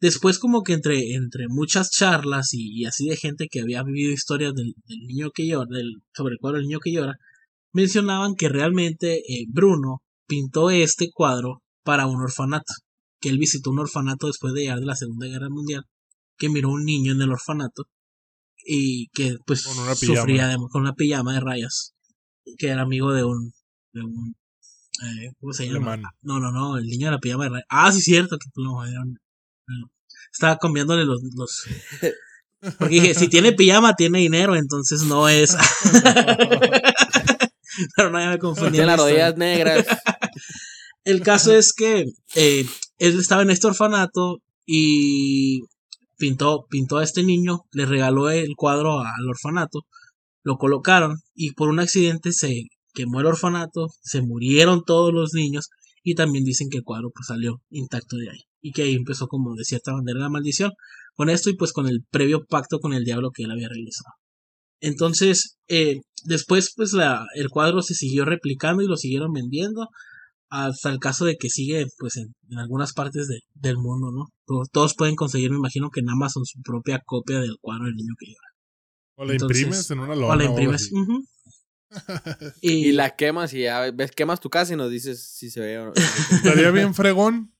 Después, 0.00 0.38
como 0.38 0.62
que 0.62 0.74
entre, 0.74 1.14
entre 1.14 1.46
muchas 1.48 1.90
charlas 1.90 2.52
y, 2.52 2.82
y 2.82 2.84
así 2.84 3.08
de 3.08 3.16
gente 3.16 3.48
que 3.50 3.60
había 3.60 3.82
vivido 3.82 4.12
historias 4.12 4.54
del, 4.54 4.74
del 4.86 4.98
niño 5.08 5.30
que 5.34 5.46
llora, 5.46 5.66
del, 5.70 6.02
sobre 6.14 6.34
el 6.34 6.38
cuadro 6.38 6.58
del 6.58 6.66
niño 6.68 6.78
que 6.80 6.92
llora, 6.92 7.14
mencionaban 7.72 8.34
que 8.34 8.48
realmente 8.48 9.16
eh, 9.16 9.46
Bruno 9.48 10.02
pintó 10.26 10.70
este 10.70 11.10
cuadro 11.12 11.62
para 11.82 12.06
un 12.06 12.20
orfanato. 12.20 12.72
Que 13.20 13.30
él 13.30 13.38
visitó 13.38 13.70
un 13.70 13.80
orfanato 13.80 14.28
después 14.28 14.54
de 14.54 14.60
llegar 14.62 14.78
de 14.78 14.86
la 14.86 14.94
Segunda 14.94 15.26
Guerra 15.26 15.48
Mundial. 15.50 15.84
Que 16.38 16.48
miró 16.48 16.68
a 16.68 16.72
un 16.72 16.84
niño 16.84 17.12
en 17.12 17.22
el 17.22 17.30
orfanato. 17.32 17.84
Y 18.64 19.08
que 19.08 19.36
pues 19.46 19.64
Con 19.64 19.78
una 19.78 19.94
pijama. 19.94 20.18
sufría 20.20 20.48
de- 20.48 20.56
con 20.70 20.82
una 20.82 20.94
pijama 20.94 21.32
de 21.34 21.40
rayas. 21.40 21.94
Que 22.58 22.68
era 22.68 22.82
amigo 22.82 23.12
de 23.12 23.24
un. 23.24 23.52
De 23.92 24.02
un 24.02 24.34
eh, 25.02 25.32
¿Cómo 25.40 25.52
se 25.52 25.66
llama? 25.66 25.92
Alemán. 25.92 26.02
No, 26.22 26.40
no, 26.40 26.50
no, 26.50 26.76
el 26.78 26.86
niño 26.86 27.06
de 27.06 27.12
la 27.12 27.18
pijama 27.18 27.44
de 27.44 27.50
rayas. 27.50 27.66
Ah, 27.68 27.92
sí, 27.92 28.00
cierto. 28.00 28.36
Que 28.38 28.48
no, 28.56 28.84
era 28.84 29.00
un- 29.00 29.18
no. 29.66 29.90
Estaba 30.32 30.58
cambiándole 30.58 31.04
los, 31.04 31.20
los. 31.34 31.64
Porque 32.78 32.94
dije, 33.00 33.14
si 33.14 33.28
tiene 33.28 33.52
pijama, 33.52 33.94
tiene 33.94 34.18
dinero, 34.18 34.56
entonces 34.56 35.02
no 35.02 35.28
es. 35.28 35.56
Pero 37.96 38.10
no, 38.10 38.18
ya 38.20 38.30
me 38.30 38.38
confundí. 38.38 38.72
Tiene 38.72 38.82
en 38.82 38.86
la 38.88 38.96
las 38.96 39.00
rodillas 39.06 39.36
negras. 39.36 39.86
El 41.04 41.22
caso 41.22 41.54
es 41.54 41.72
que 41.72 42.04
eh, 42.34 42.66
él 42.98 43.18
estaba 43.18 43.42
en 43.42 43.50
este 43.50 43.66
orfanato 43.68 44.38
y 44.66 45.60
pintó, 46.18 46.66
pintó 46.68 46.98
a 46.98 47.04
este 47.04 47.22
niño, 47.22 47.60
le 47.72 47.86
regaló 47.86 48.30
el 48.30 48.54
cuadro 48.56 49.00
al 49.00 49.28
orfanato, 49.28 49.80
lo 50.42 50.56
colocaron 50.56 51.16
y 51.34 51.52
por 51.52 51.68
un 51.68 51.80
accidente 51.80 52.32
se 52.32 52.64
quemó 52.92 53.20
el 53.20 53.26
orfanato, 53.26 53.88
se 54.02 54.22
murieron 54.22 54.82
todos 54.84 55.12
los 55.12 55.32
niños 55.32 55.68
y 56.02 56.14
también 56.14 56.44
dicen 56.44 56.68
que 56.70 56.78
el 56.78 56.84
cuadro 56.84 57.10
pues 57.14 57.26
salió 57.26 57.62
intacto 57.70 58.16
de 58.16 58.30
ahí 58.30 58.40
y 58.60 58.72
que 58.72 58.82
ahí 58.82 58.94
empezó 58.94 59.26
como 59.28 59.54
de 59.54 59.64
cierta 59.64 59.92
manera 59.92 60.20
la 60.20 60.28
maldición 60.28 60.72
con 61.14 61.30
esto 61.30 61.50
y 61.50 61.56
pues 61.56 61.72
con 61.72 61.88
el 61.88 62.04
previo 62.10 62.44
pacto 62.46 62.80
con 62.80 62.92
el 62.92 63.04
diablo 63.04 63.30
que 63.32 63.44
él 63.44 63.50
había 63.50 63.68
realizado. 63.68 64.14
Entonces, 64.80 65.58
eh, 65.68 66.00
después 66.24 66.72
pues 66.76 66.92
la, 66.92 67.26
el 67.34 67.48
cuadro 67.50 67.82
se 67.82 67.94
siguió 67.94 68.24
replicando 68.24 68.82
y 68.82 68.86
lo 68.86 68.96
siguieron 68.96 69.32
vendiendo 69.32 69.88
hasta 70.50 70.90
el 70.90 70.98
caso 70.98 71.24
de 71.24 71.36
que 71.36 71.48
sigue 71.50 71.86
pues 71.98 72.16
en, 72.16 72.34
en 72.50 72.58
algunas 72.58 72.92
partes 72.92 73.28
de- 73.28 73.40
del 73.54 73.76
mundo, 73.76 74.10
¿no? 74.12 74.26
To- 74.46 74.64
Todos 74.72 74.94
pueden 74.94 75.14
conseguir, 75.16 75.50
me 75.50 75.56
imagino 75.58 75.90
que 75.90 76.00
en 76.00 76.08
Amazon 76.10 76.44
su 76.46 76.60
propia 76.62 77.02
copia 77.04 77.38
del 77.40 77.56
cuadro 77.60 77.84
del 77.86 77.94
niño 77.96 78.14
que 78.18 78.26
llora. 78.26 78.48
O 79.16 79.24
la 79.24 79.32
Entonces, 79.32 79.58
imprimes 79.62 79.90
en 79.90 79.98
una 80.00 80.14
lona. 80.14 80.32
O 80.32 80.36
la 80.36 80.44
imprimes. 80.44 80.90
y, 82.60 82.88
Y 82.88 82.92
la 82.92 83.16
quemas 83.16 83.52
y 83.54 83.62
ya 83.62 83.90
ves, 83.90 84.12
quemas 84.12 84.40
tu 84.40 84.50
casa 84.50 84.74
y 84.74 84.76
nos 84.76 84.90
dices 84.90 85.22
si 85.34 85.50
se 85.50 85.60
ve 85.60 85.78
o 85.78 85.86
no. 85.86 85.92
Estaría 86.32 86.70
bien 86.70 86.94
fregón 86.94 87.54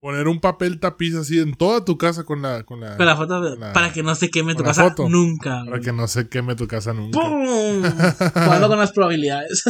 poner 0.00 0.28
un 0.28 0.40
papel 0.40 0.80
tapiz 0.80 1.14
así 1.14 1.38
en 1.38 1.54
toda 1.54 1.84
tu 1.84 1.96
casa 1.98 2.24
con 2.24 2.42
la. 2.42 2.62
Con 2.64 2.80
la 2.80 2.96
con 2.96 3.06
la 3.06 3.16
foto 3.16 3.40
la- 3.56 3.72
para 3.72 3.92
que 3.92 4.02
no 4.02 4.14
se 4.14 4.30
queme 4.30 4.54
tu 4.54 4.62
casa 4.62 4.88
foto. 4.90 5.08
nunca. 5.08 5.50
para 5.60 5.70
güey. 5.70 5.80
que 5.82 5.92
no 5.92 6.08
se 6.08 6.28
queme 6.28 6.54
tu 6.56 6.66
casa 6.66 6.92
nunca. 6.92 7.20
¡Pum! 7.20 7.82
Jugando 8.34 8.68
con 8.68 8.78
las 8.78 8.92
probabilidades. 8.92 9.62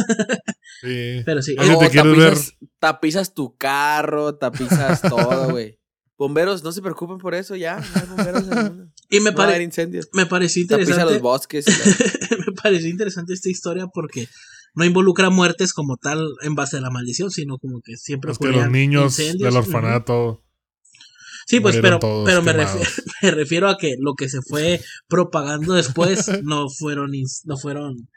Sí. 0.81 1.21
Pero 1.25 1.41
sí, 1.41 1.55
Oye, 1.59 1.77
te 1.89 2.33
tapizas, 2.79 3.33
tu 3.33 3.55
carro, 3.57 4.35
tapizas 4.37 5.01
todo, 5.09 5.51
güey. 5.51 5.77
Bomberos, 6.17 6.63
no 6.63 6.71
se 6.71 6.81
preocupen 6.81 7.17
por 7.17 7.33
eso 7.35 7.55
ya. 7.55 7.77
No 7.79 7.85
hay 8.01 8.07
bomberos 8.07 8.43
en 8.47 8.57
el 8.57 8.63
mundo. 8.65 8.85
y 9.09 9.19
me, 9.19 9.31
No 9.31 9.35
pare- 9.37 9.61
incendios. 9.63 10.07
me 10.13 10.25
pareció 10.27 10.65
Tapiza 10.67 10.81
interesante. 10.91 11.13
los 11.13 11.21
bosques. 11.21 11.65
me 12.47 12.53
pareció 12.61 12.89
interesante 12.89 13.33
esta 13.33 13.49
historia 13.49 13.87
porque 13.93 14.27
no 14.73 14.85
involucra 14.85 15.29
muertes 15.29 15.73
como 15.73 15.97
tal 15.97 16.25
en 16.41 16.55
base 16.55 16.77
a 16.77 16.81
la 16.81 16.89
maldición, 16.89 17.31
sino 17.31 17.57
como 17.57 17.81
que 17.81 17.97
siempre 17.97 18.31
Es 18.31 18.37
que 18.37 18.47
los 18.47 18.69
niños 18.69 19.19
incendios. 19.19 19.53
del 19.53 19.57
orfanato. 19.57 20.43
Sí, 21.47 21.59
pues, 21.59 21.77
pero, 21.81 21.99
pero 21.99 22.41
me, 22.41 22.53
refiero, 22.53 22.89
me 23.21 23.31
refiero 23.31 23.67
a 23.67 23.77
que 23.77 23.95
lo 23.99 24.13
que 24.13 24.29
se 24.29 24.41
fue 24.41 24.79
propagando 25.07 25.73
después 25.73 26.29
no 26.43 26.69
fueron 26.69 27.11
no 27.43 27.57
fueron 27.57 28.07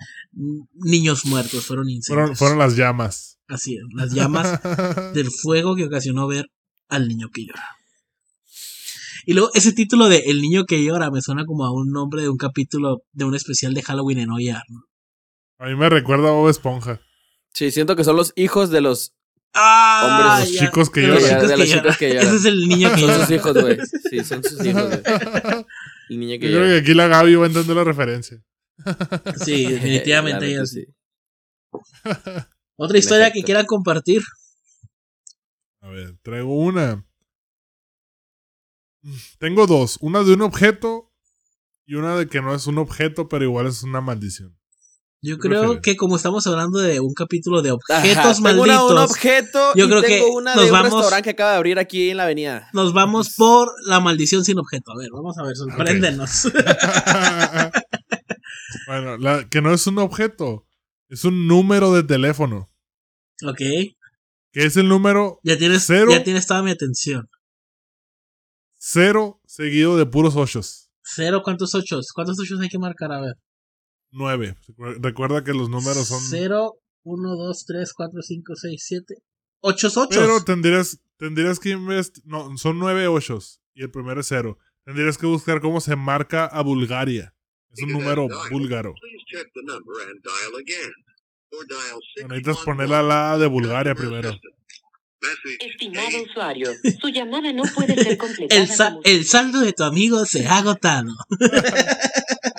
niños 0.75 1.25
muertos, 1.27 1.67
fueron 1.67 1.89
incendios. 1.89 2.07
Fueron, 2.07 2.37
fueron 2.37 2.59
las 2.59 2.77
llamas. 2.77 3.39
Así 3.49 3.77
es, 3.77 3.83
las 3.95 4.13
llamas 4.13 4.61
del 5.15 5.31
fuego 5.31 5.75
que 5.75 5.85
ocasionó 5.85 6.27
ver 6.29 6.47
al 6.89 7.09
niño 7.09 7.29
que 7.33 7.47
llora. 7.47 7.67
Y 9.27 9.33
luego 9.33 9.51
ese 9.55 9.73
título 9.73 10.09
de 10.09 10.19
El 10.27 10.43
niño 10.43 10.65
que 10.65 10.85
llora 10.85 11.11
me 11.11 11.23
suena 11.23 11.45
como 11.47 11.65
a 11.65 11.73
un 11.73 11.91
nombre 11.91 12.23
de 12.23 12.29
un 12.29 12.37
capítulo 12.37 13.03
de 13.13 13.25
un 13.25 13.35
especial 13.35 13.73
de 13.73 13.83
Halloween 13.83 14.19
en 14.19 14.31
Oyar, 14.31 14.63
¿no? 14.69 14.83
A 15.59 15.67
mí 15.67 15.75
me 15.77 15.89
recuerda 15.89 16.29
a 16.29 16.33
Bob 16.33 16.49
Esponja. 16.49 17.01
Sí, 17.53 17.71
siento 17.71 17.95
que 17.97 18.05
son 18.05 18.17
los 18.17 18.33
hijos 18.37 18.71
de 18.71 18.81
los 18.81 19.15
Ah, 19.57 20.39
Hombres, 20.41 20.51
los 20.51 20.61
ya, 20.61 20.67
chicos 20.67 20.91
que 20.91 21.01
de 21.03 21.07
los 21.09 21.23
lloran. 21.23 21.37
chicos 21.41 21.49
De 21.49 21.55
que 21.55 21.59
los 21.61 21.69
lloran. 21.69 21.83
chicos 21.85 21.97
que 21.99 22.09
lloran. 22.09 22.27
Ese 22.27 22.37
es 22.37 22.45
el 22.47 22.69
niño 22.69 22.93
que 22.95 23.01
Son 23.01 23.21
sus 23.21 23.31
hijos, 23.31 23.53
güey. 23.55 23.79
Sí, 24.11 24.25
son 24.25 24.43
sus 24.43 24.65
hijos, 24.67 24.83
güey. 24.89 25.03
El 26.11 26.19
niño 26.21 26.41
que 26.41 26.51
Yo 26.51 26.59
creo 26.59 26.69
que 26.71 26.79
aquí 26.79 26.95
la 26.95 27.07
Gaby 27.07 27.35
va 27.37 27.45
a 27.45 27.47
entender 27.49 27.77
la 27.77 27.85
referencia. 27.85 28.43
Sí, 29.45 29.67
definitivamente 29.73 30.41
La 30.47 30.47
ella 30.53 30.67
sí. 30.67 30.85
Otra 32.77 32.99
historia 32.99 33.31
que 33.33 33.45
quieran 33.45 33.67
compartir. 33.67 34.23
A 35.81 35.89
ver, 35.89 36.17
traigo 36.23 36.59
una. 36.59 37.05
Tengo 39.39 39.67
dos. 39.69 39.99
Una 40.01 40.25
de 40.25 40.33
un 40.35 40.43
objeto 40.43 41.13
y 41.87 41.95
una 41.95 42.17
de 42.17 42.27
que 42.27 42.41
no 42.43 42.55
es 42.55 42.67
un 42.67 42.79
objeto, 42.79 43.29
pero 43.29 43.45
igual 43.45 43.67
es 43.69 43.83
una 43.85 44.01
maldición. 44.01 44.59
Yo 45.27 45.39
¿Qué 45.39 45.49
creo 45.49 45.81
que 45.81 45.97
como 45.97 46.17
estamos 46.17 46.47
hablando 46.47 46.81
de 46.81 47.01
un 47.01 47.15
capítulo 47.15 47.63
de 47.63 47.71
Ajá, 47.71 47.77
objetos 47.77 48.43
tengo 48.43 48.63
una- 48.63 48.75
malditos, 48.75 48.91
un 48.91 48.99
objeto 48.99 49.73
Yo 49.75 49.87
y 49.87 49.89
creo 49.89 50.03
que 50.03 50.09
tengo 50.09 50.37
una 50.37 50.55
nos 50.55 50.65
de 50.65 50.71
un 50.71 50.77
vamos- 50.77 50.93
restaurante 50.93 51.23
que 51.25 51.31
acaba 51.31 51.51
de 51.53 51.57
abrir 51.57 51.79
aquí 51.79 52.11
en 52.11 52.19
la 52.19 52.25
avenida. 52.25 52.69
nos 52.75 52.93
vamos 52.93 53.35
por 53.37 53.73
la 53.87 54.01
maldición 54.01 54.45
sin 54.45 54.59
objeto. 54.59 54.93
A 54.93 54.99
ver, 54.99 55.09
vamos 55.13 55.39
a 55.39 55.45
ver, 55.45 55.57
sorpréndenos. 55.57 56.49
bueno, 58.87 59.17
la 59.19 59.49
que 59.49 59.61
no 59.63 59.73
es 59.73 59.87
un 59.87 59.99
objeto, 59.99 60.67
es 61.09 61.25
un 61.25 61.47
número 61.47 61.93
de 61.95 62.03
teléfono. 62.03 62.71
ok, 63.47 63.57
Que 63.57 64.65
es 64.67 64.77
el 64.77 64.89
número 64.89 65.41
ya 65.43 65.57
tienes, 65.57 65.85
Cero. 65.87 66.11
ya 66.11 66.23
tienes 66.23 66.47
toda 66.47 66.63
mi 66.63 66.71
atención. 66.71 67.29
cero 68.79 69.41
seguido 69.47 69.97
de 69.97 70.07
puros 70.07 70.37
ochos. 70.37 70.91
Cero, 71.03 71.41
¿cuántos 71.43 71.75
ochos? 71.75 72.09
¿Cuántos 72.15 72.39
ochos 72.39 72.61
hay 72.61 72.69
que 72.69 72.79
marcar? 72.79 73.13
A 73.13 73.21
ver. 73.21 73.35
Nueve. 74.17 74.57
Recuerda 75.01 75.43
que 75.43 75.53
los 75.53 75.69
números 75.69 76.07
son. 76.07 76.21
Cero, 76.23 76.79
uno, 77.03 77.35
dos, 77.37 77.65
tres, 77.67 77.93
cuatro, 77.93 78.23
cinco, 78.23 78.55
seis, 78.55 78.85
siete. 78.87 79.17
Ochos, 79.61 79.97
ochos. 79.97 80.17
Pero 80.17 80.45
tendrías, 80.45 81.01
tendrías 81.19 81.59
que 81.59 81.71
invest... 81.71 82.19
No, 82.25 82.57
son 82.57 82.79
nueve 82.79 83.09
ochos. 83.09 83.61
Y 83.75 83.83
el 83.83 83.91
primero 83.91 84.21
es 84.21 84.29
cero. 84.29 84.59
Tendrías 84.85 85.19
que 85.19 85.27
buscar 85.27 85.61
cómo 85.61 85.81
se 85.81 85.97
marca 85.97 86.47
a 86.47 86.63
Bulgaria. 86.63 87.35
Es 87.71 87.83
un 87.83 87.91
número 87.93 88.29
búlgaro. 88.51 88.95
Please 89.01 89.25
check 89.27 89.51
the 89.53 89.63
number 89.65 89.95
and 90.09 90.23
dial 90.23 90.61
again. 90.61 90.93
Or 91.51 91.67
dial 91.67 91.99
Necesitas 92.29 92.57
611 92.59 92.65
poner 92.65 92.89
la 92.91 93.03
la 93.03 93.39
de 93.39 93.47
Bulgaria 93.49 93.95
primero. 93.97 94.31
Estimado 95.59 96.23
usuario, 96.23 96.71
su 97.01 97.09
llamada 97.09 97.51
no 97.53 97.63
puede 97.75 97.95
ser 97.97 98.17
completada. 98.19 98.61
el, 98.61 98.69
sa- 98.69 98.99
el 99.05 99.25
saldo 99.25 99.61
de 99.61 99.73
tu 99.73 99.83
amigo 99.83 100.25
se 100.27 100.47
ha 100.47 100.59
agotado. 100.59 101.11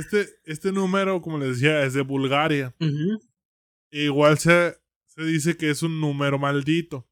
Este, 0.00 0.28
este 0.44 0.72
número, 0.72 1.20
como 1.20 1.38
les 1.38 1.60
decía, 1.60 1.84
es 1.84 1.92
de 1.94 2.02
Bulgaria. 2.02 2.74
E 3.90 4.04
igual 4.04 4.38
se, 4.38 4.76
se 5.06 5.22
dice 5.24 5.56
que 5.56 5.70
es 5.70 5.82
un 5.82 6.00
número 6.00 6.38
maldito. 6.38 7.06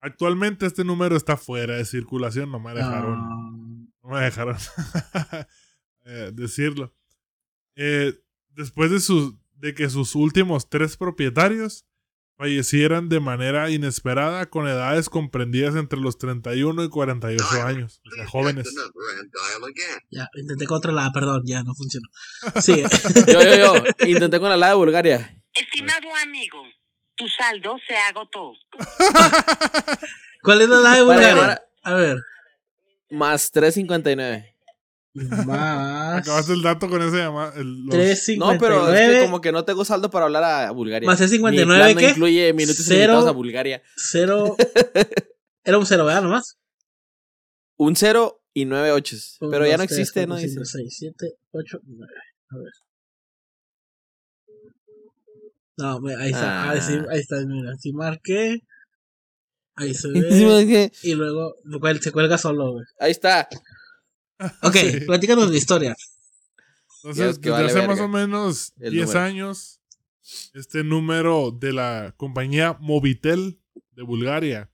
Actualmente 0.00 0.66
este 0.66 0.84
número 0.84 1.16
está 1.16 1.36
fuera 1.36 1.76
de 1.76 1.84
circulación, 1.84 2.50
no 2.52 2.60
me 2.60 2.74
dejaron, 2.74 3.18
Ah, 3.18 3.88
no 4.02 4.10
me 4.10 4.20
dejaron 4.20 4.56
eh, 6.04 6.30
decirlo. 6.32 6.94
Eh, 7.74 8.14
después 8.50 8.90
de, 8.90 9.00
sus, 9.00 9.34
de 9.54 9.74
que 9.74 9.90
sus 9.90 10.14
últimos 10.14 10.68
tres 10.68 10.96
propietarios 10.96 11.86
fallecieran 12.36 13.08
de 13.08 13.20
manera 13.20 13.70
inesperada 13.70 14.46
con 14.46 14.68
edades 14.68 15.08
comprendidas 15.08 15.74
entre 15.74 15.98
los 15.98 16.18
31 16.18 16.84
y 16.84 16.88
48 16.88 17.62
años, 17.62 18.00
o 18.04 18.14
sea, 18.14 18.26
jóvenes. 18.26 18.74
ya, 20.10 20.28
intenté 20.34 20.66
controlar, 20.66 21.12
perdón, 21.12 21.42
ya 21.44 21.62
no 21.62 21.74
funcionó. 21.74 22.08
Sí, 22.60 22.82
Yo, 23.26 23.42
yo, 23.42 23.56
yo. 23.56 24.06
Intenté 24.06 24.38
con 24.38 24.50
la 24.50 24.56
la 24.56 24.68
de 24.68 24.74
Bulgaria. 24.74 25.42
Estimado 25.54 26.08
amigo, 26.22 26.62
tu 27.14 27.26
saldo 27.28 27.76
se 27.86 27.96
agotó. 27.96 28.52
¿cuál 30.42 30.62
es 30.62 30.68
la 30.68 30.76
de 30.76 30.82
Para 30.82 31.02
Bulgaria? 31.02 31.62
A 31.82 31.94
ver. 31.94 32.18
Más 33.10 33.50
359. 33.52 34.55
Más. 35.46 36.18
Acabaste 36.22 36.52
el 36.52 36.62
dato 36.62 36.88
con 36.88 37.00
ese 37.02 37.16
llamado. 37.18 37.52
el- 37.60 37.84
los- 37.86 37.94
359. 37.94 38.54
No, 38.54 38.60
pero 38.60 38.94
es 38.94 39.10
que 39.18 39.24
como 39.26 39.40
que 39.40 39.52
no 39.52 39.64
tengo 39.64 39.84
saldo 39.84 40.10
para 40.10 40.26
hablar 40.26 40.44
a 40.44 40.70
Bulgaria. 40.72 41.06
Más 41.06 41.20
el 41.20 41.26
Mi 41.28 41.36
59, 41.36 41.78
plan 41.78 41.94
no 41.94 42.00
¿qué? 42.00 42.10
incluye 42.10 42.52
minutos 42.52 42.84
Cero. 42.86 43.18
a 43.26 43.30
Bulgaria. 43.32 43.82
Cero. 43.96 44.56
Era 45.64 45.78
un 45.78 45.86
cero, 45.86 46.04
¿verdad? 46.04 46.22
Nomás. 46.22 46.58
Un 47.78 47.96
0 47.96 48.40
y 48.54 48.64
9 48.64 48.92
ochos. 48.92 49.36
Uno, 49.40 49.50
Pero 49.50 49.64
ya 49.66 49.72
dos, 49.72 49.80
no 49.80 49.86
tres, 49.86 49.98
existe, 49.98 50.20
cuatro, 50.26 50.34
¿no? 50.34 50.40
cinco, 50.40 50.60
Dice. 50.60 50.78
seis, 50.78 50.94
siete, 50.98 51.32
ocho, 51.52 51.78
nueve. 51.84 52.12
A 52.50 52.56
ver. 52.58 52.72
No, 55.78 56.00
ahí 56.18 56.30
está. 56.30 56.62
Ah. 56.64 56.70
Ahí, 56.70 56.80
sí, 56.80 56.94
ahí 57.10 57.20
está, 57.20 57.36
mira. 57.46 57.74
Si 57.78 57.92
marqué. 57.92 58.60
Ahí 59.74 59.92
se 59.92 60.08
ve. 60.10 60.90
y 61.02 61.14
luego 61.14 61.54
se 62.00 62.12
cuelga 62.12 62.38
solo, 62.38 62.72
güey. 62.72 62.84
Ahí 62.98 63.10
está. 63.10 63.46
Ok, 64.62 64.76
Sí. 64.76 65.00
platícanos 65.06 65.50
la 65.50 65.56
historia. 65.56 65.96
Entonces, 67.02 67.36
desde 67.40 67.50
vale 67.50 67.66
hace 67.66 67.74
verga 67.76 67.88
más 67.88 68.00
o 68.00 68.08
menos 68.08 68.72
el 68.80 68.92
10 68.92 69.06
número. 69.08 69.24
años, 69.24 69.80
este 70.54 70.82
número 70.84 71.50
de 71.52 71.72
la 71.72 72.14
compañía 72.16 72.76
Movitel 72.80 73.60
de 73.92 74.02
Bulgaria, 74.02 74.70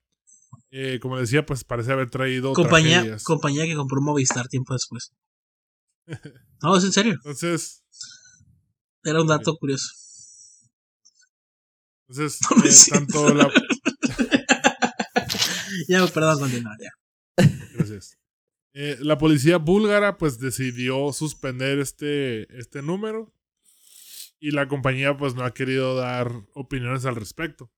eh, 0.71 0.99
como 1.01 1.19
decía, 1.19 1.45
pues 1.45 1.65
parece 1.65 1.93
haber 1.93 2.09
traído 2.11 2.55
Compañía, 2.55 2.99
tragedias. 3.01 3.25
compañía 3.25 3.65
que 3.67 3.75
compró 3.77 4.01
Movistar 4.01 4.49
tiempo 4.49 4.73
después. 4.73 5.13
No, 6.63 6.77
es 6.77 6.85
en 6.85 6.93
serio. 6.93 7.13
Entonces, 7.15 7.83
Era 9.05 9.21
un 9.21 9.27
dato 9.27 9.57
curioso. 9.57 9.89
entonces 12.09 12.39
No 12.51 12.65
eh, 12.65 12.75
tanto 12.91 13.35
la... 13.35 13.51
Ya, 15.89 16.07
perdón, 16.07 16.39
continuar 16.39 16.77
ya. 16.81 16.91
Gracias. 17.75 18.17
Eh, 18.75 18.97
la 19.01 19.19
policía 19.19 19.59
búlgara 19.59 20.17
pues 20.17 20.39
decidió 20.39 21.13
suspender 21.13 21.79
este, 21.79 22.59
este 22.59 22.81
número 22.81 23.33
y 24.41 24.51
la 24.51 24.67
compañía 24.67 25.17
pues 25.17 25.35
no 25.35 25.45
ha 25.45 25.53
querido 25.53 25.95
dar 25.95 26.33
opiniones 26.55 27.05
al 27.05 27.17
respecto. 27.17 27.71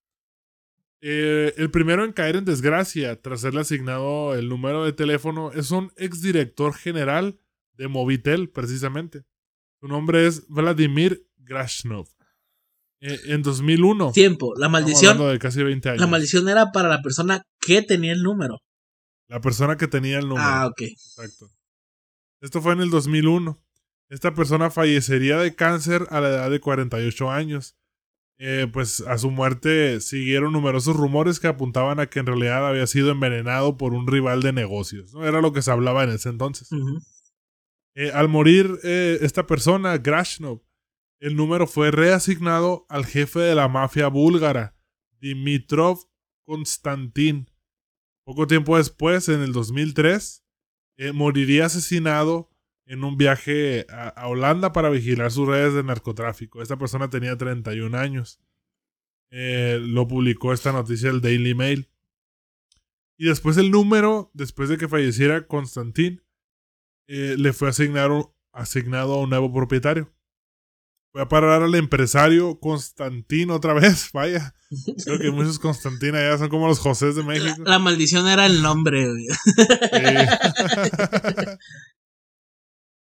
Eh, 1.01 1.53
el 1.59 1.71
primero 1.71 2.05
en 2.05 2.13
caer 2.13 2.37
en 2.37 2.47
desgracia 2.47 3.21
tras 3.21 3.43
serle 3.43 3.61
asignado 3.61 4.35
el 4.35 4.49
número 4.49 4.85
de 4.85 4.95
teléfono 4.95 5.53
es 5.53 5.71
un 5.71 5.93
exdirector 5.97 6.75
general 6.75 7.39
de 7.75 7.89
Movitel 7.89 8.49
precisamente. 8.49 9.25
Su 9.81 9.89
nombre 9.89 10.27
es 10.27 10.49
Vladimir 10.49 11.29
Grashnov. 11.37 12.07
Eh, 13.01 13.21
en 13.27 13.43
2001. 13.43 14.13
Tiempo. 14.13 14.55
La 14.57 14.71
maldición. 14.71 15.13
hablando 15.13 15.31
de 15.31 15.39
casi 15.39 15.63
20 15.63 15.91
años. 15.91 16.01
La 16.01 16.07
maldición 16.07 16.49
era 16.49 16.73
para 16.73 16.89
la 16.89 17.03
persona 17.03 17.43
que 17.61 17.83
tenía 17.83 18.13
el 18.13 18.23
número. 18.23 18.61
La 19.29 19.41
persona 19.41 19.77
que 19.77 19.89
tenía 19.89 20.19
el 20.19 20.29
número. 20.29 20.47
Ah, 20.47 20.67
ok. 20.67 20.83
Exacto. 20.83 21.51
Esto 22.41 22.61
fue 22.61 22.75
en 22.75 22.81
el 22.81 22.91
2001. 22.91 23.59
Esta 24.11 24.35
persona 24.35 24.71
fallecería 24.71 25.39
de 25.39 25.55
cáncer 25.55 26.07
a 26.11 26.21
la 26.21 26.29
edad 26.29 26.51
de 26.51 26.61
48 26.61 27.31
años. 27.31 27.77
Eh, 28.37 28.69
pues 28.73 29.01
a 29.01 29.17
su 29.17 29.31
muerte 29.31 30.01
siguieron 30.01 30.53
numerosos 30.53 30.97
rumores 30.97 31.39
que 31.39 31.47
apuntaban 31.47 32.01
a 32.01 32.07
que 32.07 32.19
en 32.19 32.27
realidad 32.27 32.67
había 32.67 32.87
sido 32.89 33.13
envenenado 33.13 33.77
por 33.77 33.95
un 33.95 34.07
rival 34.07 34.43
de 34.43 34.53
negocios. 34.53 35.15
¿no? 35.15 35.25
Era 35.25 35.41
lo 35.41 35.53
que 35.53 35.63
se 35.63 35.71
hablaba 35.71 36.03
en 36.05 36.11
ese 36.11 36.29
entonces. 36.31 36.69
Eh, 37.95 38.11
al 38.13 38.29
morir 38.29 38.79
eh, 38.83 39.19
esta 39.23 39.47
persona, 39.47 39.99
Grashnov, 39.99 40.63
el 41.21 41.37
número 41.37 41.67
fue 41.67 41.91
reasignado 41.91 42.87
al 42.89 43.07
jefe 43.07 43.39
de 43.39 43.55
la 43.55 43.69
mafia 43.69 44.09
búlgara, 44.09 44.77
Dimitrov 45.21 46.01
Konstantin. 46.45 47.49
Poco 48.25 48.47
tiempo 48.47 48.77
después, 48.79 49.29
en 49.29 49.43
el 49.43 49.53
2003, 49.53 50.45
eh, 50.97 51.13
moriría 51.13 51.67
asesinado 51.67 52.51
en 52.87 53.05
un 53.05 53.17
viaje 53.17 53.87
a, 53.91 54.29
Holanda 54.29 54.73
para 54.73 54.91
vigilar 54.91 55.31
sus 55.31 55.47
redes 55.49 55.75
de 55.75 55.83
narcotráfico. 55.83 56.63
Esta 56.63 56.79
persona 56.79 57.11
tenía 57.11 57.37
31 57.37 57.95
años. 57.99 58.41
Eh, 59.31 59.79
lo 59.81 60.07
publicó 60.07 60.53
esta 60.53 60.73
noticia 60.73 61.11
el 61.11 61.21
Daily 61.21 61.55
Mail. 61.55 61.89
Y 63.17 63.27
después 63.27 63.57
el 63.57 63.71
número, 63.71 64.31
después 64.35 64.69
de 64.69 64.79
que 64.79 64.89
falleciera 64.89 65.47
Konstantin, 65.47 66.23
eh, 67.07 67.37
le 67.39 67.53
fue 67.53 67.69
asignar 67.69 68.11
un- 68.11 68.31
asignado 68.53 69.15
a 69.15 69.21
un 69.21 69.31
nuevo 69.31 69.53
propietario. 69.53 70.14
Fue 71.15 71.23
a 71.23 71.29
parar 71.29 71.63
al 71.63 71.77
empresario 71.77 72.59
Constantín 72.59 73.53
otra 73.53 73.73
vez, 73.73 74.11
vaya. 74.13 74.53
Creo 75.05 75.21
que 75.21 75.31
muchos 75.31 75.61
Constantín 75.61 76.17
allá 76.17 76.37
son 76.39 76.49
como 76.49 76.67
los 76.67 76.81
Josés 76.81 77.15
de 77.15 77.23
México. 77.23 77.63
la 77.65 77.79
maldición 77.79 78.27
era 78.27 78.47
el 78.47 78.63
nombre, 78.63 79.09
güey. 79.09 79.27
Eh. 79.93 80.27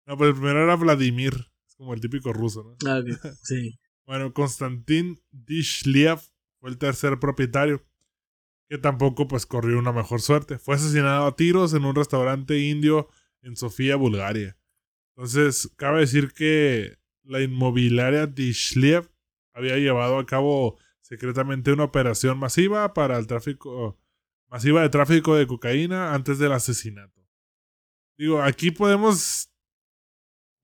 no, 0.07 0.19
pues 0.19 0.29
el 0.29 0.35
primero 0.35 0.63
era 0.63 0.77
Vladimir, 0.77 1.33
es 1.67 1.75
como 1.75 1.95
el 1.95 2.03
típico 2.03 2.35
ruso, 2.35 2.63
¿no? 2.63 2.77
Ah, 2.91 3.01
Sí. 3.43 3.79
Bueno, 4.05 4.35
Konstantin 4.35 5.19
Dishliev 5.31 6.21
fue 6.61 6.69
el 6.69 6.77
tercer 6.77 7.19
propietario, 7.21 7.87
que 8.69 8.77
tampoco 8.77 9.27
pues 9.27 9.47
corrió 9.47 9.79
una 9.79 9.93
mejor 9.93 10.21
suerte. 10.21 10.59
Fue 10.59 10.75
asesinado 10.75 11.25
a 11.25 11.37
tiros 11.37 11.73
en 11.73 11.85
un 11.87 11.95
restaurante 11.95 12.59
indio 12.59 13.09
en 13.43 13.57
Sofía, 13.57 13.95
Bulgaria. 13.97 14.59
Entonces, 15.17 15.73
cabe 15.77 16.01
decir 16.01 16.33
que 16.33 16.99
la 17.25 17.41
inmobiliaria 17.41 18.27
Dishliev 18.27 19.11
había 19.53 19.77
llevado 19.77 20.18
a 20.18 20.27
cabo 20.27 20.79
secretamente 21.01 21.73
una 21.73 21.85
operación 21.85 22.39
masiva 22.39 22.95
para 22.95 23.18
el 23.18 23.27
tráfico 23.27 23.99
masiva 24.49 24.83
de 24.83 24.91
tráfico 24.91 25.35
de 25.35 25.47
cocaína 25.47 26.14
antes 26.14 26.39
del 26.39 26.53
asesinato. 26.53 27.27
Digo, 28.18 28.43
aquí 28.43 28.70
podemos 28.70 29.51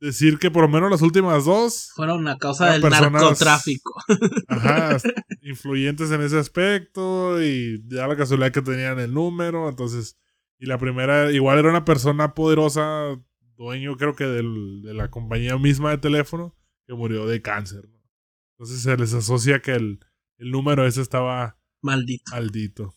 decir 0.01 0.39
que 0.39 0.51
por 0.51 0.63
lo 0.63 0.69
menos 0.69 0.91
las 0.91 1.03
últimas 1.03 1.45
dos 1.45 1.91
Fueron 1.95 2.29
a 2.29 2.37
causa 2.37 2.73
del 2.73 2.83
narcotráfico. 2.83 3.95
ajá, 4.49 4.99
influyentes 5.43 6.11
en 6.11 6.21
ese 6.21 6.39
aspecto 6.39 7.43
y 7.43 7.83
da 7.89 8.07
la 8.07 8.17
casualidad 8.17 8.53
que 8.53 8.63
tenían 8.63 8.99
el 8.99 9.13
número, 9.13 9.69
entonces 9.69 10.19
y 10.59 10.67
la 10.67 10.79
primera 10.79 11.31
igual 11.33 11.59
era 11.59 11.71
una 11.71 11.85
persona 11.85 12.35
poderosa, 12.35 13.19
dueño 13.59 13.97
creo 13.97 14.15
que 14.15 14.25
del- 14.25 14.81
de 14.83 14.95
la 14.95 15.11
compañía 15.11 15.59
misma 15.59 15.91
de 15.91 15.99
teléfono 15.99 16.57
que 16.87 16.95
murió 16.95 17.27
de 17.27 17.43
cáncer. 17.43 17.85
¿no? 17.89 17.99
Entonces 18.57 18.81
se 18.83 18.97
les 18.97 19.13
asocia 19.13 19.61
que 19.61 19.73
el, 19.73 19.99
el 20.39 20.51
número 20.51 20.87
ese 20.87 21.03
estaba 21.03 21.59
Maldito. 21.83 22.31
maldito. 22.33 22.95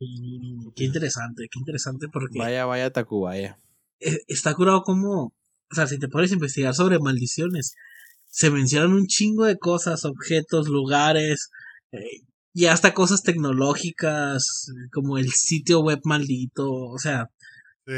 Mm, 0.00 0.70
Qué 0.74 0.84
interesante, 0.84 1.48
qué 1.50 1.58
interesante 1.58 2.06
porque 2.12 2.38
Vaya, 2.38 2.64
vaya, 2.64 2.90
Tacubaya. 2.90 3.58
eh, 4.00 4.18
está 4.28 4.54
curado 4.54 4.82
como, 4.82 5.26
o 5.26 5.74
sea, 5.74 5.86
si 5.86 5.98
te 5.98 6.08
pones 6.08 6.30
a 6.30 6.34
investigar 6.34 6.74
sobre 6.74 6.98
maldiciones, 6.98 7.74
se 8.28 8.50
mencionan 8.50 8.92
un 8.92 9.06
chingo 9.06 9.44
de 9.44 9.58
cosas, 9.58 10.04
objetos, 10.04 10.68
lugares, 10.68 11.50
eh, 11.92 11.98
y 12.54 12.66
hasta 12.66 12.94
cosas 12.94 13.22
tecnológicas, 13.22 14.66
como 14.92 15.18
el 15.18 15.30
sitio 15.30 15.80
web 15.80 16.00
maldito, 16.04 16.70
o 16.70 16.98
sea, 16.98 17.28
Sí. 17.86 17.92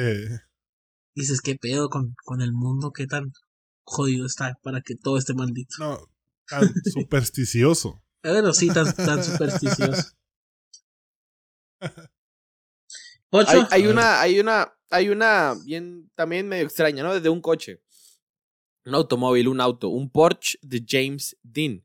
Dices, 1.14 1.40
¿qué 1.40 1.54
pedo 1.56 1.88
con, 1.88 2.14
con 2.24 2.40
el 2.42 2.52
mundo? 2.52 2.92
¿Qué 2.92 3.06
tan 3.06 3.32
jodido 3.84 4.26
está 4.26 4.58
para 4.62 4.80
que 4.80 4.94
todo 4.96 5.18
esté 5.18 5.34
maldito? 5.34 5.76
no, 5.78 5.98
tan 6.48 6.72
supersticioso. 6.92 8.02
Pero 8.22 8.52
sí, 8.52 8.68
tan, 8.68 8.94
tan 8.94 9.22
supersticioso. 9.22 10.12
Ocho. 13.30 13.50
Hay, 13.50 13.82
hay 13.82 13.86
una, 13.86 14.20
hay 14.20 14.38
una, 14.40 14.72
hay 14.90 15.08
una 15.08 15.54
bien 15.64 16.10
también 16.14 16.48
medio 16.48 16.64
extraña, 16.64 17.02
¿no? 17.02 17.14
Desde 17.14 17.28
un 17.28 17.40
coche. 17.40 17.82
Un 18.86 18.94
automóvil, 18.94 19.48
un 19.48 19.60
auto, 19.60 19.88
un 19.88 20.10
Porsche 20.10 20.58
de 20.62 20.84
James 20.86 21.36
Dean. 21.42 21.84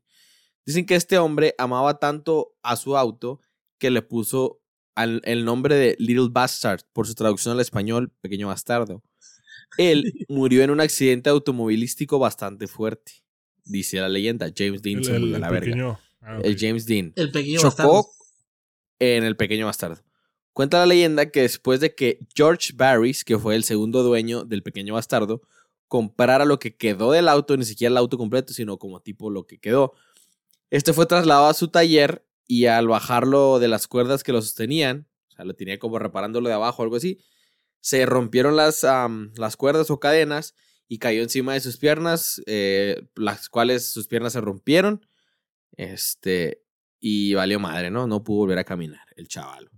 Dicen 0.66 0.86
que 0.86 0.94
este 0.94 1.18
hombre 1.18 1.54
amaba 1.58 1.98
tanto 1.98 2.54
a 2.62 2.76
su 2.76 2.96
auto 2.96 3.40
que 3.78 3.90
le 3.90 4.02
puso 4.02 4.60
al- 4.94 5.22
el 5.24 5.44
nombre 5.44 5.74
de 5.76 5.96
Little 5.98 6.28
Bastard 6.30 6.82
por 6.92 7.06
su 7.06 7.14
traducción 7.14 7.54
al 7.54 7.60
español, 7.60 8.12
pequeño 8.20 8.48
bastardo. 8.48 9.02
Él 9.78 10.12
murió 10.28 10.62
en 10.62 10.70
un 10.70 10.80
accidente 10.80 11.30
automovilístico 11.30 12.18
bastante 12.18 12.66
fuerte. 12.66 13.12
Dice 13.64 13.98
la 14.00 14.08
leyenda, 14.08 14.50
James 14.56 14.82
Dean 14.82 14.98
El, 14.98 15.04
se 15.04 15.14
el- 15.14 15.20
murió 15.20 15.36
a 15.36 15.38
la 15.38 15.50
verga. 15.50 15.64
pequeño. 15.66 15.98
ah. 16.22 16.38
El 16.42 16.56
James 16.58 16.86
Dean 16.86 17.12
el 17.16 17.30
pequeño 17.30 17.62
bastardo. 17.62 17.92
chocó 18.02 18.10
en 18.98 19.24
el 19.24 19.36
pequeño 19.36 19.66
bastardo. 19.66 20.02
Cuenta 20.52 20.78
la 20.78 20.86
leyenda 20.86 21.30
que 21.30 21.42
después 21.42 21.80
de 21.80 21.94
que 21.94 22.18
George 22.34 22.72
Barris, 22.74 23.24
que 23.24 23.38
fue 23.38 23.54
el 23.54 23.64
segundo 23.64 24.02
dueño 24.02 24.44
del 24.44 24.62
pequeño 24.62 24.94
bastardo, 24.94 25.42
comprara 25.86 26.44
lo 26.44 26.58
que 26.58 26.76
quedó 26.76 27.12
del 27.12 27.28
auto, 27.28 27.56
ni 27.56 27.64
siquiera 27.64 27.90
el 27.92 27.96
auto 27.96 28.18
completo, 28.18 28.52
sino 28.52 28.78
como 28.78 29.00
tipo 29.00 29.30
lo 29.30 29.46
que 29.46 29.58
quedó, 29.58 29.92
este 30.70 30.92
fue 30.92 31.06
trasladado 31.06 31.46
a 31.48 31.54
su 31.54 31.68
taller 31.68 32.26
y 32.46 32.66
al 32.66 32.88
bajarlo 32.88 33.58
de 33.60 33.68
las 33.68 33.86
cuerdas 33.88 34.22
que 34.24 34.32
lo 34.32 34.42
sostenían, 34.42 35.06
o 35.28 35.32
sea, 35.32 35.44
lo 35.44 35.54
tenía 35.54 35.78
como 35.78 35.98
reparándolo 35.98 36.48
de 36.48 36.54
abajo 36.54 36.82
o 36.82 36.84
algo 36.84 36.96
así, 36.96 37.18
se 37.80 38.06
rompieron 38.06 38.56
las, 38.56 38.84
las 38.84 39.56
cuerdas 39.56 39.90
o 39.90 40.00
cadenas 40.00 40.54
y 40.88 40.98
cayó 40.98 41.22
encima 41.22 41.54
de 41.54 41.60
sus 41.60 41.76
piernas, 41.76 42.42
eh, 42.46 43.02
las 43.14 43.48
cuales 43.48 43.86
sus 43.86 44.06
piernas 44.06 44.32
se 44.32 44.40
rompieron. 44.40 45.06
Este, 45.76 46.62
y 46.98 47.34
valió 47.34 47.58
madre, 47.60 47.90
¿no? 47.90 48.06
No 48.06 48.24
pudo 48.24 48.38
volver 48.38 48.58
a 48.58 48.64
caminar 48.64 49.06
el 49.16 49.28
chaval. 49.28 49.70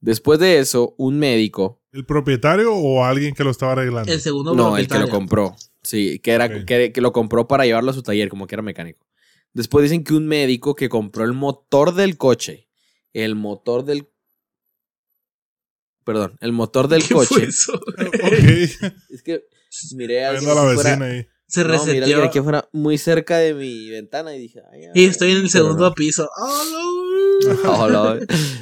Después 0.00 0.38
de 0.38 0.58
eso, 0.58 0.94
un 0.98 1.18
médico, 1.18 1.80
¿El 1.94 2.04
propietario 2.04 2.74
o 2.74 3.04
alguien 3.04 3.34
que 3.34 3.44
lo 3.44 3.52
estaba 3.52 3.72
arreglando? 3.72 4.12
El 4.12 4.20
segundo 4.20 4.52
no, 4.52 4.76
el 4.76 4.88
que 4.88 4.98
lo 4.98 5.08
compró, 5.08 5.54
sí, 5.84 6.18
que, 6.18 6.32
era, 6.32 6.64
que, 6.64 6.90
que 6.90 7.00
lo 7.00 7.12
compró 7.12 7.46
para 7.46 7.66
llevarlo 7.66 7.92
a 7.92 7.94
su 7.94 8.02
taller, 8.02 8.28
como 8.28 8.48
que 8.48 8.56
era 8.56 8.62
mecánico. 8.62 9.06
Después 9.52 9.84
dicen 9.84 10.02
que 10.02 10.14
un 10.14 10.26
médico 10.26 10.74
que 10.74 10.88
compró 10.88 11.22
el 11.22 11.34
motor 11.34 11.94
del 11.94 12.18
coche, 12.18 12.68
el 13.12 13.36
motor 13.36 13.84
del... 13.84 14.08
Perdón, 16.04 16.36
el 16.40 16.52
motor 16.52 16.88
del 16.88 17.02
¿Qué 17.02 17.14
fue 17.14 17.26
coche. 17.26 17.44
eso? 17.48 17.74
ok. 17.74 18.32
Es 19.10 19.22
que 19.22 19.44
miré 19.96 20.24
a 20.24 20.30
alguien 20.30 20.44
Viendo 20.44 20.60
a 20.60 20.66
la 20.66 20.74
fuera- 20.74 20.90
vecina 20.90 21.06
ahí. 21.06 21.26
Se 21.46 21.62
No, 21.62 21.84
miré 21.84 22.14
aquí 22.24 22.40
fuera 22.40 22.68
muy 22.72 22.98
cerca 22.98 23.36
de 23.38 23.54
mi 23.54 23.88
ventana 23.90 24.34
y 24.34 24.40
dije, 24.40 24.60
ay, 24.72 24.88
y 24.94 25.04
estoy 25.04 25.32
en 25.32 25.38
el 25.38 25.50
segundo 25.50 25.88
no. 25.90 25.94
piso. 25.94 26.28
¡Oh, 26.36 26.64
no! 26.72 27.70
Oh, 27.70 27.88
no. 27.88 28.14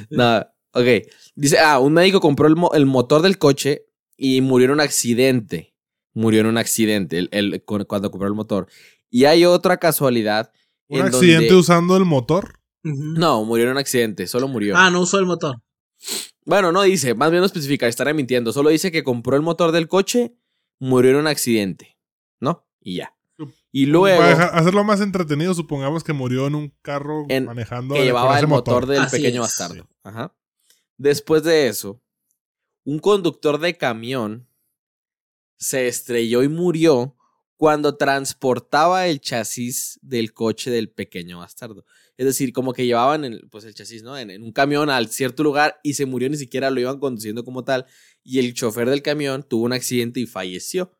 No, 0.09 0.39
ok. 0.73 1.07
Dice, 1.35 1.59
ah, 1.59 1.79
un 1.79 1.93
médico 1.93 2.19
compró 2.19 2.47
el, 2.47 2.55
mo- 2.55 2.71
el 2.73 2.85
motor 2.85 3.21
del 3.21 3.37
coche 3.37 3.85
y 4.17 4.41
murió 4.41 4.65
en 4.65 4.71
un 4.73 4.79
accidente. 4.81 5.73
Murió 6.13 6.41
en 6.41 6.47
un 6.47 6.57
accidente 6.57 7.17
el- 7.17 7.29
el- 7.31 7.63
cu- 7.63 7.85
cuando 7.87 8.11
compró 8.11 8.27
el 8.27 8.35
motor. 8.35 8.67
Y 9.09 9.25
hay 9.25 9.45
otra 9.45 9.77
casualidad. 9.77 10.51
¿Un 10.87 10.99
en 10.99 11.05
accidente 11.07 11.45
donde- 11.47 11.59
usando 11.59 11.97
el 11.97 12.05
motor? 12.05 12.59
No, 12.83 13.43
murió 13.45 13.65
en 13.65 13.71
un 13.71 13.77
accidente, 13.77 14.27
solo 14.27 14.47
murió. 14.49 14.75
Ah, 14.77 14.89
no 14.91 15.01
usó 15.01 15.17
el 15.19 15.25
motor. 15.25 15.55
Bueno, 16.45 16.71
no 16.71 16.81
dice, 16.81 17.13
más 17.15 17.31
bien 17.31 17.39
no 17.41 17.45
especifica, 17.45 17.87
estaré 17.87 18.13
mintiendo. 18.13 18.51
Solo 18.51 18.69
dice 18.69 18.91
que 18.91 19.03
compró 19.03 19.35
el 19.35 19.41
motor 19.41 19.71
del 19.71 19.87
coche, 19.87 20.35
murió 20.79 21.11
en 21.11 21.17
un 21.17 21.27
accidente. 21.27 21.97
¿No? 22.39 22.67
Y 22.81 22.95
ya. 22.97 23.15
Y 23.71 23.85
luego 23.87 24.17
Para 24.17 24.29
dejar- 24.29 24.51
hacerlo 24.55 24.83
más 24.83 25.01
entretenido, 25.01 25.53
supongamos 25.55 26.03
que 26.03 26.13
murió 26.13 26.45
en 26.47 26.55
un 26.55 26.73
carro 26.81 27.25
En- 27.29 27.45
manejando 27.45 27.95
que 27.95 28.03
llevaba 28.03 28.37
el 28.39 28.47
motor, 28.47 28.85
del 28.85 29.01
Así 29.01 29.17
pequeño 29.17 29.41
es. 29.43 29.47
bastardo. 29.57 29.87
Ajá. 30.03 30.35
Después 30.97 31.43
de 31.43 31.67
eso, 31.67 31.99
un 32.83 32.99
conductor 32.99 33.59
de 33.59 33.75
camión 33.77 34.47
se 35.57 35.87
estrelló 35.87 36.43
y 36.43 36.49
murió 36.49 37.15
cuando 37.63 37.95
transportaba 37.95 39.07
el 39.07 39.21
chasis 39.21 39.97
del 40.01 40.33
coche 40.33 40.69
del 40.69 40.89
pequeño 40.89 41.39
bastardo. 41.39 41.85
Es 42.17 42.25
decir, 42.25 42.51
como 42.51 42.73
que 42.73 42.85
llevaban 42.85 43.23
el, 43.23 43.47
pues 43.49 43.63
el 43.63 43.73
chasis, 43.73 44.03
¿no? 44.03 44.17
En, 44.17 44.31
en 44.31 44.43
un 44.43 44.51
camión 44.51 44.89
al 44.89 45.07
cierto 45.07 45.43
lugar 45.43 45.79
y 45.81 45.93
se 45.93 46.05
murió, 46.05 46.29
ni 46.29 46.35
siquiera 46.35 46.69
lo 46.71 46.81
iban 46.81 46.99
conduciendo 46.99 47.45
como 47.45 47.63
tal. 47.63 47.85
Y 48.21 48.39
el 48.39 48.53
chofer 48.53 48.89
del 48.89 49.01
camión 49.01 49.45
tuvo 49.47 49.63
un 49.63 49.71
accidente 49.71 50.19
y 50.19 50.25
falleció. 50.25 50.91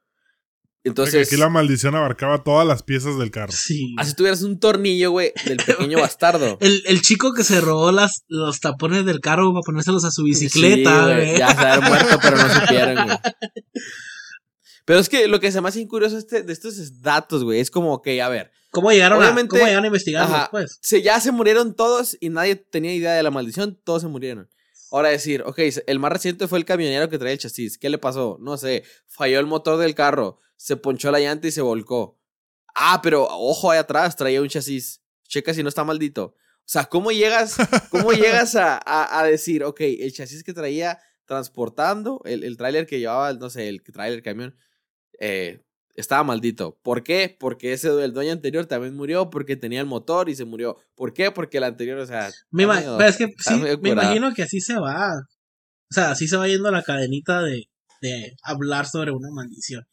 Entonces, 0.85 1.27
aquí 1.27 1.35
la 1.35 1.49
maldición 1.49 1.95
abarcaba 1.95 2.45
todas 2.45 2.65
las 2.65 2.81
piezas 2.81 3.19
del 3.19 3.29
carro. 3.29 3.51
Sí. 3.51 3.93
así 3.97 4.15
tuvieras 4.15 4.41
un 4.43 4.57
tornillo, 4.57 5.11
güey, 5.11 5.33
del 5.43 5.57
pequeño 5.65 5.99
bastardo. 5.99 6.57
El, 6.61 6.81
el 6.85 7.01
chico 7.01 7.33
que 7.33 7.43
se 7.43 7.59
robó 7.59 7.91
las, 7.91 8.23
los 8.29 8.61
tapones 8.61 9.03
del 9.03 9.19
carro 9.19 9.51
para 9.51 9.63
ponérselos 9.65 10.05
a 10.05 10.11
su 10.11 10.23
bicicleta, 10.23 11.07
Sí, 11.07 11.13
güey. 11.13 11.37
Ya 11.37 11.49
se 11.49 11.89
muerto, 11.89 12.19
pero 12.21 12.37
no 12.37 12.53
supieron, 12.53 13.05
güey. 13.05 13.17
Pero 14.85 14.99
es 14.99 15.07
que 15.09 15.27
lo 15.27 15.39
que 15.39 15.51
se 15.51 15.61
me 15.61 15.69
hace 15.69 15.87
curioso 15.87 16.17
este, 16.17 16.43
de 16.43 16.51
estos 16.53 17.01
datos, 17.01 17.43
güey, 17.43 17.59
es 17.59 17.71
como 17.71 18.01
que, 18.01 18.21
a 18.21 18.29
ver, 18.29 18.51
¿Cómo 18.71 18.91
llegaron, 18.91 19.19
Obviamente- 19.19 19.55
a, 19.55 19.59
¿Cómo 19.59 19.65
llegaron 19.65 19.83
a 19.83 19.87
investigarlo 19.87 20.33
Ajá. 20.33 20.39
después? 20.45 20.79
se, 20.81 21.01
ya 21.03 21.19
se 21.19 21.31
murieron 21.31 21.75
todos 21.75 22.17
y 22.19 22.29
nadie 22.29 22.55
tenía 22.55 22.93
idea 22.93 23.13
de 23.13 23.21
la 23.23 23.29
maldición, 23.31 23.79
todos 23.83 24.01
se 24.01 24.07
murieron. 24.07 24.49
Ahora 24.91 25.09
decir, 25.09 25.43
ok, 25.45 25.59
el 25.87 25.99
más 25.99 26.11
reciente 26.11 26.47
fue 26.47 26.57
el 26.59 26.65
camionero 26.65 27.07
que 27.09 27.17
traía 27.19 27.33
el 27.33 27.39
chasis. 27.39 27.77
¿Qué 27.77 27.89
le 27.89 27.97
pasó? 27.99 28.37
No 28.41 28.57
sé, 28.57 28.83
falló 29.07 29.39
el 29.39 29.45
motor 29.45 29.77
del 29.79 29.93
carro, 29.95 30.39
se 30.57 30.75
ponchó 30.75 31.11
la 31.11 31.19
llanta 31.19 31.47
y 31.47 31.51
se 31.51 31.61
volcó. 31.61 32.19
Ah, 32.75 32.99
pero 33.03 33.27
ojo 33.29 33.69
ahí 33.71 33.77
atrás, 33.79 34.15
traía 34.15 34.41
un 34.41 34.49
chasis. 34.49 35.01
Checa 35.27 35.53
si 35.53 35.61
no 35.63 35.69
está 35.69 35.83
maldito. 35.83 36.35
O 36.35 36.65
sea, 36.65 36.85
¿cómo 36.85 37.11
llegas, 37.11 37.57
cómo 37.91 38.11
llegas 38.13 38.55
a, 38.55 38.79
a- 38.83 39.19
a 39.19 39.23
decir, 39.25 39.63
ok, 39.63 39.81
el 39.81 40.13
chasis 40.13 40.43
que 40.43 40.53
traía 40.53 40.99
transportando, 41.25 42.21
el, 42.25 42.43
el 42.43 42.57
tráiler 42.57 42.85
que 42.85 42.99
llevaba, 42.99 43.33
no 43.33 43.49
sé, 43.49 43.67
el 43.69 43.81
tráiler, 43.83 44.23
camión, 44.23 44.55
eh, 45.25 45.61
estaba 45.95 46.23
maldito. 46.23 46.77
¿Por 46.83 47.03
qué? 47.03 47.35
Porque 47.39 47.73
ese 47.73 47.87
el 48.03 48.13
dueño 48.13 48.31
anterior 48.31 48.65
también 48.65 48.95
murió 48.95 49.29
porque 49.29 49.55
tenía 49.55 49.79
el 49.79 49.85
motor 49.85 50.27
y 50.29 50.35
se 50.35 50.43
murió. 50.45 50.77
¿Por 50.95 51.13
qué? 51.13 51.31
Porque 51.31 51.57
el 51.59 51.63
anterior, 51.65 51.97
o 51.99 52.05
sea. 52.07 52.29
Me, 52.51 52.63
ima- 52.65 52.75
medio- 52.79 52.99
es 53.01 53.17
que 53.17 53.27
sí, 53.39 53.53
me 53.81 53.89
imagino 53.91 54.33
que 54.33 54.43
así 54.43 54.59
se 54.59 54.75
va. 54.79 55.11
O 55.91 55.93
sea, 55.93 56.11
así 56.11 56.27
se 56.27 56.37
va 56.37 56.47
yendo 56.47 56.71
la 56.71 56.81
cadenita 56.81 57.41
de, 57.43 57.65
de 58.01 58.35
hablar 58.43 58.87
sobre 58.87 59.11
una 59.11 59.29
maldición. 59.31 59.83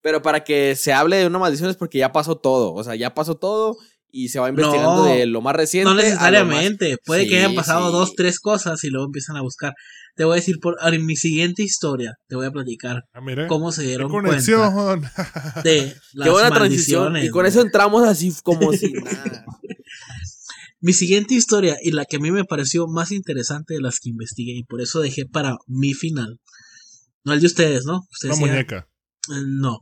Pero 0.00 0.22
para 0.22 0.44
que 0.44 0.76
se 0.76 0.92
hable 0.92 1.16
de 1.16 1.26
una 1.26 1.40
maldición 1.40 1.68
es 1.68 1.76
porque 1.76 1.98
ya 1.98 2.12
pasó 2.12 2.36
todo. 2.36 2.72
O 2.72 2.84
sea, 2.84 2.94
ya 2.94 3.12
pasó 3.12 3.34
todo 3.36 3.76
y 4.08 4.28
se 4.28 4.38
va 4.38 4.48
investigando 4.48 4.98
No, 4.98 5.04
de 5.06 5.26
lo 5.26 5.40
más 5.40 5.56
reciente. 5.56 5.90
No 5.90 5.96
más- 5.96 6.04
necesariamente. 6.04 6.96
Puede 7.04 7.24
Sí, 7.24 7.30
que 7.30 7.38
hayan 7.38 7.56
pasado 7.56 7.86
sí. 7.88 7.92
dos, 7.92 8.14
tres 8.14 8.38
cosas 8.38 8.84
y 8.84 8.90
luego 8.90 9.06
empiezan 9.06 9.36
a 9.36 9.42
buscar. 9.42 9.74
Te 10.16 10.24
voy 10.24 10.32
a 10.32 10.36
decir, 10.36 10.56
por, 10.60 10.76
en 10.82 11.04
mi 11.06 11.14
siguiente 11.14 11.62
historia, 11.62 12.14
te 12.26 12.36
voy 12.36 12.46
a 12.46 12.50
platicar 12.50 13.02
Ah, 13.12 13.20
cómo 13.48 13.70
se 13.70 13.82
¡Qué 13.82 13.88
dieron 13.88 14.10
cuenta 14.10 14.30
conexión! 14.30 15.02
de 15.64 15.94
las 16.14 16.26
Qué 16.26 16.30
buena 16.30 16.50
transición. 16.50 17.02
maldiciones. 17.12 17.24
Y 17.26 17.30
con 17.30 17.44
eso 17.46 17.60
entramos 17.60 18.02
así 18.08 18.32
como 18.42 18.72
si 18.72 18.92
nada. 18.92 19.44
Mi 20.80 20.92
siguiente 20.92 21.34
historia 21.34 21.76
y 21.82 21.90
la 21.92 22.04
que 22.04 22.16
a 22.16 22.20
mí 22.20 22.30
me 22.30 22.44
pareció 22.44 22.86
más 22.86 23.10
interesante 23.12 23.74
de 23.74 23.80
las 23.80 23.98
que 24.00 24.10
investigué 24.10 24.52
y 24.56 24.64
por 24.64 24.80
eso 24.80 25.00
dejé 25.00 25.26
para 25.26 25.56
mi 25.66 25.94
final. 25.94 26.38
No 27.24 27.32
el 27.32 27.40
de 27.40 27.46
ustedes, 27.46 27.84
¿no? 27.84 28.02
Ustedes 28.10 28.38
Una 28.38 28.46
muñeca. 28.46 28.88
Eh, 29.30 29.42
No. 29.46 29.78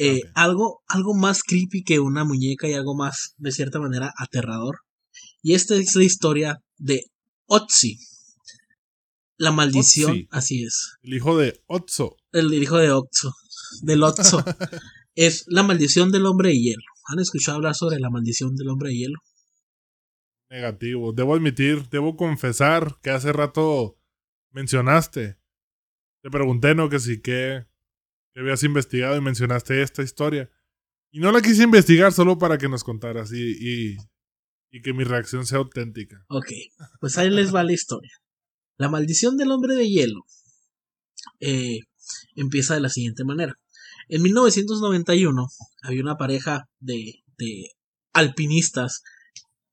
Eh, 0.00 0.20
algo, 0.34 0.80
algo 0.86 1.14
más 1.14 1.42
creepy 1.42 1.82
que 1.82 1.98
una 1.98 2.24
muñeca 2.24 2.68
y 2.68 2.74
algo 2.74 2.94
más, 2.96 3.34
de 3.36 3.50
cierta 3.52 3.80
manera, 3.80 4.12
aterrador. 4.16 4.76
Y 5.42 5.54
esta 5.54 5.74
es 5.74 5.94
la 5.96 6.04
historia 6.04 6.56
de 6.76 7.02
Otzi. 7.46 7.98
La 9.38 9.52
maldición, 9.52 10.10
Otzi. 10.10 10.28
así 10.30 10.64
es. 10.64 10.96
El 11.02 11.14
hijo 11.14 11.38
de 11.38 11.62
Otso. 11.66 12.16
El 12.32 12.52
hijo 12.52 12.76
de 12.76 12.90
Oxo, 12.90 13.32
del 13.82 14.02
Otso. 14.02 14.44
es 15.14 15.44
la 15.46 15.62
maldición 15.62 16.10
del 16.10 16.26
hombre 16.26 16.50
de 16.50 16.58
hielo. 16.60 16.82
¿Han 17.06 17.20
escuchado 17.20 17.56
hablar 17.56 17.74
sobre 17.74 18.00
la 18.00 18.10
maldición 18.10 18.56
del 18.56 18.68
hombre 18.68 18.90
de 18.90 18.96
hielo? 18.96 19.18
Negativo. 20.50 21.12
Debo 21.12 21.34
admitir, 21.34 21.88
debo 21.88 22.16
confesar 22.16 22.98
que 23.00 23.10
hace 23.10 23.32
rato 23.32 23.98
mencionaste. 24.50 25.38
Te 26.22 26.30
pregunté, 26.30 26.74
¿no? 26.74 26.88
Que 26.88 26.98
si 26.98 27.20
que, 27.22 27.64
que 28.34 28.40
habías 28.40 28.64
investigado 28.64 29.16
y 29.16 29.20
mencionaste 29.20 29.82
esta 29.82 30.02
historia. 30.02 30.50
Y 31.12 31.20
no 31.20 31.30
la 31.32 31.40
quise 31.40 31.62
investigar 31.62 32.12
solo 32.12 32.38
para 32.38 32.58
que 32.58 32.68
nos 32.68 32.82
contaras 32.82 33.32
y, 33.32 33.52
y, 33.52 33.96
y 34.70 34.82
que 34.82 34.92
mi 34.92 35.04
reacción 35.04 35.46
sea 35.46 35.58
auténtica. 35.58 36.24
Ok, 36.28 36.48
pues 37.00 37.16
ahí 37.18 37.30
les 37.30 37.54
va 37.54 37.62
la 37.62 37.72
historia. 37.72 38.12
La 38.78 38.88
maldición 38.88 39.36
del 39.36 39.50
hombre 39.50 39.74
de 39.74 39.88
hielo 39.88 40.24
eh, 41.40 41.80
empieza 42.36 42.74
de 42.74 42.80
la 42.80 42.88
siguiente 42.88 43.24
manera. 43.24 43.58
En 44.08 44.22
1991 44.22 45.48
había 45.82 46.02
una 46.02 46.16
pareja 46.16 46.68
de, 46.80 47.22
de 47.36 47.72
alpinistas. 48.12 49.02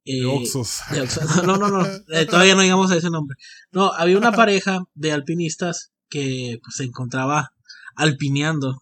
eh, 0.05 0.19
De 0.21 0.25
Oxos. 0.25 0.79
de 0.91 1.07
No, 1.45 1.57
no, 1.57 1.69
no, 1.69 1.85
eh, 1.85 2.25
todavía 2.25 2.55
no 2.55 2.61
llegamos 2.61 2.91
a 2.91 2.97
ese 2.97 3.09
nombre. 3.09 3.37
No, 3.71 3.93
había 3.93 4.17
una 4.17 4.31
pareja 4.33 4.79
de 4.93 5.11
alpinistas 5.11 5.91
que 6.09 6.59
pues, 6.63 6.75
se 6.75 6.83
encontraba 6.83 7.51
alpineando. 7.95 8.81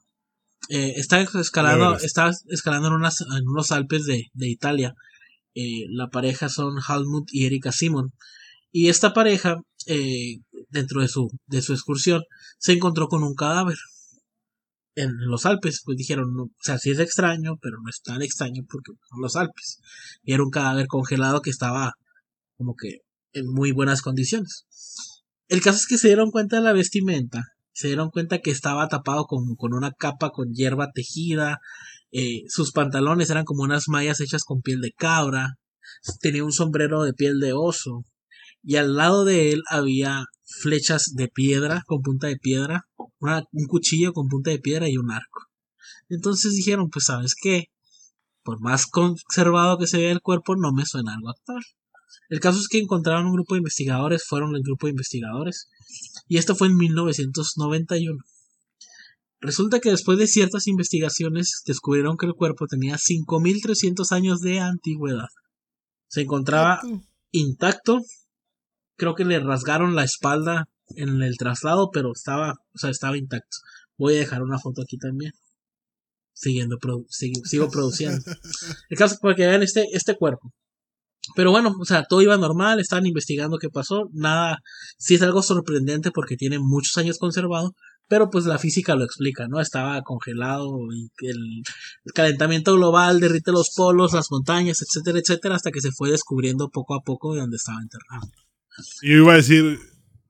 Estaba 0.70 1.22
escalando, 1.22 1.98
estaba 1.98 2.32
escalando 2.48 2.88
en, 2.88 2.94
unas, 2.94 3.20
en 3.22 3.48
unos 3.48 3.72
Alpes 3.72 4.06
de, 4.06 4.28
de 4.34 4.50
Italia. 4.50 4.94
La 5.54 6.08
pareja 6.10 6.48
son 6.48 6.78
Helmut 6.88 7.28
y 7.34 7.46
Erika 7.46 7.74
Simon. 7.74 8.14
Y 8.72 8.88
esta 8.90 9.14
pareja, 9.14 9.62
eh, 9.88 10.38
dentro 10.70 11.02
de 11.02 11.08
su, 11.08 11.30
de 11.48 11.62
su 11.62 11.74
excursión, 11.74 12.24
se 12.58 12.74
encontró 12.74 13.08
con 13.08 13.24
un 13.24 13.36
cadáver 13.36 13.78
en 14.96 15.12
los 15.28 15.46
Alpes. 15.46 15.82
Pues 15.84 15.98
dijeron, 15.98 16.28
o 16.40 16.50
sea, 16.62 16.78
sí 16.78 16.92
es 16.92 17.00
extraño, 17.00 17.58
pero 17.62 17.78
no 17.82 17.90
es 17.90 18.02
tan 18.02 18.22
extraño 18.22 18.64
porque 18.70 18.92
son 19.10 19.22
los 19.22 19.36
Alpes. 19.36 19.80
Y 20.24 20.34
era 20.34 20.44
un 20.44 20.50
cadáver 20.50 20.88
congelado 20.88 21.42
que 21.42 21.50
estaba 21.50 21.94
como 22.58 22.76
que 22.76 23.00
en 23.34 23.48
muy 23.48 23.72
buenas 23.72 24.02
condiciones. 24.02 24.66
El 25.48 25.62
caso 25.62 25.78
es 25.78 25.88
que 25.88 25.98
se 25.98 26.08
dieron 26.08 26.32
cuenta 26.32 26.58
de 26.58 26.64
la 26.64 26.74
vestimenta, 26.74 27.44
se 27.74 27.88
dieron 27.88 28.10
cuenta 28.10 28.40
que 28.40 28.52
estaba 28.52 28.88
tapado 28.88 29.26
con, 29.26 29.56
con 29.56 29.74
una 29.74 29.92
capa 29.92 30.30
con 30.30 30.54
hierba 30.54 30.92
tejida, 30.94 31.60
eh, 32.12 32.44
sus 32.48 32.72
pantalones 32.72 33.30
eran 33.30 33.44
como 33.44 33.64
unas 33.64 33.88
mallas 33.88 34.22
hechas 34.22 34.44
con 34.44 34.62
piel 34.62 34.82
de 34.82 34.92
cabra, 34.92 35.56
tenía 36.22 36.44
un 36.44 36.52
sombrero 36.52 37.04
de 37.04 37.14
piel 37.14 37.40
de 37.40 37.54
oso, 37.54 38.04
y 38.64 38.78
al 38.78 38.96
lado 38.96 39.26
de 39.26 39.52
él 39.52 39.62
había 39.70 40.26
flechas 40.46 41.12
de 41.16 41.28
piedra 41.28 41.84
con 41.86 42.02
punta 42.02 42.28
de 42.28 42.38
piedra, 42.38 42.86
una- 43.20 43.44
un 43.52 43.66
cuchillo 43.68 44.14
con 44.14 44.28
punta 44.28 44.52
de 44.52 44.60
piedra 44.60 44.90
y 44.90 44.98
un 44.98 45.12
arco. 45.12 45.42
Entonces 46.10 46.54
dijeron, 46.54 46.90
pues 46.90 47.06
sabes 47.06 47.36
qué, 47.40 47.66
por 48.44 48.60
más 48.62 48.88
conservado 48.88 49.78
que 49.78 49.88
se 49.88 49.98
vea 49.98 50.12
el 50.12 50.22
cuerpo, 50.22 50.56
no 50.56 50.72
me 50.74 50.86
suena 50.86 51.14
algo 51.14 51.30
actual. 51.30 51.64
El 52.30 52.40
caso 52.40 52.60
es 52.60 52.68
que 52.68 52.80
encontraron 52.80 53.26
un 53.28 53.34
grupo 53.34 53.56
de 53.56 53.60
investigadores, 53.60 54.24
fueron 54.28 54.56
el 54.56 54.62
grupo 54.64 54.88
de 54.88 54.92
investigadores, 54.92 55.70
y 56.28 56.38
esto 56.38 56.56
fue 56.56 56.68
en 56.68 56.76
1991. 56.78 58.20
Resulta 59.40 59.80
que 59.80 59.90
después 59.90 60.18
de 60.18 60.28
ciertas 60.28 60.68
investigaciones 60.68 61.64
descubrieron 61.66 62.16
que 62.18 62.26
el 62.28 62.34
cuerpo 62.34 62.66
tenía 62.68 62.98
5.300 62.98 64.12
años 64.14 64.40
de 64.40 64.60
antigüedad. 64.60 65.28
Se 66.08 66.22
encontraba 66.22 66.80
intacto. 67.32 68.00
Creo 68.98 69.16
que 69.16 69.26
le 69.26 69.40
rasgaron 69.40 69.96
la 69.96 70.04
espalda 70.04 70.66
en 70.96 71.22
el 71.22 71.38
traslado, 71.38 71.90
pero 71.92 72.12
estaba, 72.14 72.52
o 72.74 72.78
sea, 72.78 72.90
estaba 72.90 73.18
intacto. 73.18 73.58
Voy 73.98 74.16
a 74.16 74.20
dejar 74.20 74.44
una 74.44 74.60
foto 74.60 74.82
aquí 74.82 74.98
también. 74.98 75.32
Siguiendo, 76.34 76.78
produ- 76.78 77.06
sigo, 77.10 77.42
sigo 77.46 77.70
produciendo. 77.70 78.20
El 78.90 78.98
caso 78.98 79.14
es 79.16 79.20
para 79.20 79.36
que 79.36 79.46
vean 79.48 79.64
este, 79.64 79.86
este 79.94 80.16
cuerpo. 80.16 80.52
Pero 81.36 81.52
bueno, 81.52 81.74
o 81.80 81.86
sea, 81.86 82.04
todo 82.04 82.22
iba 82.22 82.36
normal, 82.38 82.80
estaban 82.80 83.06
investigando 83.06 83.58
qué 83.58 83.70
pasó, 83.70 84.10
nada, 84.12 84.58
sí 84.98 85.16
es 85.16 85.22
algo 85.22 85.42
sorprendente 85.42 86.12
porque 86.12 86.36
tiene 86.36 86.60
muchos 86.60 86.98
años 86.98 87.18
conservado, 87.18 87.72
pero 88.10 88.30
pues 88.30 88.44
la 88.46 88.58
física 88.60 88.96
lo 88.96 89.06
explica, 89.06 89.48
¿no? 89.48 89.62
Estaba 89.62 90.02
congelado 90.02 90.68
y 90.94 91.08
el, 91.26 91.38
el 92.04 92.14
calentamiento 92.14 92.76
global 92.76 93.22
derrite 93.22 93.54
los 93.54 93.70
polos, 93.74 94.12
las 94.14 94.28
montañas, 94.32 94.82
etcétera, 94.82 95.20
etcétera, 95.20 95.56
hasta 95.56 95.72
que 95.72 95.80
se 95.80 95.92
fue 95.92 96.12
descubriendo 96.12 96.68
poco 96.70 96.94
a 96.94 97.02
poco 97.02 97.34
de 97.36 97.40
dónde 97.40 97.56
estaba 97.56 97.80
enterrado. 97.82 98.28
Yo 99.02 99.18
iba 99.18 99.34
a 99.34 99.38
decir, 99.38 99.80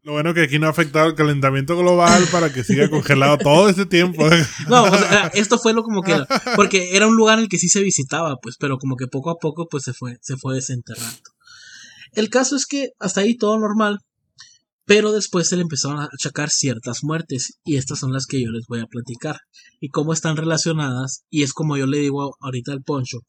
lo 0.03 0.13
bueno 0.13 0.33
que 0.33 0.41
aquí 0.41 0.59
no 0.59 0.67
ha 0.67 0.71
afectado 0.71 1.07
el 1.07 1.15
calentamiento 1.15 1.77
global 1.77 2.25
para 2.31 2.51
que 2.51 2.63
siga 2.63 2.89
congelado 2.89 3.37
todo 3.37 3.69
este 3.69 3.85
tiempo. 3.85 4.27
No, 4.67 4.83
o 4.83 4.97
sea, 4.97 5.31
esto 5.33 5.57
fue 5.57 5.73
lo 5.73 5.83
como 5.83 6.01
que, 6.01 6.15
porque 6.55 6.95
era 6.95 7.07
un 7.07 7.15
lugar 7.15 7.37
en 7.37 7.43
el 7.43 7.49
que 7.49 7.57
sí 7.57 7.69
se 7.69 7.81
visitaba, 7.81 8.35
pues, 8.41 8.55
pero 8.59 8.77
como 8.77 8.95
que 8.97 9.07
poco 9.07 9.29
a 9.29 9.35
poco 9.35 9.67
pues 9.69 9.83
se 9.83 9.93
fue, 9.93 10.17
se 10.21 10.35
fue 10.35 10.55
desenterrando. 10.55 11.21
El 12.11 12.29
caso 12.29 12.55
es 12.55 12.65
que 12.65 12.89
hasta 12.99 13.21
ahí 13.21 13.37
todo 13.37 13.57
normal, 13.57 13.99
pero 14.85 15.13
después 15.13 15.47
se 15.47 15.55
le 15.55 15.61
empezaron 15.61 15.99
a 15.99 16.09
achacar 16.11 16.49
ciertas 16.49 16.99
muertes 17.03 17.59
y 17.63 17.77
estas 17.77 17.99
son 17.99 18.11
las 18.11 18.25
que 18.25 18.41
yo 18.41 18.51
les 18.51 18.65
voy 18.67 18.81
a 18.81 18.87
platicar 18.87 19.37
y 19.79 19.87
cómo 19.87 20.11
están 20.11 20.35
relacionadas 20.35 21.23
y 21.29 21.43
es 21.43 21.53
como 21.53 21.77
yo 21.77 21.87
le 21.87 21.99
digo 21.99 22.35
ahorita 22.41 22.73
al 22.73 22.83
Poncho 22.83 23.19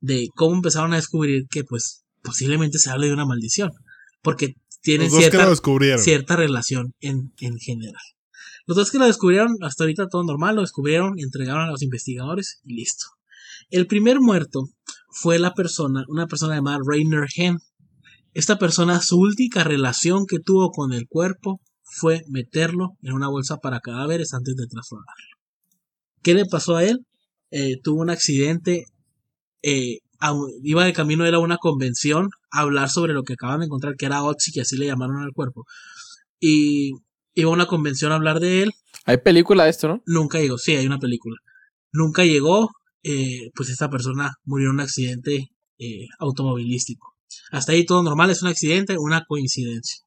de 0.00 0.26
cómo 0.34 0.56
empezaron 0.56 0.92
a 0.92 0.96
descubrir 0.96 1.44
que 1.48 1.62
pues 1.62 2.04
posiblemente 2.22 2.78
se 2.78 2.90
hable 2.90 3.06
de 3.06 3.12
una 3.12 3.26
maldición 3.26 3.70
porque 4.22 4.54
tienen 4.84 5.06
Los 5.06 5.12
dos 5.12 5.20
que 5.20 5.30
cierta 5.30 5.44
lo 5.44 5.50
descubrieron. 5.50 5.98
cierta 5.98 6.36
relación 6.36 6.92
en, 7.00 7.32
en 7.40 7.58
general. 7.58 8.02
Los 8.66 8.76
dos 8.76 8.90
que 8.90 8.98
lo 8.98 9.06
descubrieron, 9.06 9.56
hasta 9.62 9.84
ahorita 9.84 10.08
todo 10.08 10.24
normal, 10.24 10.56
lo 10.56 10.60
descubrieron, 10.60 11.14
entregaron 11.18 11.62
a 11.66 11.70
los 11.70 11.82
investigadores 11.82 12.60
y 12.64 12.74
listo. 12.74 13.06
El 13.70 13.86
primer 13.86 14.20
muerto 14.20 14.68
fue 15.10 15.38
la 15.38 15.54
persona, 15.54 16.04
una 16.08 16.26
persona 16.26 16.54
llamada 16.54 16.78
Rainer 16.86 17.26
Hen. 17.34 17.58
Esta 18.34 18.58
persona, 18.58 19.00
su 19.00 19.18
única 19.18 19.64
relación 19.64 20.26
que 20.26 20.38
tuvo 20.38 20.70
con 20.70 20.92
el 20.92 21.06
cuerpo 21.08 21.60
fue 21.82 22.22
meterlo 22.28 22.90
en 23.02 23.14
una 23.14 23.28
bolsa 23.28 23.56
para 23.56 23.80
cadáveres 23.80 24.34
antes 24.34 24.54
de 24.54 24.66
trasladarlo. 24.66 25.36
¿Qué 26.22 26.34
le 26.34 26.44
pasó 26.44 26.76
a 26.76 26.84
él? 26.84 27.06
Eh, 27.50 27.76
tuvo 27.82 28.02
un 28.02 28.10
accidente, 28.10 28.84
eh, 29.62 29.98
a- 30.28 30.34
iba 30.62 30.84
de 30.84 30.92
camino 30.92 31.24
él 31.26 31.34
a 31.34 31.38
una 31.38 31.58
convención 31.58 32.28
a 32.50 32.60
hablar 32.60 32.88
sobre 32.90 33.12
lo 33.12 33.22
que 33.24 33.34
acaban 33.34 33.60
de 33.60 33.66
encontrar, 33.66 33.94
que 33.96 34.06
era 34.06 34.22
Otzi, 34.22 34.52
que 34.52 34.62
así 34.62 34.76
le 34.76 34.86
llamaron 34.86 35.22
al 35.22 35.32
cuerpo. 35.32 35.64
Y 36.40 36.92
iba 37.34 37.50
a 37.50 37.52
una 37.52 37.66
convención 37.66 38.12
a 38.12 38.16
hablar 38.16 38.40
de 38.40 38.62
él, 38.62 38.72
Hay 39.06 39.18
película 39.18 39.64
de 39.64 39.70
esto, 39.70 39.88
¿no? 39.88 40.02
nunca 40.06 40.40
llegó, 40.40 40.56
sí, 40.58 40.74
hay 40.76 40.86
una 40.86 40.98
película. 40.98 41.36
Nunca 41.92 42.24
llegó, 42.24 42.70
eh, 43.02 43.50
pues 43.54 43.68
esta 43.68 43.88
persona 43.90 44.32
murió 44.44 44.68
en 44.68 44.74
un 44.76 44.80
accidente 44.80 45.48
eh, 45.78 46.06
automovilístico. 46.18 47.14
Hasta 47.50 47.72
ahí 47.72 47.84
todo 47.84 48.02
normal, 48.02 48.30
es 48.30 48.42
un 48.42 48.48
accidente, 48.48 48.96
una 48.98 49.24
coincidencia. 49.26 49.98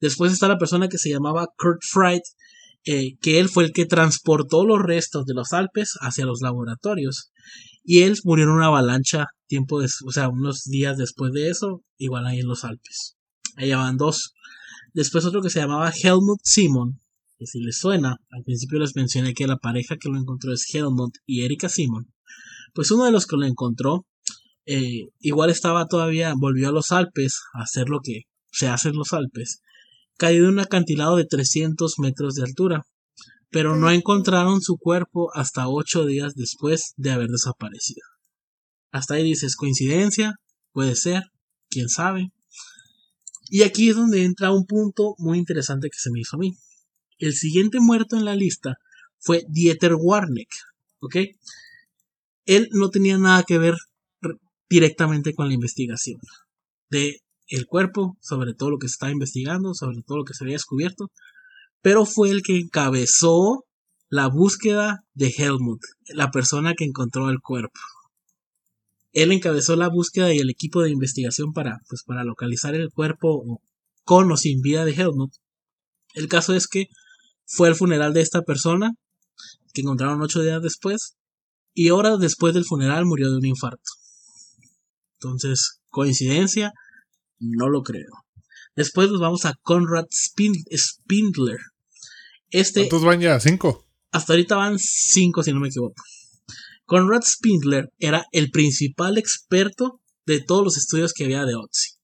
Después 0.00 0.32
está 0.32 0.48
la 0.48 0.58
persona 0.58 0.88
que 0.88 0.98
se 0.98 1.10
llamaba 1.10 1.46
Kurt 1.58 1.80
Fried, 1.82 2.22
eh, 2.84 3.16
que 3.20 3.38
él 3.38 3.48
fue 3.48 3.64
el 3.64 3.72
que 3.72 3.84
transportó 3.86 4.64
los 4.64 4.80
restos 4.80 5.26
de 5.26 5.34
los 5.34 5.52
Alpes 5.52 5.92
hacia 6.00 6.24
los 6.24 6.40
laboratorios. 6.40 7.31
Y 7.84 8.02
él 8.02 8.16
murió 8.24 8.44
en 8.44 8.50
una 8.50 8.66
avalancha 8.66 9.26
tiempo, 9.46 9.80
des- 9.80 10.02
o 10.06 10.12
sea, 10.12 10.28
unos 10.28 10.64
días 10.64 10.96
después 10.96 11.32
de 11.32 11.50
eso, 11.50 11.82
igual 11.98 12.26
ahí 12.26 12.40
en 12.40 12.46
los 12.48 12.64
Alpes. 12.64 13.16
Ahí 13.56 13.72
van 13.72 13.96
dos. 13.96 14.32
Después 14.94 15.24
otro 15.24 15.42
que 15.42 15.50
se 15.50 15.60
llamaba 15.60 15.90
Helmut 15.90 16.40
Simon, 16.44 17.00
que 17.38 17.46
si 17.46 17.60
les 17.60 17.78
suena, 17.78 18.16
al 18.30 18.42
principio 18.44 18.78
les 18.78 18.94
mencioné 18.94 19.34
que 19.34 19.46
la 19.46 19.56
pareja 19.56 19.96
que 19.96 20.08
lo 20.08 20.18
encontró 20.18 20.52
es 20.52 20.66
Helmut 20.72 21.14
y 21.26 21.44
Erika 21.44 21.68
Simon. 21.68 22.12
Pues 22.74 22.90
uno 22.90 23.04
de 23.04 23.12
los 23.12 23.26
que 23.26 23.36
lo 23.36 23.46
encontró, 23.46 24.06
eh, 24.64 25.08
igual 25.20 25.50
estaba 25.50 25.86
todavía, 25.86 26.34
volvió 26.36 26.68
a 26.68 26.72
los 26.72 26.92
Alpes 26.92 27.40
a 27.54 27.62
hacer 27.62 27.88
lo 27.88 28.00
que 28.00 28.22
se 28.52 28.68
hace 28.68 28.90
en 28.90 28.96
los 28.96 29.12
Alpes, 29.12 29.60
cayó 30.18 30.42
de 30.44 30.48
un 30.50 30.60
acantilado 30.60 31.16
de 31.16 31.24
300 31.24 31.98
metros 31.98 32.34
de 32.34 32.44
altura, 32.44 32.82
pero 33.52 33.76
no 33.76 33.90
encontraron 33.90 34.62
su 34.62 34.78
cuerpo 34.78 35.30
hasta 35.34 35.68
ocho 35.68 36.06
días 36.06 36.34
después 36.34 36.94
de 36.96 37.10
haber 37.10 37.28
desaparecido. 37.28 38.06
Hasta 38.90 39.14
ahí 39.14 39.24
dices, 39.24 39.56
coincidencia, 39.56 40.36
puede 40.72 40.96
ser, 40.96 41.24
quién 41.68 41.90
sabe. 41.90 42.32
Y 43.50 43.62
aquí 43.62 43.90
es 43.90 43.96
donde 43.96 44.24
entra 44.24 44.52
un 44.52 44.64
punto 44.64 45.14
muy 45.18 45.38
interesante 45.38 45.88
que 45.90 45.98
se 45.98 46.10
me 46.10 46.20
hizo 46.20 46.36
a 46.36 46.38
mí. 46.38 46.56
El 47.18 47.34
siguiente 47.34 47.78
muerto 47.78 48.16
en 48.16 48.24
la 48.24 48.34
lista 48.34 48.76
fue 49.18 49.44
Dieter 49.50 49.96
Warneck, 49.96 50.48
¿ok? 51.00 51.16
Él 52.46 52.68
no 52.72 52.88
tenía 52.88 53.18
nada 53.18 53.44
que 53.44 53.58
ver 53.58 53.74
directamente 54.70 55.34
con 55.34 55.48
la 55.48 55.54
investigación 55.54 56.18
de 56.88 57.18
el 57.48 57.66
cuerpo, 57.66 58.16
sobre 58.22 58.54
todo 58.54 58.70
lo 58.70 58.78
que 58.78 58.88
se 58.88 58.92
estaba 58.92 59.12
investigando, 59.12 59.74
sobre 59.74 59.98
todo 60.06 60.18
lo 60.18 60.24
que 60.24 60.32
se 60.32 60.44
había 60.44 60.54
descubierto, 60.54 61.10
pero 61.82 62.06
fue 62.06 62.30
el 62.30 62.42
que 62.42 62.58
encabezó 62.58 63.64
la 64.08 64.28
búsqueda 64.28 65.04
de 65.14 65.28
Helmut, 65.36 65.80
la 66.14 66.30
persona 66.30 66.74
que 66.74 66.84
encontró 66.84 67.28
el 67.30 67.40
cuerpo. 67.40 67.80
Él 69.12 69.32
encabezó 69.32 69.76
la 69.76 69.88
búsqueda 69.88 70.32
y 70.32 70.38
el 70.38 70.48
equipo 70.50 70.80
de 70.82 70.90
investigación 70.90 71.52
para, 71.52 71.78
pues, 71.88 72.02
para 72.04 72.24
localizar 72.24 72.74
el 72.74 72.90
cuerpo 72.90 73.60
con 74.04 74.30
o 74.32 74.36
sin 74.36 74.60
vida 74.60 74.84
de 74.84 74.92
Helmut. 74.92 75.32
El 76.14 76.28
caso 76.28 76.54
es 76.54 76.66
que 76.66 76.86
fue 77.44 77.68
el 77.68 77.74
funeral 77.74 78.12
de 78.14 78.22
esta 78.22 78.42
persona, 78.42 78.92
que 79.74 79.82
encontraron 79.82 80.22
ocho 80.22 80.40
días 80.42 80.62
después, 80.62 81.16
y 81.74 81.90
horas 81.90 82.18
después 82.18 82.54
del 82.54 82.64
funeral 82.64 83.04
murió 83.06 83.30
de 83.30 83.38
un 83.38 83.46
infarto. 83.46 83.90
Entonces, 85.14 85.80
¿coincidencia? 85.88 86.72
No 87.38 87.68
lo 87.68 87.82
creo. 87.82 88.24
Después 88.76 89.10
nos 89.10 89.20
vamos 89.20 89.44
a 89.44 89.54
Conrad 89.62 90.06
Spin- 90.10 90.64
Spindler. 90.74 91.58
Este, 92.52 92.80
¿Cuántos 92.82 93.04
van 93.04 93.20
ya? 93.20 93.40
¿Cinco? 93.40 93.86
hasta 94.12 94.34
ahorita 94.34 94.56
van 94.56 94.78
cinco, 94.78 95.42
si 95.42 95.52
no 95.52 95.60
me 95.60 95.68
equivoco. 95.68 95.94
Conrad 96.84 97.22
Spindler 97.22 97.88
era 97.98 98.26
el 98.32 98.50
principal 98.50 99.16
experto 99.16 100.00
de 100.26 100.40
todos 100.40 100.62
los 100.62 100.76
estudios 100.76 101.14
que 101.14 101.24
había 101.24 101.44
de 101.44 101.54
Otzi. 101.54 101.94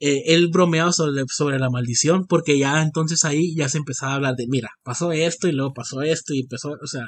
Eh, 0.00 0.34
él 0.34 0.48
bromeaba 0.50 0.92
sobre, 0.92 1.22
sobre 1.28 1.58
la 1.58 1.70
maldición 1.70 2.26
porque 2.26 2.58
ya 2.58 2.82
entonces 2.82 3.24
ahí 3.24 3.54
ya 3.54 3.68
se 3.68 3.78
empezaba 3.78 4.12
a 4.12 4.14
hablar 4.16 4.34
de, 4.36 4.46
mira, 4.48 4.70
pasó 4.82 5.12
esto 5.12 5.46
y 5.48 5.52
luego 5.52 5.72
pasó 5.74 6.02
esto 6.02 6.34
y 6.34 6.40
empezó, 6.40 6.70
o 6.70 6.86
sea, 6.86 7.06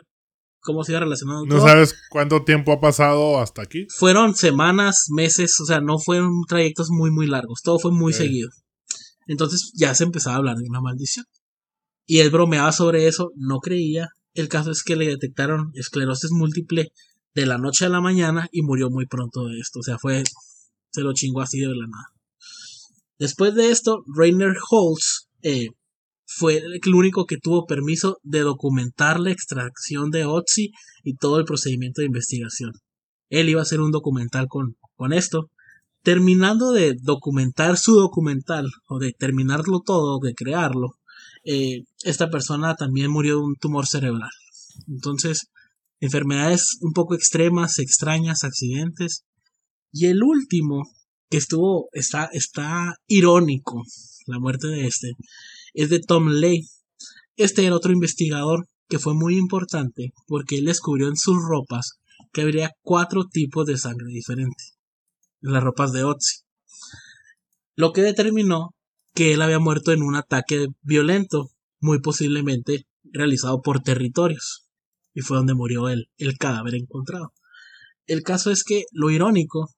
cómo 0.60 0.84
se 0.84 0.92
iba 0.92 1.00
relacionando 1.00 1.46
¿No 1.46 1.56
todo. 1.56 1.66
sabes 1.66 1.94
cuánto 2.10 2.44
tiempo 2.44 2.72
ha 2.72 2.80
pasado 2.80 3.40
hasta 3.40 3.62
aquí? 3.62 3.86
Fueron 3.96 4.34
semanas, 4.34 5.06
meses, 5.10 5.58
o 5.60 5.64
sea, 5.64 5.80
no 5.80 5.98
fueron 5.98 6.30
trayectos 6.46 6.88
muy, 6.90 7.10
muy 7.10 7.26
largos, 7.26 7.60
todo 7.62 7.78
fue 7.78 7.92
muy 7.92 8.12
seguido. 8.12 8.50
Entonces 9.26 9.72
ya 9.74 9.94
se 9.94 10.04
empezaba 10.04 10.36
a 10.36 10.38
hablar 10.38 10.56
de 10.56 10.68
una 10.68 10.80
maldición. 10.80 11.24
Y 12.10 12.20
él 12.20 12.30
bromeaba 12.30 12.72
sobre 12.72 13.06
eso, 13.06 13.32
no 13.36 13.58
creía. 13.58 14.08
El 14.32 14.48
caso 14.48 14.70
es 14.70 14.82
que 14.82 14.96
le 14.96 15.06
detectaron 15.06 15.72
esclerosis 15.74 16.30
múltiple 16.30 16.88
de 17.34 17.44
la 17.44 17.58
noche 17.58 17.84
a 17.84 17.90
la 17.90 18.00
mañana 18.00 18.48
y 18.50 18.62
murió 18.62 18.88
muy 18.88 19.04
pronto 19.04 19.44
de 19.44 19.58
esto. 19.60 19.80
O 19.80 19.82
sea, 19.82 19.98
fue, 19.98 20.24
se 20.90 21.02
lo 21.02 21.12
chingó 21.12 21.42
así 21.42 21.60
de 21.60 21.66
la 21.66 21.86
nada. 21.86 22.06
Después 23.18 23.54
de 23.54 23.70
esto, 23.70 24.04
Rainer 24.16 24.54
Holz 24.70 25.28
eh, 25.42 25.68
fue 26.24 26.56
el 26.82 26.94
único 26.94 27.26
que 27.26 27.36
tuvo 27.36 27.66
permiso 27.66 28.16
de 28.22 28.40
documentar 28.40 29.20
la 29.20 29.30
extracción 29.30 30.10
de 30.10 30.24
Otzi 30.24 30.70
y 31.04 31.16
todo 31.16 31.38
el 31.38 31.44
procedimiento 31.44 32.00
de 32.00 32.06
investigación. 32.06 32.72
Él 33.28 33.50
iba 33.50 33.60
a 33.60 33.64
hacer 33.64 33.82
un 33.82 33.90
documental 33.90 34.46
con, 34.48 34.76
con 34.96 35.12
esto. 35.12 35.50
Terminando 36.02 36.72
de 36.72 36.96
documentar 37.02 37.76
su 37.76 37.96
documental, 37.96 38.66
o 38.88 38.98
de 38.98 39.12
terminarlo 39.12 39.82
todo, 39.84 40.20
de 40.20 40.32
crearlo, 40.32 40.97
eh, 41.50 41.84
esta 42.04 42.28
persona 42.28 42.74
también 42.74 43.10
murió 43.10 43.36
de 43.36 43.42
un 43.42 43.54
tumor 43.56 43.86
cerebral. 43.86 44.28
Entonces, 44.86 45.46
enfermedades 45.98 46.76
un 46.82 46.92
poco 46.92 47.14
extremas, 47.14 47.78
extrañas, 47.78 48.44
accidentes. 48.44 49.24
Y 49.90 50.06
el 50.06 50.22
último, 50.22 50.82
que 51.30 51.38
estuvo, 51.38 51.88
está, 51.92 52.28
está 52.32 52.96
irónico, 53.06 53.82
la 54.26 54.38
muerte 54.38 54.68
de 54.68 54.86
este, 54.86 55.12
es 55.72 55.88
de 55.88 56.00
Tom 56.00 56.28
Lay. 56.28 56.66
Este 57.36 57.64
era 57.64 57.76
otro 57.76 57.92
investigador 57.92 58.66
que 58.86 58.98
fue 58.98 59.14
muy 59.14 59.38
importante 59.38 60.12
porque 60.26 60.58
él 60.58 60.66
descubrió 60.66 61.08
en 61.08 61.16
sus 61.16 61.36
ropas 61.36 61.92
que 62.30 62.42
habría 62.42 62.72
cuatro 62.82 63.24
tipos 63.24 63.64
de 63.66 63.78
sangre 63.78 64.08
diferentes 64.08 64.74
en 65.40 65.52
las 65.52 65.62
ropas 65.62 65.92
de 65.92 66.04
Otzi. 66.04 66.42
Lo 67.74 67.92
que 67.92 68.02
determinó 68.02 68.74
que 69.18 69.32
él 69.32 69.42
había 69.42 69.58
muerto 69.58 69.90
en 69.90 70.02
un 70.02 70.14
ataque 70.14 70.68
violento, 70.82 71.50
muy 71.80 72.00
posiblemente 72.00 72.86
realizado 73.02 73.62
por 73.62 73.80
territorios. 73.80 74.68
Y 75.12 75.22
fue 75.22 75.38
donde 75.38 75.54
murió 75.54 75.88
él, 75.88 76.08
el 76.18 76.38
cadáver 76.38 76.76
encontrado. 76.76 77.32
El 78.06 78.22
caso 78.22 78.52
es 78.52 78.62
que 78.62 78.84
lo 78.92 79.10
irónico 79.10 79.74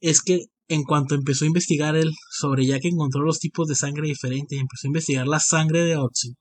es 0.00 0.22
que 0.22 0.46
en 0.68 0.84
cuanto 0.84 1.14
empezó 1.14 1.44
a 1.44 1.48
investigar 1.48 1.96
él 1.96 2.14
sobre 2.30 2.64
ya 2.64 2.80
que 2.80 2.88
encontró 2.88 3.20
los 3.20 3.40
tipos 3.40 3.68
de 3.68 3.74
sangre 3.74 4.08
diferentes 4.08 4.56
y 4.56 4.60
empezó 4.62 4.86
a 4.86 4.88
investigar 4.88 5.28
la 5.28 5.40
sangre 5.40 5.84
de 5.84 5.96
Otzi, 5.96 6.36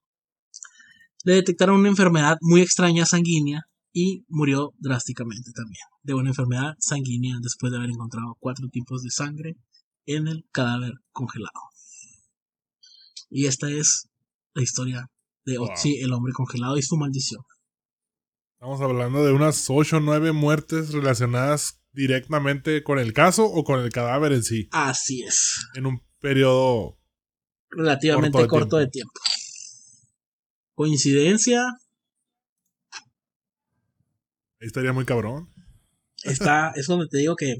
le 1.25 1.33
detectaron 1.33 1.81
una 1.81 1.89
enfermedad 1.89 2.37
muy 2.39 2.61
extraña 2.61 3.05
sanguínea 3.05 3.63
y 3.91 4.23
murió 4.29 4.71
drásticamente 4.77 5.51
también 5.51 5.83
de 6.01 6.13
una 6.13 6.29
enfermedad 6.29 6.75
sanguínea 6.79 7.39
después 7.41 7.71
de 7.71 7.77
haber 7.79 7.89
encontrado 7.89 8.37
cuatro 8.39 8.69
tipos 8.69 9.03
de 9.03 9.09
sangre 9.09 9.57
en 10.05 10.29
el 10.29 10.45
cadáver 10.53 10.93
congelado. 11.11 11.76
Y 13.29 13.47
esta 13.47 13.69
es 13.69 14.09
la 14.53 14.63
historia 14.63 15.07
de 15.45 15.57
Wow. 15.57 15.71
Otzi, 15.71 16.01
el 16.01 16.13
hombre 16.13 16.33
congelado 16.33 16.77
y 16.77 16.81
su 16.81 16.97
maldición. 16.97 17.41
Estamos 18.53 18.81
hablando 18.81 19.23
de 19.23 19.31
unas 19.31 19.69
8 19.69 19.97
o 19.97 19.99
9 19.99 20.31
muertes 20.31 20.91
relacionadas 20.91 21.79
directamente 21.91 22.83
con 22.83 22.99
el 22.99 23.13
caso 23.13 23.45
o 23.45 23.63
con 23.63 23.79
el 23.79 23.91
cadáver 23.91 24.33
en 24.33 24.43
sí, 24.43 24.67
Así 24.71 25.23
es, 25.23 25.67
en 25.75 25.85
un 25.85 26.01
periodo... 26.19 26.97
relativamente 27.69 28.31
Corto 28.31 28.41
de 28.41 28.47
corto 28.47 28.77
de 28.77 28.87
tiempo. 28.87 29.13
Coincidencia, 30.73 31.63
Ahí 34.59 34.67
estaría 34.67 34.91
muy 34.91 35.05
cabrón. 35.05 35.53
está, 36.23 36.71
es 36.75 36.87
donde 36.87 37.07
te 37.07 37.19
digo 37.19 37.35
que 37.35 37.57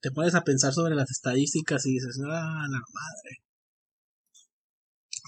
te 0.00 0.10
pones 0.10 0.34
a 0.34 0.42
pensar 0.42 0.72
sobre 0.72 0.94
las 0.94 1.10
estadísticas 1.10 1.86
y 1.86 1.92
dices, 1.92 2.18
ah, 2.26 2.66
la 2.68 2.78
madre. 2.92 3.42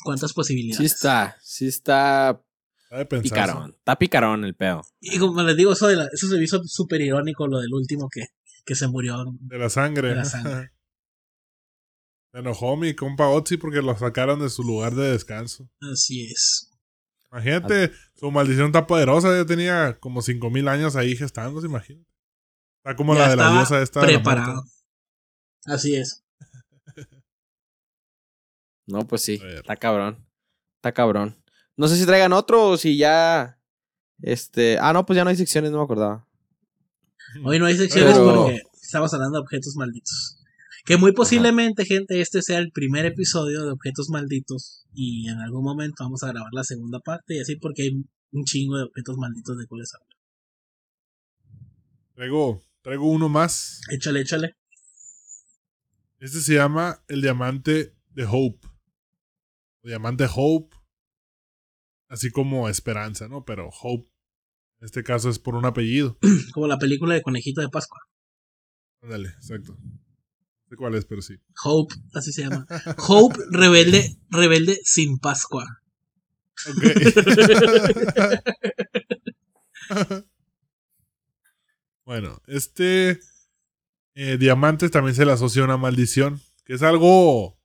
¿Cuántas 0.05 0.31
Sí 0.31 0.35
posibilidades? 0.35 0.93
está, 0.93 1.37
sí 1.43 1.67
está 1.67 2.41
de 2.91 3.07
pensarse. 3.07 3.23
picarón. 3.35 3.71
Está 3.77 3.97
picarón 3.99 4.45
el 4.45 4.55
pedo. 4.55 4.83
Y 5.01 5.19
como 5.19 5.43
les 5.43 5.57
digo, 5.57 5.73
eso, 5.73 5.89
de 5.89 5.97
la- 5.97 6.09
eso 6.13 6.29
se 6.29 6.37
me 6.37 6.45
hizo 6.45 6.63
súper 6.65 7.01
irónico, 7.01 7.49
lo 7.49 7.59
del 7.59 7.73
último 7.75 8.09
que, 8.09 8.27
que 8.65 8.75
se 8.77 8.87
murió. 8.87 9.25
De 9.41 9.59
la 9.59 9.69
sangre. 9.71 10.09
De 10.11 10.15
la 10.17 10.25
sangre. 10.25 10.71
Se 12.33 12.41
enojó 12.41 12.77
mi 12.77 12.95
compa 12.97 13.29
Otzi 13.29 13.57
porque 13.59 13.81
lo 13.81 13.97
sacaron 13.97 14.41
de 14.41 14.51
su 14.51 14.65
lugar 14.65 14.95
de 14.97 15.13
descanso. 15.13 15.71
Así 15.93 16.25
es. 16.25 16.69
Imagínate, 17.31 17.93
su 18.17 18.29
maldición 18.33 18.67
está 18.67 18.89
poderosa. 18.89 19.29
Ya 19.37 19.47
tenía 19.47 19.99
como 20.01 20.21
5000 20.21 20.67
años 20.67 20.97
ahí 20.97 21.15
gestándose, 21.17 21.69
imagínate. 21.69 22.09
Está 22.79 22.97
como 22.97 23.15
Ya 23.15 23.21
la 23.21 23.29
de 23.31 23.37
la 23.37 23.53
diosa 23.53 23.81
esta. 23.83 24.01
de 24.01 24.07
la 24.07 24.13
preparado. 24.15 24.65
Así 25.65 25.95
es. 25.95 26.24
No, 28.87 29.07
pues 29.07 29.23
sí, 29.23 29.41
está 29.43 29.77
cabrón. 29.77 30.27
Está 30.77 30.93
cabrón. 30.93 31.37
No 31.77 31.89
sé 31.89 31.97
si 31.97 32.07
traigan 32.07 32.33
otro 32.33 32.69
o 32.69 32.77
si 32.77 32.97
ya. 32.97 33.59
Este. 34.21 34.79
Ah, 34.81 34.93
no, 34.93 35.05
pues 35.07 35.17
ya 35.17 35.25
no 35.25 35.31
hay 35.31 35.37
secciones, 35.37 35.71
no 35.71 35.79
me 35.79 35.85
acordaba. 35.85 36.27
Hoy 37.45 37.59
no 37.59 37.67
hay 37.67 37.77
secciones 37.77 38.13
Pero- 38.15 38.45
porque 38.45 38.61
estamos 38.81 39.13
hablando 39.15 39.39
de 39.39 39.43
objetos 39.43 39.75
malditos. 39.77 40.39
Que 40.85 40.99
muy 40.99 41.13
posiblemente, 41.13 41.87
gente, 41.87 42.21
este 42.21 42.43
sea 42.43 42.59
el 42.59 42.71
primer 42.71 43.07
episodio 43.07 43.65
de 43.65 43.71
objetos 43.73 44.11
malditos. 44.11 44.85
Y 44.93 45.29
en 45.29 45.39
algún 45.39 45.65
momento 45.65 46.05
vamos 46.05 46.23
a 46.23 46.29
grabar 46.29 46.51
la 46.53 46.63
segunda 46.63 47.01
parte 47.01 47.37
y 47.37 47.41
así 47.41 47.57
porque 47.57 47.83
hay 47.85 48.05
un 48.33 48.45
chingo 48.45 48.77
de 48.77 48.85
objetos 48.85 49.17
malditos 49.17 49.57
de 49.57 49.67
cuáles 49.67 49.95
hablar. 49.95 50.09
Traigo, 52.15 52.63
traigo 52.83 53.09
uno 53.11 53.29
más. 53.31 53.81
Échale, 53.91 54.21
échale. 54.21 54.57
Este 56.21 56.41
se 56.41 56.55
llama 56.55 57.03
el 57.09 57.23
diamante 57.23 57.95
de 58.11 58.27
Hope. 58.31 58.69
O 59.85 59.89
diamante 59.89 60.27
Hope. 60.35 60.75
Así 62.09 62.31
como 62.31 62.69
esperanza, 62.69 63.29
¿no? 63.29 63.45
Pero 63.45 63.69
Hope. 63.83 64.09
En 64.81 64.87
este 64.87 65.03
caso 65.03 65.29
es 65.31 65.39
por 65.39 65.55
un 65.55 65.67
apellido. 65.67 66.19
Como 66.53 66.67
la 66.67 66.79
película 66.79 67.15
de 67.15 67.23
Conejito 67.23 67.61
de 67.61 67.69
Pascua. 67.69 68.01
Ándale, 69.03 69.29
exacto. 69.29 69.77
No 69.81 70.69
sé 70.69 70.77
cuál 70.77 70.95
es, 70.95 71.05
pero 71.05 71.23
sí. 71.23 71.37
Hope, 71.63 71.95
así 72.15 72.33
se 72.33 72.43
llama. 72.43 72.67
Hope 73.09 73.39
rebelde, 73.51 74.19
rebelde 74.31 74.81
sin 74.85 75.19
Pascua. 75.19 75.83
Ok. 76.69 76.85
bueno, 82.05 82.41
este 82.47 83.21
eh, 84.15 84.39
diamante 84.39 84.89
también 84.89 85.15
se 85.15 85.25
le 85.25 85.33
asocia 85.33 85.63
a 85.63 85.67
una 85.67 85.77
maldición, 85.77 86.41
que 86.65 86.75
es 86.75 86.83
algo 86.83 87.59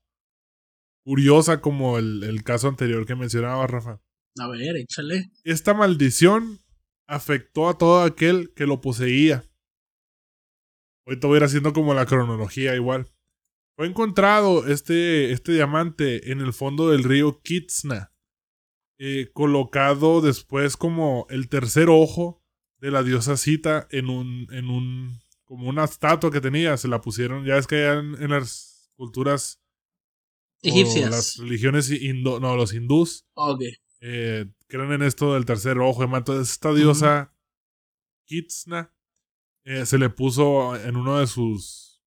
curiosa 1.09 1.59
como 1.59 1.97
el, 1.97 2.23
el 2.23 2.43
caso 2.43 2.67
anterior 2.67 3.03
que 3.07 3.15
mencionaba 3.15 3.65
Rafa. 3.65 3.99
A 4.37 4.47
ver, 4.47 4.77
échale. 4.77 5.31
Esta 5.43 5.73
maldición 5.73 6.59
afectó 7.07 7.67
a 7.67 7.79
todo 7.79 8.03
aquel 8.03 8.53
que 8.55 8.67
lo 8.67 8.79
poseía. 8.79 9.43
Ahorita 11.07 11.25
voy 11.25 11.37
a 11.37 11.39
ir 11.39 11.43
haciendo 11.45 11.73
como 11.73 11.95
la 11.95 12.05
cronología 12.05 12.75
igual. 12.75 13.11
Fue 13.75 13.87
encontrado 13.87 14.67
este, 14.67 15.31
este 15.31 15.53
diamante 15.53 16.31
en 16.31 16.41
el 16.41 16.53
fondo 16.53 16.91
del 16.91 17.03
río 17.03 17.41
Kitsna, 17.41 18.13
eh, 18.99 19.31
colocado 19.33 20.21
después 20.21 20.77
como 20.77 21.25
el 21.31 21.49
tercer 21.49 21.89
ojo 21.89 22.45
de 22.77 22.91
la 22.91 23.01
diosa 23.01 23.35
Sita 23.35 23.87
en 23.89 24.11
un, 24.11 24.45
en 24.51 24.69
un, 24.69 25.19
como 25.43 25.69
una 25.69 25.85
estatua 25.85 26.29
que 26.29 26.39
tenía, 26.39 26.77
se 26.77 26.87
la 26.87 27.01
pusieron, 27.01 27.45
ya 27.45 27.57
es 27.57 27.65
que 27.65 27.77
allá 27.77 27.99
en, 27.99 28.21
en 28.21 28.29
las 28.29 28.91
culturas, 28.95 29.58
Egipcias. 30.61 31.09
las 31.09 31.37
religiones 31.37 31.89
hindú, 31.89 32.39
no, 32.39 32.55
los 32.55 32.73
hindús, 32.73 33.25
Ok. 33.33 33.61
eh, 34.01 34.45
creen 34.67 34.91
en 34.93 35.03
esto 35.03 35.33
del 35.33 35.45
tercer 35.45 35.79
ojo, 35.79 36.01
demás. 36.01 36.19
Entonces, 36.19 36.51
esta 36.51 36.73
diosa 36.73 37.33
Kitsna 38.25 38.93
eh, 39.63 39.85
se 39.85 39.97
le 39.97 40.09
puso 40.09 40.75
en 40.75 40.95
uno 40.95 41.19
de 41.19 41.27
sus 41.27 42.01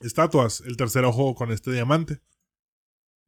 estatuas 0.00 0.60
el 0.62 0.76
tercer 0.76 1.04
ojo 1.04 1.34
con 1.34 1.50
este 1.52 1.72
diamante. 1.72 2.20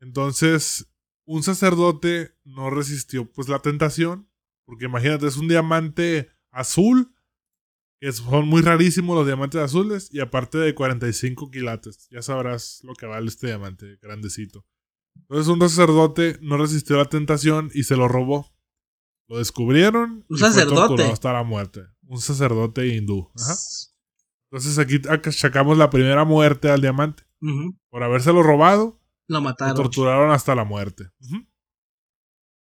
Entonces, 0.01 0.91
un 1.25 1.43
sacerdote 1.43 2.37
no 2.45 2.71
resistió 2.71 3.31
pues 3.31 3.49
la 3.49 3.61
tentación, 3.61 4.31
porque 4.65 4.85
imagínate, 4.87 5.27
es 5.27 5.37
un 5.37 5.49
diamante 5.49 6.31
azul, 6.51 7.15
que 8.01 8.13
son 8.13 8.47
muy 8.49 8.63
rarísimos 8.63 9.17
los 9.17 9.27
diamantes 9.27 9.61
azules, 9.61 10.09
y 10.13 10.21
aparte 10.21 10.59
de 10.59 10.75
45 10.75 11.51
quilates. 11.51 12.09
Ya 12.11 12.23
sabrás 12.23 12.81
lo 12.85 12.95
que 12.95 13.07
vale 13.07 13.27
este 13.29 13.49
diamante, 13.49 13.99
grandecito. 14.01 14.65
Entonces 15.17 15.49
un 15.49 15.59
sacerdote 15.61 16.39
no 16.41 16.57
resistió 16.59 16.97
la 16.97 17.07
tentación 17.07 17.71
y 17.75 17.83
se 17.83 17.97
lo 17.97 18.07
robó. 18.07 18.55
Lo 19.27 19.39
descubrieron. 19.39 20.25
Un 20.29 20.37
y 20.37 20.39
fue 20.39 20.49
sacerdote. 20.49 20.77
torturado 20.77 21.13
hasta 21.13 21.33
la 21.33 21.43
muerte. 21.43 21.83
Un 22.07 22.21
sacerdote 22.21 22.87
hindú. 22.87 23.29
Ajá. 23.37 23.55
Entonces 24.51 24.79
aquí 24.79 25.01
achacamos 25.09 25.77
la 25.77 25.91
primera 25.91 26.25
muerte 26.25 26.71
al 26.71 26.81
diamante. 26.81 27.25
Ujú. 27.43 27.77
Por 27.91 28.03
habérselo 28.05 28.43
robado, 28.43 29.01
Lo 29.27 29.39
lo 29.39 29.41
mataron. 29.43 29.75
torturaron 29.77 30.31
hasta 30.31 30.55
la 30.55 30.65
muerte. 30.65 31.11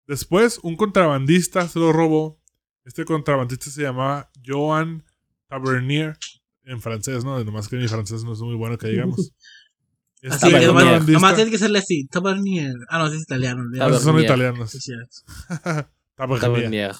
Después, 0.06 0.58
un 0.62 0.76
contrabandista 0.76 1.68
se 1.68 1.78
lo 1.78 1.92
robó. 1.92 2.42
Este 2.84 3.04
contrabandista 3.04 3.70
se 3.70 3.82
llamaba 3.82 4.30
Joan 4.44 5.04
Tavernier. 5.48 6.16
En 6.64 6.80
francés, 6.82 7.24
¿no? 7.24 7.42
Nomás 7.42 7.68
que 7.68 7.76
mi 7.76 7.88
francés 7.88 8.24
no 8.24 8.32
es 8.34 8.40
muy 8.40 8.54
bueno 8.54 8.76
que 8.76 8.88
digamos. 8.88 9.32
Así 10.28 10.50
que 10.50 10.66
nomás, 11.12 11.36
tiene 11.36 11.50
que 11.50 11.58
serle 11.58 11.78
así. 11.78 12.08
Tabernier. 12.08 12.74
Ah, 12.88 12.98
no, 12.98 13.06
es 13.06 13.22
italiano. 13.22 13.62
Esos 13.72 14.02
son 14.02 14.16
Tabernier. 14.16 14.24
italianos. 14.24 14.72
Tavernier. 16.16 16.40
Tabernier. 16.40 16.96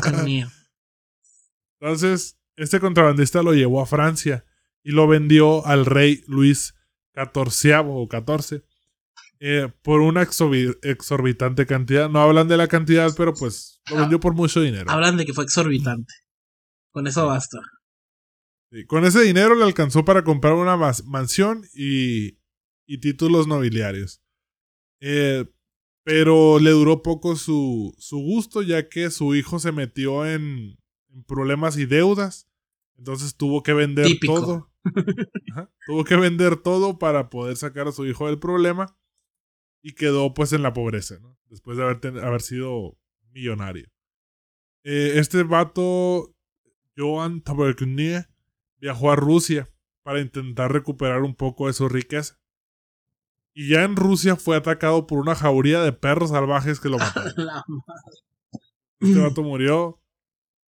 Tabernier. 0.00 0.48
Entonces, 1.78 2.38
este 2.56 2.80
contrabandista 2.80 3.42
lo 3.42 3.52
llevó 3.52 3.82
a 3.82 3.86
Francia 3.86 4.46
y 4.82 4.92
lo 4.92 5.06
vendió 5.06 5.66
al 5.66 5.84
rey 5.84 6.24
Luis 6.26 6.74
XIV 7.14 7.82
o 7.86 8.08
XIV 8.10 8.62
eh, 9.40 9.68
por 9.82 10.00
una 10.00 10.22
exorbi- 10.22 10.78
exorbitante 10.82 11.66
cantidad. 11.66 12.08
No 12.08 12.20
hablan 12.20 12.48
de 12.48 12.56
la 12.56 12.68
cantidad, 12.68 13.12
pero 13.14 13.34
pues 13.34 13.82
lo 13.90 13.96
vendió 13.96 14.18
por 14.20 14.32
mucho 14.34 14.62
dinero. 14.62 14.90
Hablan 14.90 15.18
de 15.18 15.26
que 15.26 15.34
fue 15.34 15.44
exorbitante. 15.44 16.14
Con 16.90 17.06
eso 17.06 17.26
basta. 17.26 17.58
Sí, 18.74 18.84
Con 18.86 19.04
ese 19.04 19.22
dinero 19.22 19.54
le 19.54 19.62
alcanzó 19.62 20.04
para 20.04 20.24
comprar 20.24 20.54
una 20.54 20.76
mansión 21.06 21.64
y, 21.72 22.38
y 22.86 22.98
títulos 22.98 23.46
nobiliarios. 23.46 24.20
Eh, 25.00 25.44
pero 26.04 26.58
le 26.58 26.70
duró 26.70 27.02
poco 27.02 27.36
su, 27.36 27.94
su 27.98 28.18
gusto, 28.18 28.62
ya 28.62 28.88
que 28.88 29.10
su 29.10 29.34
hijo 29.36 29.60
se 29.60 29.70
metió 29.70 30.26
en, 30.26 30.76
en 31.08 31.24
problemas 31.24 31.76
y 31.78 31.86
deudas. 31.86 32.48
Entonces 32.98 33.36
tuvo 33.36 33.62
que 33.62 33.74
vender 33.74 34.06
Típico. 34.06 34.34
todo. 34.40 34.72
Ajá, 35.52 35.70
tuvo 35.86 36.04
que 36.04 36.16
vender 36.16 36.56
todo 36.56 36.98
para 36.98 37.30
poder 37.30 37.56
sacar 37.56 37.86
a 37.86 37.92
su 37.92 38.04
hijo 38.06 38.26
del 38.26 38.38
problema. 38.40 38.98
Y 39.82 39.92
quedó 39.94 40.34
pues 40.34 40.52
en 40.52 40.62
la 40.62 40.72
pobreza, 40.72 41.18
¿no? 41.20 41.38
Después 41.48 41.76
de 41.76 41.84
haber, 41.84 42.00
ten- 42.00 42.18
haber 42.18 42.40
sido 42.42 42.98
millonario. 43.30 43.86
Eh, 44.82 45.12
este 45.16 45.42
vato, 45.44 46.34
Joan 46.96 47.40
Tabernier, 47.42 48.26
viajó 48.84 49.10
a 49.10 49.16
Rusia 49.16 49.70
para 50.02 50.20
intentar 50.20 50.70
recuperar 50.70 51.22
un 51.22 51.34
poco 51.34 51.68
de 51.68 51.72
su 51.72 51.88
riqueza. 51.88 52.38
Y 53.56 53.70
ya 53.70 53.82
en 53.82 53.96
Rusia 53.96 54.36
fue 54.36 54.58
atacado 54.58 55.06
por 55.06 55.20
una 55.20 55.34
jauría 55.34 55.80
de 55.80 55.92
perros 55.92 56.30
salvajes 56.30 56.80
que 56.80 56.90
lo 56.90 56.98
mataron. 56.98 57.32
Este 59.00 59.18
vato 59.18 59.42
murió 59.42 60.02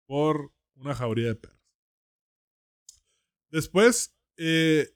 por 0.06 0.54
una 0.76 0.94
jauría 0.94 1.30
de 1.30 1.36
perros. 1.36 1.60
Después, 3.50 4.16
eh, 4.38 4.94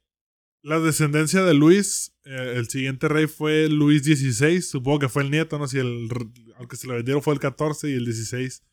la 0.61 0.79
descendencia 0.79 1.41
de 1.43 1.55
Luis, 1.55 2.15
eh, 2.23 2.53
el 2.57 2.69
siguiente 2.69 3.07
rey 3.07 3.25
fue 3.25 3.67
Luis 3.67 4.03
XVI, 4.03 4.61
supongo 4.61 4.99
que 4.99 5.09
fue 5.09 5.23
el 5.23 5.31
nieto, 5.31 5.57
no 5.57 5.67
sé 5.67 5.81
si 5.81 5.87
el, 5.87 6.07
aunque 6.57 6.75
se 6.75 6.85
lo 6.85 6.93
vendieron 6.93 7.23
fue 7.23 7.33
el 7.33 7.39
14 7.39 7.89
y 7.89 7.93
el 7.93 8.05
16. 8.05 8.63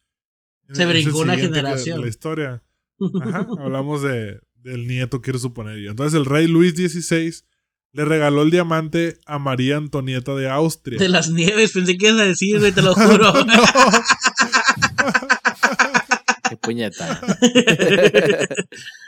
Se 0.71 0.87
brincó 0.87 1.21
una 1.21 1.35
generación. 1.35 1.97
de 1.97 2.03
la 2.03 2.11
historia. 2.11 2.63
Ajá, 3.23 3.47
hablamos 3.61 4.03
de, 4.03 4.39
del 4.55 4.87
nieto, 4.87 5.21
quiero 5.21 5.39
suponer 5.39 5.79
yo. 5.79 5.91
Entonces 5.91 6.19
el 6.19 6.25
rey 6.27 6.47
Luis 6.47 6.75
XVI 6.75 7.33
le 7.93 8.05
regaló 8.05 8.43
el 8.43 8.51
diamante 8.51 9.19
a 9.27 9.39
María 9.39 9.77
Antonieta 9.77 10.35
de 10.35 10.51
Austria. 10.51 10.99
De 10.99 11.09
las 11.09 11.31
nieves, 11.31 11.73
pensé 11.73 11.97
que 11.97 12.09
ibas 12.09 12.21
a 12.21 12.25
decir, 12.25 12.59
güey, 12.59 12.73
te 12.73 12.83
lo 12.83 12.95
juro. 12.97 13.33
Qué 16.49 16.57
puñeta. 16.59 17.21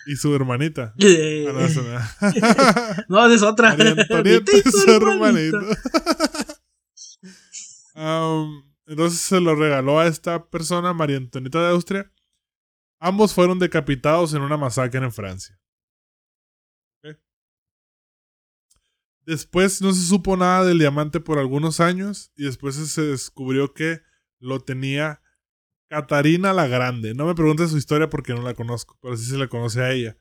y 0.06 0.16
su 0.16 0.34
hermanita. 0.34 0.94
Eh, 0.98 1.46
Ah, 2.20 3.04
no, 3.08 3.26
es 3.30 3.42
otra. 3.42 3.70
María 3.76 3.90
Antonieta 3.92 4.22
Vete 4.22 4.56
y 4.56 4.68
y 4.68 4.70
su. 4.70 5.56
Am, 7.94 8.62
entonces 8.86 9.20
se 9.20 9.40
lo 9.40 9.54
regaló 9.54 9.98
a 9.98 10.06
esta 10.06 10.46
persona, 10.48 10.92
María 10.92 11.16
Antonieta 11.16 11.60
de 11.60 11.68
Austria. 11.70 12.10
Ambos 12.98 13.34
fueron 13.34 13.58
decapitados 13.58 14.34
en 14.34 14.42
una 14.42 14.56
masacre 14.56 15.04
en 15.04 15.12
Francia. 15.12 15.58
Después 19.26 19.82
no 19.82 19.92
se 19.92 20.06
supo 20.06 20.36
nada 20.36 20.64
del 20.64 20.78
diamante 20.78 21.18
por 21.18 21.38
algunos 21.38 21.80
años 21.80 22.30
y 22.36 22.44
después 22.44 22.76
se 22.76 23.02
descubrió 23.02 23.74
que 23.74 24.00
lo 24.38 24.60
tenía 24.60 25.20
Catarina 25.88 26.52
la 26.52 26.68
Grande. 26.68 27.12
No 27.12 27.26
me 27.26 27.34
preguntes 27.34 27.70
su 27.70 27.76
historia 27.76 28.08
porque 28.08 28.34
no 28.34 28.42
la 28.42 28.54
conozco, 28.54 28.96
pero 29.02 29.16
sí 29.16 29.24
se 29.24 29.36
le 29.36 29.48
conoce 29.48 29.82
a 29.82 29.92
ella. 29.92 30.16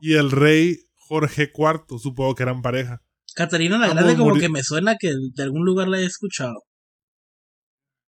Y 0.00 0.14
el 0.14 0.32
rey 0.32 0.78
Jorge 0.96 1.52
IV, 1.54 2.00
supongo 2.00 2.34
que 2.34 2.42
eran 2.42 2.60
pareja. 2.60 3.00
Catarina 3.34 3.78
la 3.78 3.86
Ambos 3.86 4.02
Grande 4.02 4.16
como 4.16 4.34
que 4.34 4.48
me 4.48 4.64
suena 4.64 4.96
que 4.98 5.12
de 5.34 5.42
algún 5.44 5.64
lugar 5.64 5.86
la 5.86 6.00
he 6.00 6.04
escuchado. 6.04 6.64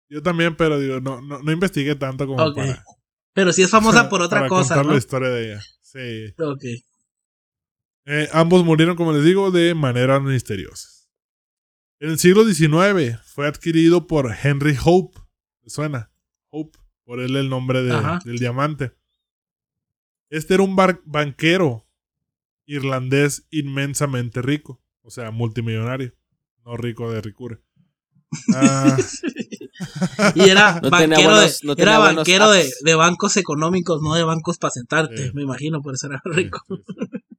Yo 0.08 0.20
también, 0.20 0.56
pero 0.56 0.80
digo, 0.80 1.00
no, 1.00 1.20
no, 1.20 1.40
no 1.40 1.52
investigué 1.52 1.94
tanto 1.94 2.26
como 2.26 2.52
para, 2.52 2.84
Pero 3.32 3.52
sí 3.52 3.62
es 3.62 3.70
famosa 3.70 4.08
por 4.10 4.22
otra 4.22 4.40
para 4.40 4.48
cosa, 4.48 4.74
contar 4.74 4.86
¿no? 4.86 4.92
la 4.92 4.98
historia 4.98 5.28
de 5.30 5.44
ella. 5.52 5.62
Sí. 5.82 6.34
Ok. 6.38 6.64
Eh, 8.06 8.28
ambos 8.32 8.64
murieron, 8.64 8.96
como 8.96 9.12
les 9.12 9.24
digo, 9.24 9.50
de 9.50 9.74
maneras 9.74 10.22
misteriosas. 10.22 11.08
En 12.00 12.10
el 12.10 12.18
siglo 12.18 12.44
XIX 12.44 13.18
fue 13.24 13.46
adquirido 13.46 14.06
por 14.06 14.34
Henry 14.42 14.76
Hope. 14.82 15.18
¿Me 15.62 15.68
suena? 15.70 16.10
Hope. 16.48 16.78
Por 17.04 17.20
él 17.20 17.36
el 17.36 17.48
nombre 17.50 17.82
de- 17.82 18.18
del 18.24 18.38
diamante. 18.38 18.92
Este 20.30 20.54
era 20.54 20.62
un 20.62 20.76
bar- 20.76 21.02
banquero 21.04 21.86
irlandés 22.66 23.46
inmensamente 23.50 24.40
rico. 24.42 24.80
O 25.02 25.10
sea, 25.10 25.30
multimillonario. 25.30 26.14
No 26.64 26.76
rico 26.76 27.10
de 27.12 27.20
ricura. 27.20 27.60
Ah, 28.54 28.96
Y 30.34 30.42
era 30.48 30.80
No 30.82 30.90
banquero, 30.90 31.30
buenos- 31.30 31.60
de, 31.60 31.66
no 31.66 31.74
tenía 31.76 31.90
era 31.92 31.98
buenos 32.00 32.16
banquero 32.16 32.50
de, 32.50 32.60
apps. 32.60 32.80
de 32.84 32.94
bancos 32.94 33.36
económicos, 33.36 34.02
no 34.02 34.14
de 34.14 34.24
bancos 34.24 34.58
para 34.58 34.70
sentarte. 34.72 35.28
Sí. 35.28 35.30
Me 35.34 35.42
imagino, 35.42 35.80
por 35.82 35.94
eso 35.94 36.06
era 36.06 36.20
rico. 36.24 36.60
sí, 36.68 36.76
sí. 36.86 37.36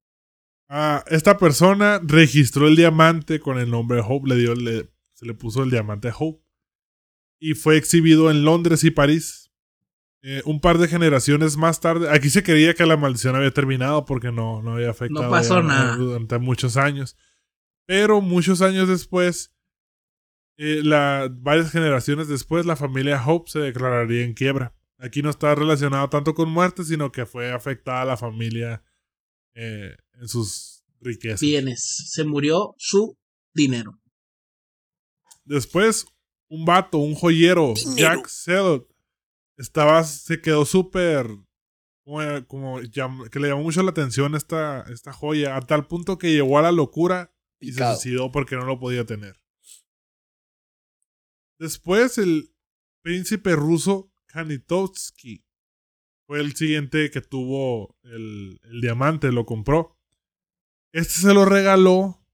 Ah, 0.74 1.04
esta 1.08 1.38
persona 1.38 2.00
registró 2.04 2.68
el 2.68 2.76
diamante 2.78 3.40
con 3.42 3.60
el 3.60 3.70
nombre 3.70 3.98
de 3.98 4.04
Hope, 4.08 4.30
le 4.30 4.36
dio, 4.38 4.56
le- 4.56 4.90
se 5.14 5.26
le 5.26 5.34
puso 5.34 5.64
el 5.64 5.70
diamante 5.70 6.12
Hope. 6.18 6.42
Y 7.40 7.56
fue 7.56 7.76
exhibido 7.78 8.32
en 8.32 8.44
Londres 8.46 8.84
y 8.84 8.92
París. 8.92 9.52
Eh, 10.24 10.42
un 10.46 10.62
par 10.62 10.78
de 10.78 10.88
generaciones 10.88 11.58
más 11.58 11.80
tarde, 11.80 12.08
aquí 12.12 12.30
se 12.30 12.44
creía 12.44 12.74
que 12.76 12.86
la 12.86 12.96
maldición 12.96 13.36
había 13.36 13.50
terminado 13.52 14.06
porque 14.06 14.32
no, 14.32 14.62
no 14.62 14.74
había 14.74 14.92
afectado 14.92 15.24
No 15.24 15.30
pasó 15.32 15.56
ya 15.62 15.68
nada. 15.68 15.96
durante 15.98 16.38
muchos 16.38 16.78
años. 16.78 17.18
Pero 17.88 18.22
muchos 18.22 18.62
años 18.62 18.88
después, 18.88 19.52
eh, 20.64 20.82
la, 20.84 21.28
varias 21.32 21.72
generaciones 21.72 22.28
después, 22.28 22.68
la 22.68 22.76
familia 22.76 23.20
Hope 23.26 23.50
se 23.50 23.60
declararía 23.60 24.24
en 24.24 24.34
quiebra. 24.36 24.76
Aquí 25.00 25.24
no 25.24 25.32
está 25.32 25.56
relacionado 25.56 26.08
tanto 26.10 26.36
con 26.36 26.50
muerte, 26.52 26.84
sino 26.84 27.12
que 27.12 27.26
fue 27.26 27.52
afectada 27.52 28.06
la 28.06 28.18
familia 28.18 28.84
eh, 29.56 29.96
en 30.20 30.28
sus 30.28 30.84
riquezas. 31.00 31.42
Bienes. 31.42 32.12
Se 32.12 32.24
murió 32.24 32.76
su 32.78 33.18
dinero. 33.56 34.00
Después, 35.46 36.06
un 36.48 36.66
vato, 36.66 37.00
un 37.00 37.16
joyero, 37.16 37.74
Jack 37.96 38.28
Sellot, 38.28 38.88
estaba, 39.58 40.04
se 40.04 40.40
quedó 40.42 40.66
súper, 40.66 41.28
como, 42.04 42.20
como 42.46 42.80
llam- 42.82 43.28
que 43.30 43.40
le 43.40 43.48
llamó 43.50 43.64
mucho 43.64 43.82
la 43.82 43.90
atención 43.90 44.36
esta, 44.36 44.82
esta 44.94 45.12
joya, 45.12 45.56
a 45.56 45.62
tal 45.62 45.88
punto 45.88 46.20
que 46.20 46.32
llegó 46.32 46.60
a 46.60 46.62
la 46.62 46.72
locura 46.72 47.34
y 47.60 47.72
Picado. 47.72 47.96
se 47.96 48.02
suicidó 48.04 48.32
porque 48.32 48.56
no 48.56 48.66
lo 48.66 48.80
podía 48.80 49.06
tener. 49.06 49.42
Después, 51.62 52.18
el 52.18 52.56
príncipe 53.04 53.56
ruso 53.56 54.12
Kanitovsky 54.26 55.46
fue 56.26 56.40
el 56.40 56.56
siguiente 56.56 57.12
que 57.12 57.22
tuvo 57.22 58.00
el, 58.02 58.60
el 58.64 58.82
diamante, 58.82 59.32
lo 59.32 59.46
compró. 59.46 59.96
Este 60.92 61.14
se 61.14 61.36
lo 61.36 61.46
regaló 61.46 62.26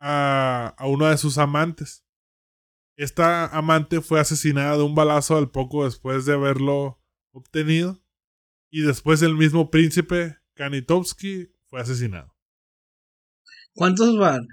a, 0.00 0.74
a 0.76 0.88
uno 0.88 1.06
de 1.06 1.16
sus 1.18 1.38
amantes. 1.38 2.04
esta 2.96 3.46
amante 3.46 4.00
fue 4.00 4.18
asesinada 4.18 4.76
de 4.76 4.82
un 4.82 4.96
balazo 4.96 5.36
al 5.36 5.52
poco 5.52 5.84
después 5.84 6.26
de 6.26 6.32
haberlo 6.32 7.00
obtenido. 7.30 8.02
Y 8.72 8.82
después 8.82 9.22
el 9.22 9.36
mismo 9.36 9.70
príncipe 9.70 10.36
Kanitovsky 10.54 11.52
fue 11.68 11.80
asesinado. 11.80 12.34
¿Cuántos 13.72 14.18
van? 14.18 14.48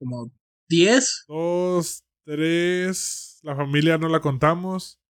¿Como 0.00 0.32
10? 0.68 1.26
Dos, 1.28 2.05
tres. 2.26 3.38
La 3.42 3.54
familia 3.56 3.96
no 3.96 4.08
la 4.08 4.20
contamos. 4.20 5.00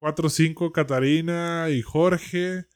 Cuatro, 0.00 0.30
cinco, 0.30 0.72
Catarina 0.72 1.68
y 1.68 1.82
Jorge. 1.82 2.66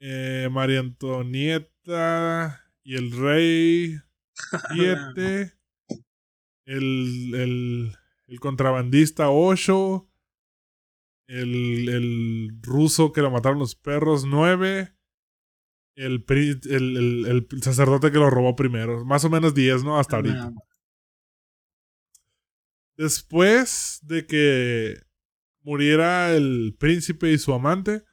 eh, 0.00 0.48
María 0.50 0.80
Antonieta 0.80 2.64
y 2.82 2.94
el 2.96 3.10
rey. 3.12 3.96
Siete. 4.72 5.52
el, 6.64 7.34
el, 7.34 7.92
el 8.28 8.40
contrabandista 8.40 9.28
Ocho. 9.30 10.06
El, 11.28 11.88
el 11.88 12.48
ruso 12.62 13.12
que 13.12 13.20
lo 13.22 13.30
mataron 13.30 13.58
los 13.58 13.74
perros. 13.76 14.24
Nueve. 14.24 14.94
El, 15.96 16.24
el, 16.28 16.96
el- 16.96 17.46
el 17.52 17.62
sacerdote 17.62 18.10
que 18.10 18.18
lo 18.18 18.30
robó 18.30 18.56
primero. 18.56 19.04
Más 19.04 19.24
o 19.24 19.30
menos 19.30 19.54
diez, 19.54 19.84
¿no? 19.84 19.98
Hasta 19.98 20.16
ahorita. 20.16 20.52
Después 23.00 24.00
de 24.02 24.26
que 24.26 25.00
muriera 25.62 26.36
el 26.36 26.76
príncipe 26.78 27.32
y 27.32 27.38
su 27.38 27.54
amante, 27.54 28.04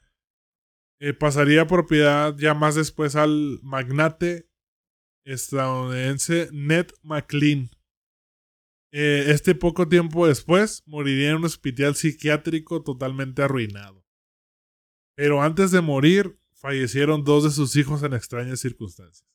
eh, 1.01 1.11
pasaría 1.11 1.67
propiedad 1.67 2.33
ya 2.37 2.53
más 2.53 2.75
después 2.75 3.17
al 3.17 3.59
magnate 3.63 4.49
estadounidense 5.25 6.47
Ned 6.53 6.87
McLean. 7.03 7.69
Eh, 8.93 9.25
este 9.27 9.55
poco 9.55 9.89
tiempo 9.89 10.25
después 10.25 10.83
moriría 10.85 11.31
en 11.31 11.35
un 11.35 11.43
hospital 11.43 11.95
psiquiátrico 11.95 12.81
totalmente 12.81 13.41
arruinado. 13.41 14.05
Pero 15.17 15.41
antes 15.41 15.71
de 15.71 15.81
morir, 15.81 16.39
fallecieron 16.53 17.25
dos 17.25 17.43
de 17.43 17.51
sus 17.51 17.75
hijos 17.75 18.03
en 18.03 18.13
extrañas 18.13 18.61
circunstancias. 18.61 19.27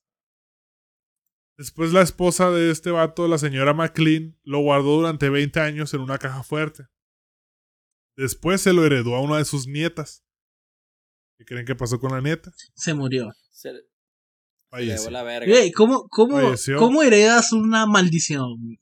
Después 1.58 1.92
la 1.92 2.02
esposa 2.02 2.50
de 2.50 2.70
este 2.70 2.90
vato, 2.90 3.28
la 3.28 3.38
señora 3.38 3.74
McLean, 3.74 4.38
lo 4.42 4.60
guardó 4.60 4.96
durante 4.96 5.28
20 5.28 5.60
años 5.60 5.92
en 5.94 6.00
una 6.00 6.18
caja 6.18 6.42
fuerte. 6.42 6.86
Después 8.16 8.60
se 8.60 8.72
lo 8.72 8.84
heredó 8.84 9.14
a 9.14 9.20
una 9.20 9.38
de 9.38 9.44
sus 9.44 9.66
nietas. 9.66 10.24
¿Qué 11.38 11.44
creen 11.44 11.66
que 11.66 11.74
pasó 11.74 11.98
con 11.98 12.12
la 12.12 12.20
nieta? 12.20 12.52
Se 12.74 12.94
murió. 12.94 13.30
Se 13.50 13.68
le 13.72 13.78
llevó 13.78 13.88
Falleció. 14.70 15.10
la 15.10 15.22
verga. 15.22 15.50
Güey, 15.50 15.72
¿cómo, 15.72 16.08
cómo, 16.08 16.40
Falleció. 16.40 16.78
¿cómo 16.78 17.02
heredas 17.02 17.52
una 17.52 17.86
maldición? 17.86 18.78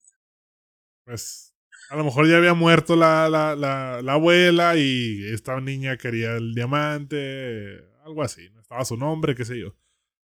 Pues 1.05 1.55
a 1.91 1.97
lo 1.97 2.05
mejor 2.05 2.29
ya 2.29 2.37
había 2.37 2.55
muerto 2.55 2.95
la, 2.95 3.29
la, 3.29 3.57
la, 3.57 4.01
la 4.03 4.13
abuela 4.13 4.77
y 4.77 5.25
esta 5.33 5.61
niña 5.61 5.97
quería 5.97 6.37
el 6.37 6.55
diamante, 6.55 7.81
algo 8.05 8.23
así. 8.23 8.49
¿no? 8.51 8.61
Estaba 8.61 8.85
su 8.85 8.97
nombre, 8.97 9.35
qué 9.35 9.45
sé 9.45 9.59
yo. 9.59 9.75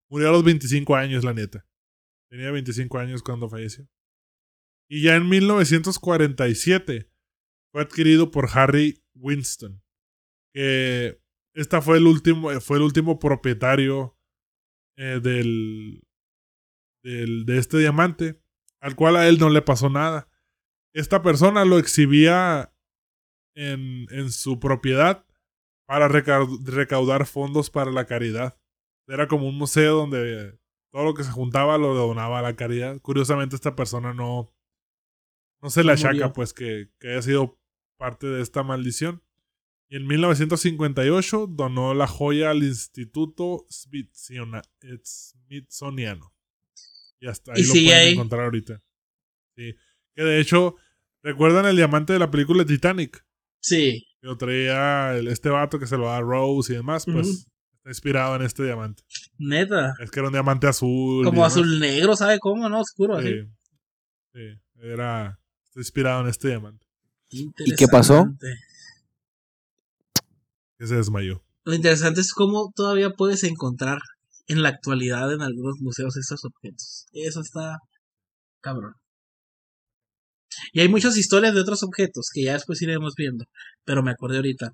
Murió 0.10 0.30
a 0.30 0.32
los 0.34 0.44
25 0.44 0.96
años 0.96 1.24
la 1.24 1.34
nieta. 1.34 1.66
Tenía 2.34 2.50
25 2.50 2.98
años 2.98 3.22
cuando 3.22 3.48
falleció. 3.48 3.88
Y 4.90 5.04
ya 5.04 5.16
en 5.16 5.30
1947 5.30 7.08
fue 7.72 7.82
adquirido 7.84 8.32
por 8.32 8.50
Harry 8.58 9.04
Winston. 9.14 9.84
Que 10.52 11.22
esta 11.54 11.80
fue 11.84 11.98
el 12.00 12.08
último, 12.08 12.50
fue 12.60 12.78
el 12.78 12.84
último 12.84 13.20
propietario 13.20 14.18
eh, 14.98 15.20
del, 15.22 16.02
del, 17.04 17.46
de 17.46 17.58
este 17.60 17.78
diamante, 17.78 18.42
al 18.82 18.96
cual 18.96 19.16
a 19.18 19.28
él 19.28 19.38
no 19.38 19.52
le 19.52 19.62
pasó 19.62 19.92
nada. 19.92 20.28
Esta 20.96 21.22
persona 21.22 21.66
lo 21.66 21.78
exhibía 21.78 22.76
en, 23.56 24.08
en 24.10 24.32
su 24.32 24.60
propiedad 24.60 25.24
para 25.88 26.08
recau- 26.10 26.66
recaudar 26.66 27.28
fondos 27.28 27.70
para 27.70 27.92
la 27.92 28.08
caridad. 28.08 28.60
Era 29.08 29.28
como 29.28 29.48
un 29.48 29.56
museo 29.56 29.98
donde 29.98 30.58
todo 30.94 31.04
lo 31.06 31.14
que 31.16 31.24
se 31.24 31.32
juntaba 31.32 31.78
lo 31.80 31.96
donaba 31.96 32.38
a 32.40 32.42
la 32.44 32.56
caridad. 32.56 33.02
Curiosamente, 33.02 33.56
esta 33.56 33.76
persona 33.76 34.14
no, 34.14 34.54
no 35.60 35.70
se 35.72 35.84
le 35.84 35.92
achaca, 35.92 36.32
pues, 36.34 36.54
que, 36.54 36.92
que 37.00 37.10
haya 37.10 37.22
sido 37.24 37.60
parte 37.98 38.28
de 38.28 38.44
esta 38.44 38.62
maldición. 38.62 39.24
Y 39.90 39.96
en 39.98 40.06
1958 40.06 41.48
donó 41.48 41.96
la 41.96 42.06
joya 42.08 42.52
al 42.52 42.64
Instituto 42.64 43.66
Smithsonian- 43.70 44.62
Smithsoniano. 45.04 46.32
Y 47.20 47.28
hasta 47.28 47.54
ahí 47.54 47.62
¿Y 47.62 47.66
lo 47.66 47.74
pueden 47.74 47.98
ahí? 47.98 48.14
encontrar 48.14 48.44
ahorita. 48.44 48.82
Sí. 49.56 49.74
Que 50.16 50.24
de 50.24 50.40
hecho, 50.40 50.76
¿recuerdan 51.24 51.66
el 51.66 51.76
diamante 51.76 52.14
de 52.14 52.20
la 52.20 52.30
película 52.30 52.66
Titanic? 52.66 53.26
Sí. 53.60 54.06
Que 54.22 54.28
lo 54.28 54.38
traía 54.38 55.16
este 55.18 55.50
vato 55.50 55.80
que 55.80 55.88
se 55.88 55.98
lo 55.98 56.06
da 56.06 56.18
a 56.18 56.22
Rose 56.22 56.74
y 56.74 56.76
demás. 56.76 57.06
Pues. 57.06 57.48
Está 57.84 57.90
inspirado 57.90 58.36
en 58.38 58.44
este 58.44 58.64
diamante. 58.64 59.04
Neta. 59.38 59.94
Es 60.02 60.10
que 60.10 60.20
era 60.20 60.30
un 60.30 60.34
diamante 60.34 60.68
azul. 60.68 61.26
Como 61.26 61.42
demás. 61.42 61.52
azul 61.54 61.80
negro, 61.80 62.16
¿sabe 62.16 62.40
cómo? 62.40 62.70
No, 62.70 62.80
oscuro, 62.80 63.18
así. 63.18 63.28
Sí. 63.30 63.50
Sí. 64.34 64.62
Era. 64.82 65.38
Está 65.66 65.80
inspirado 65.80 66.22
en 66.22 66.28
este 66.28 66.48
diamante. 66.48 66.86
¿Y 67.30 67.76
qué 67.76 67.88
pasó? 67.88 68.26
Que 70.78 70.88
se 70.88 70.96
desmayó. 70.96 71.44
Lo 71.66 71.74
interesante 71.74 72.22
es 72.22 72.32
cómo 72.34 72.72
todavía 72.76 73.10
puedes 73.10 73.44
encontrar 73.44 73.98
en 74.48 74.62
la 74.62 74.70
actualidad 74.70 75.34
en 75.34 75.42
algunos 75.42 75.78
museos 75.80 76.16
estos 76.16 76.46
objetos. 76.46 77.08
Eso 77.12 77.42
está 77.42 77.80
cabrón. 78.62 78.94
Y 80.72 80.82
hay 80.82 80.88
muchas 80.88 81.18
historias 81.18 81.54
de 81.54 81.62
otros 81.62 81.84
objetos 81.84 82.30
que 82.32 82.44
ya 82.44 82.54
después 82.54 82.82
iremos 82.82 83.14
viendo. 83.18 83.46
Pero 83.84 84.04
me 84.04 84.12
acordé 84.12 84.38
ahorita 84.38 84.72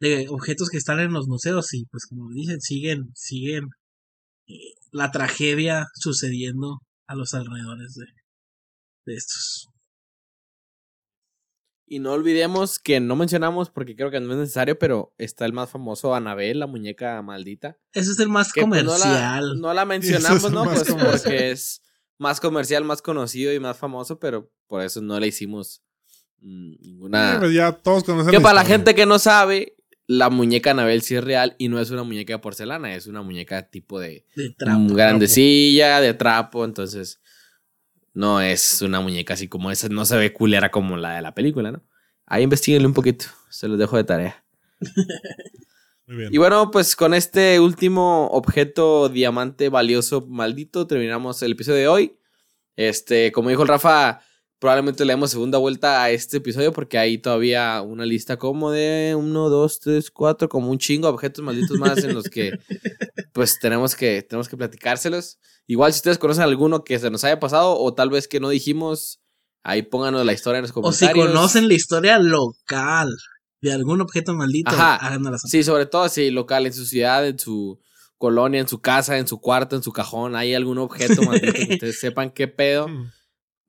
de 0.00 0.26
objetos 0.28 0.68
que 0.70 0.78
están 0.78 1.00
en 1.00 1.12
los 1.12 1.26
museos 1.28 1.72
y 1.74 1.84
pues 1.86 2.06
como 2.06 2.30
dicen, 2.30 2.60
siguen, 2.60 3.10
siguen 3.14 3.64
eh, 4.46 4.74
la 4.90 5.10
tragedia 5.10 5.86
sucediendo 5.94 6.80
a 7.06 7.14
los 7.14 7.34
alrededores 7.34 7.94
de, 7.94 8.06
de 9.06 9.16
estos. 9.16 9.68
Y 11.86 11.98
no 11.98 12.12
olvidemos 12.12 12.78
que 12.78 12.98
no 12.98 13.14
mencionamos, 13.14 13.70
porque 13.70 13.94
creo 13.94 14.10
que 14.10 14.18
no 14.18 14.32
es 14.32 14.38
necesario, 14.38 14.78
pero 14.78 15.14
está 15.18 15.44
el 15.44 15.52
más 15.52 15.70
famoso 15.70 16.14
Anabel, 16.14 16.58
la 16.58 16.66
muñeca 16.66 17.20
maldita. 17.20 17.76
Ese 17.92 18.12
es 18.12 18.18
el 18.20 18.30
más 18.30 18.52
que, 18.52 18.62
pues, 18.62 18.82
comercial. 18.82 19.42
no, 19.42 19.54
la, 19.54 19.54
no 19.60 19.74
la 19.74 19.84
mencionamos, 19.84 20.44
es 20.44 20.50
¿no? 20.50 20.64
Pues 20.64 20.88
comercial. 20.88 21.10
porque 21.12 21.50
es 21.50 21.82
más 22.18 22.40
comercial, 22.40 22.84
más 22.84 23.02
conocido 23.02 23.52
y 23.52 23.60
más 23.60 23.76
famoso, 23.76 24.18
pero 24.18 24.50
por 24.66 24.80
eso 24.80 25.02
no 25.02 25.20
le 25.20 25.26
hicimos 25.26 25.82
mm, 26.40 26.76
ninguna... 26.80 27.46
Ya 27.52 27.72
todos 27.72 28.04
conocen 28.04 28.32
Que 28.32 28.40
para 28.40 28.54
la 28.54 28.64
gente 28.64 28.94
que 28.94 29.04
no 29.04 29.18
sabe, 29.18 29.76
la 30.06 30.30
muñeca 30.30 30.72
Anabel 30.72 31.02
sí 31.02 31.14
es 31.14 31.24
real 31.24 31.54
y 31.58 31.68
no 31.68 31.80
es 31.80 31.90
una 31.90 32.02
muñeca 32.02 32.34
de 32.34 32.38
porcelana, 32.38 32.94
es 32.94 33.06
una 33.06 33.22
muñeca 33.22 33.70
tipo 33.70 33.98
de 33.98 34.26
de 34.36 34.50
trapo. 34.50 34.94
grandecilla, 34.94 36.00
de 36.00 36.14
trapo, 36.14 36.64
entonces 36.64 37.20
no 38.12 38.40
es 38.40 38.82
una 38.82 39.00
muñeca 39.00 39.34
así 39.34 39.48
como 39.48 39.70
esa, 39.70 39.88
no 39.88 40.04
se 40.04 40.16
ve 40.16 40.32
culera 40.32 40.70
como 40.70 40.96
la 40.96 41.16
de 41.16 41.22
la 41.22 41.34
película, 41.34 41.72
¿no? 41.72 41.82
Ahí 42.26 42.42
investiguenle 42.42 42.86
un 42.86 42.94
poquito, 42.94 43.26
se 43.50 43.68
los 43.68 43.78
dejo 43.78 43.96
de 43.96 44.04
tarea. 44.04 44.44
Muy 46.06 46.16
bien. 46.16 46.34
Y 46.34 46.38
bueno, 46.38 46.70
pues 46.70 46.96
con 46.96 47.14
este 47.14 47.58
último 47.60 48.28
objeto 48.28 49.08
diamante 49.08 49.70
valioso 49.70 50.26
maldito 50.26 50.86
terminamos 50.86 51.42
el 51.42 51.52
episodio 51.52 51.78
de 51.78 51.88
hoy. 51.88 52.18
Este, 52.76 53.32
como 53.32 53.48
dijo 53.48 53.62
el 53.62 53.68
Rafa, 53.68 54.20
probablemente 54.64 55.04
le 55.04 55.12
demos 55.12 55.30
segunda 55.30 55.58
vuelta 55.58 56.02
a 56.02 56.10
este 56.10 56.38
episodio 56.38 56.72
porque 56.72 56.96
hay 56.96 57.18
todavía 57.18 57.82
una 57.82 58.06
lista 58.06 58.38
como 58.38 58.70
de 58.70 59.14
uno, 59.14 59.50
dos, 59.50 59.78
tres, 59.78 60.10
cuatro, 60.10 60.48
como 60.48 60.70
un 60.70 60.78
chingo 60.78 61.06
de 61.06 61.12
objetos 61.12 61.44
malditos 61.44 61.78
más 61.78 62.02
en 62.02 62.14
los 62.14 62.30
que 62.30 62.58
pues 63.34 63.58
tenemos 63.60 63.94
que, 63.94 64.22
tenemos 64.22 64.48
que 64.48 64.56
platicárselos. 64.56 65.38
Igual 65.66 65.92
si 65.92 65.98
ustedes 65.98 66.16
conocen 66.16 66.44
alguno 66.44 66.82
que 66.82 66.98
se 66.98 67.10
nos 67.10 67.24
haya 67.24 67.38
pasado 67.38 67.78
o 67.78 67.92
tal 67.92 68.08
vez 68.08 68.26
que 68.26 68.40
no 68.40 68.48
dijimos, 68.48 69.20
ahí 69.64 69.82
pónganos 69.82 70.24
la 70.24 70.32
historia 70.32 70.60
en 70.60 70.62
los 70.62 70.70
O 70.70 70.92
si 70.92 71.04
comentarios. 71.08 71.26
conocen 71.26 71.68
la 71.68 71.74
historia 71.74 72.18
local 72.18 73.14
de 73.60 73.70
algún 73.70 74.00
objeto 74.00 74.32
maldito, 74.32 74.70
Ajá. 74.70 75.18
Sí, 75.44 75.62
sobre 75.62 75.84
todo 75.84 76.08
si 76.08 76.30
local, 76.30 76.64
en 76.64 76.72
su 76.72 76.86
ciudad, 76.86 77.28
en 77.28 77.38
su 77.38 77.78
colonia, 78.16 78.62
en 78.62 78.68
su 78.68 78.80
casa, 78.80 79.18
en 79.18 79.28
su 79.28 79.42
cuarto, 79.42 79.76
en 79.76 79.82
su 79.82 79.92
cajón, 79.92 80.36
hay 80.36 80.54
algún 80.54 80.78
objeto 80.78 81.20
maldito 81.20 81.52
que 81.52 81.68
ustedes 81.74 82.00
sepan 82.00 82.30
qué 82.30 82.48
pedo, 82.48 82.88
Mm. 82.88 83.12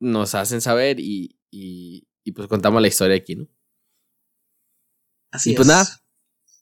Nos 0.00 0.34
hacen 0.34 0.60
saber 0.60 1.00
y, 1.00 1.38
y, 1.50 2.06
y 2.24 2.32
pues 2.32 2.48
contamos 2.48 2.80
la 2.82 2.88
historia 2.88 3.16
aquí, 3.16 3.36
¿no? 3.36 3.46
Así 5.30 5.52
y 5.52 5.54
pues 5.54 5.68
es. 5.68 5.74
nada. 5.74 6.00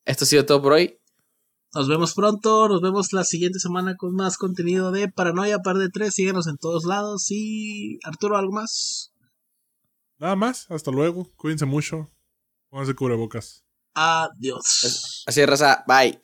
Esto 0.04 0.24
ha 0.24 0.26
sido 0.28 0.46
todo 0.46 0.60
por 0.62 0.72
hoy. 0.72 1.00
Nos 1.74 1.88
vemos 1.88 2.14
pronto, 2.14 2.68
nos 2.68 2.80
vemos 2.80 3.12
la 3.12 3.24
siguiente 3.24 3.58
semana 3.58 3.96
con 3.96 4.14
más 4.14 4.36
contenido 4.36 4.92
de 4.92 5.08
Paranoia 5.08 5.58
Par 5.58 5.76
de 5.76 5.88
Tres. 5.88 6.14
Síguenos 6.14 6.46
en 6.46 6.56
todos 6.56 6.84
lados. 6.84 7.26
Y 7.30 7.98
Arturo, 8.04 8.36
¿algo 8.36 8.52
más? 8.52 9.12
Nada 10.18 10.36
más. 10.36 10.70
Hasta 10.70 10.90
luego. 10.92 11.32
Cuídense 11.36 11.66
mucho. 11.66 12.12
Pónganse 12.70 12.94
cubrebocas. 12.94 13.64
Adiós. 13.94 15.24
Así 15.26 15.40
de 15.40 15.46
raza, 15.46 15.84
bye. 15.86 16.20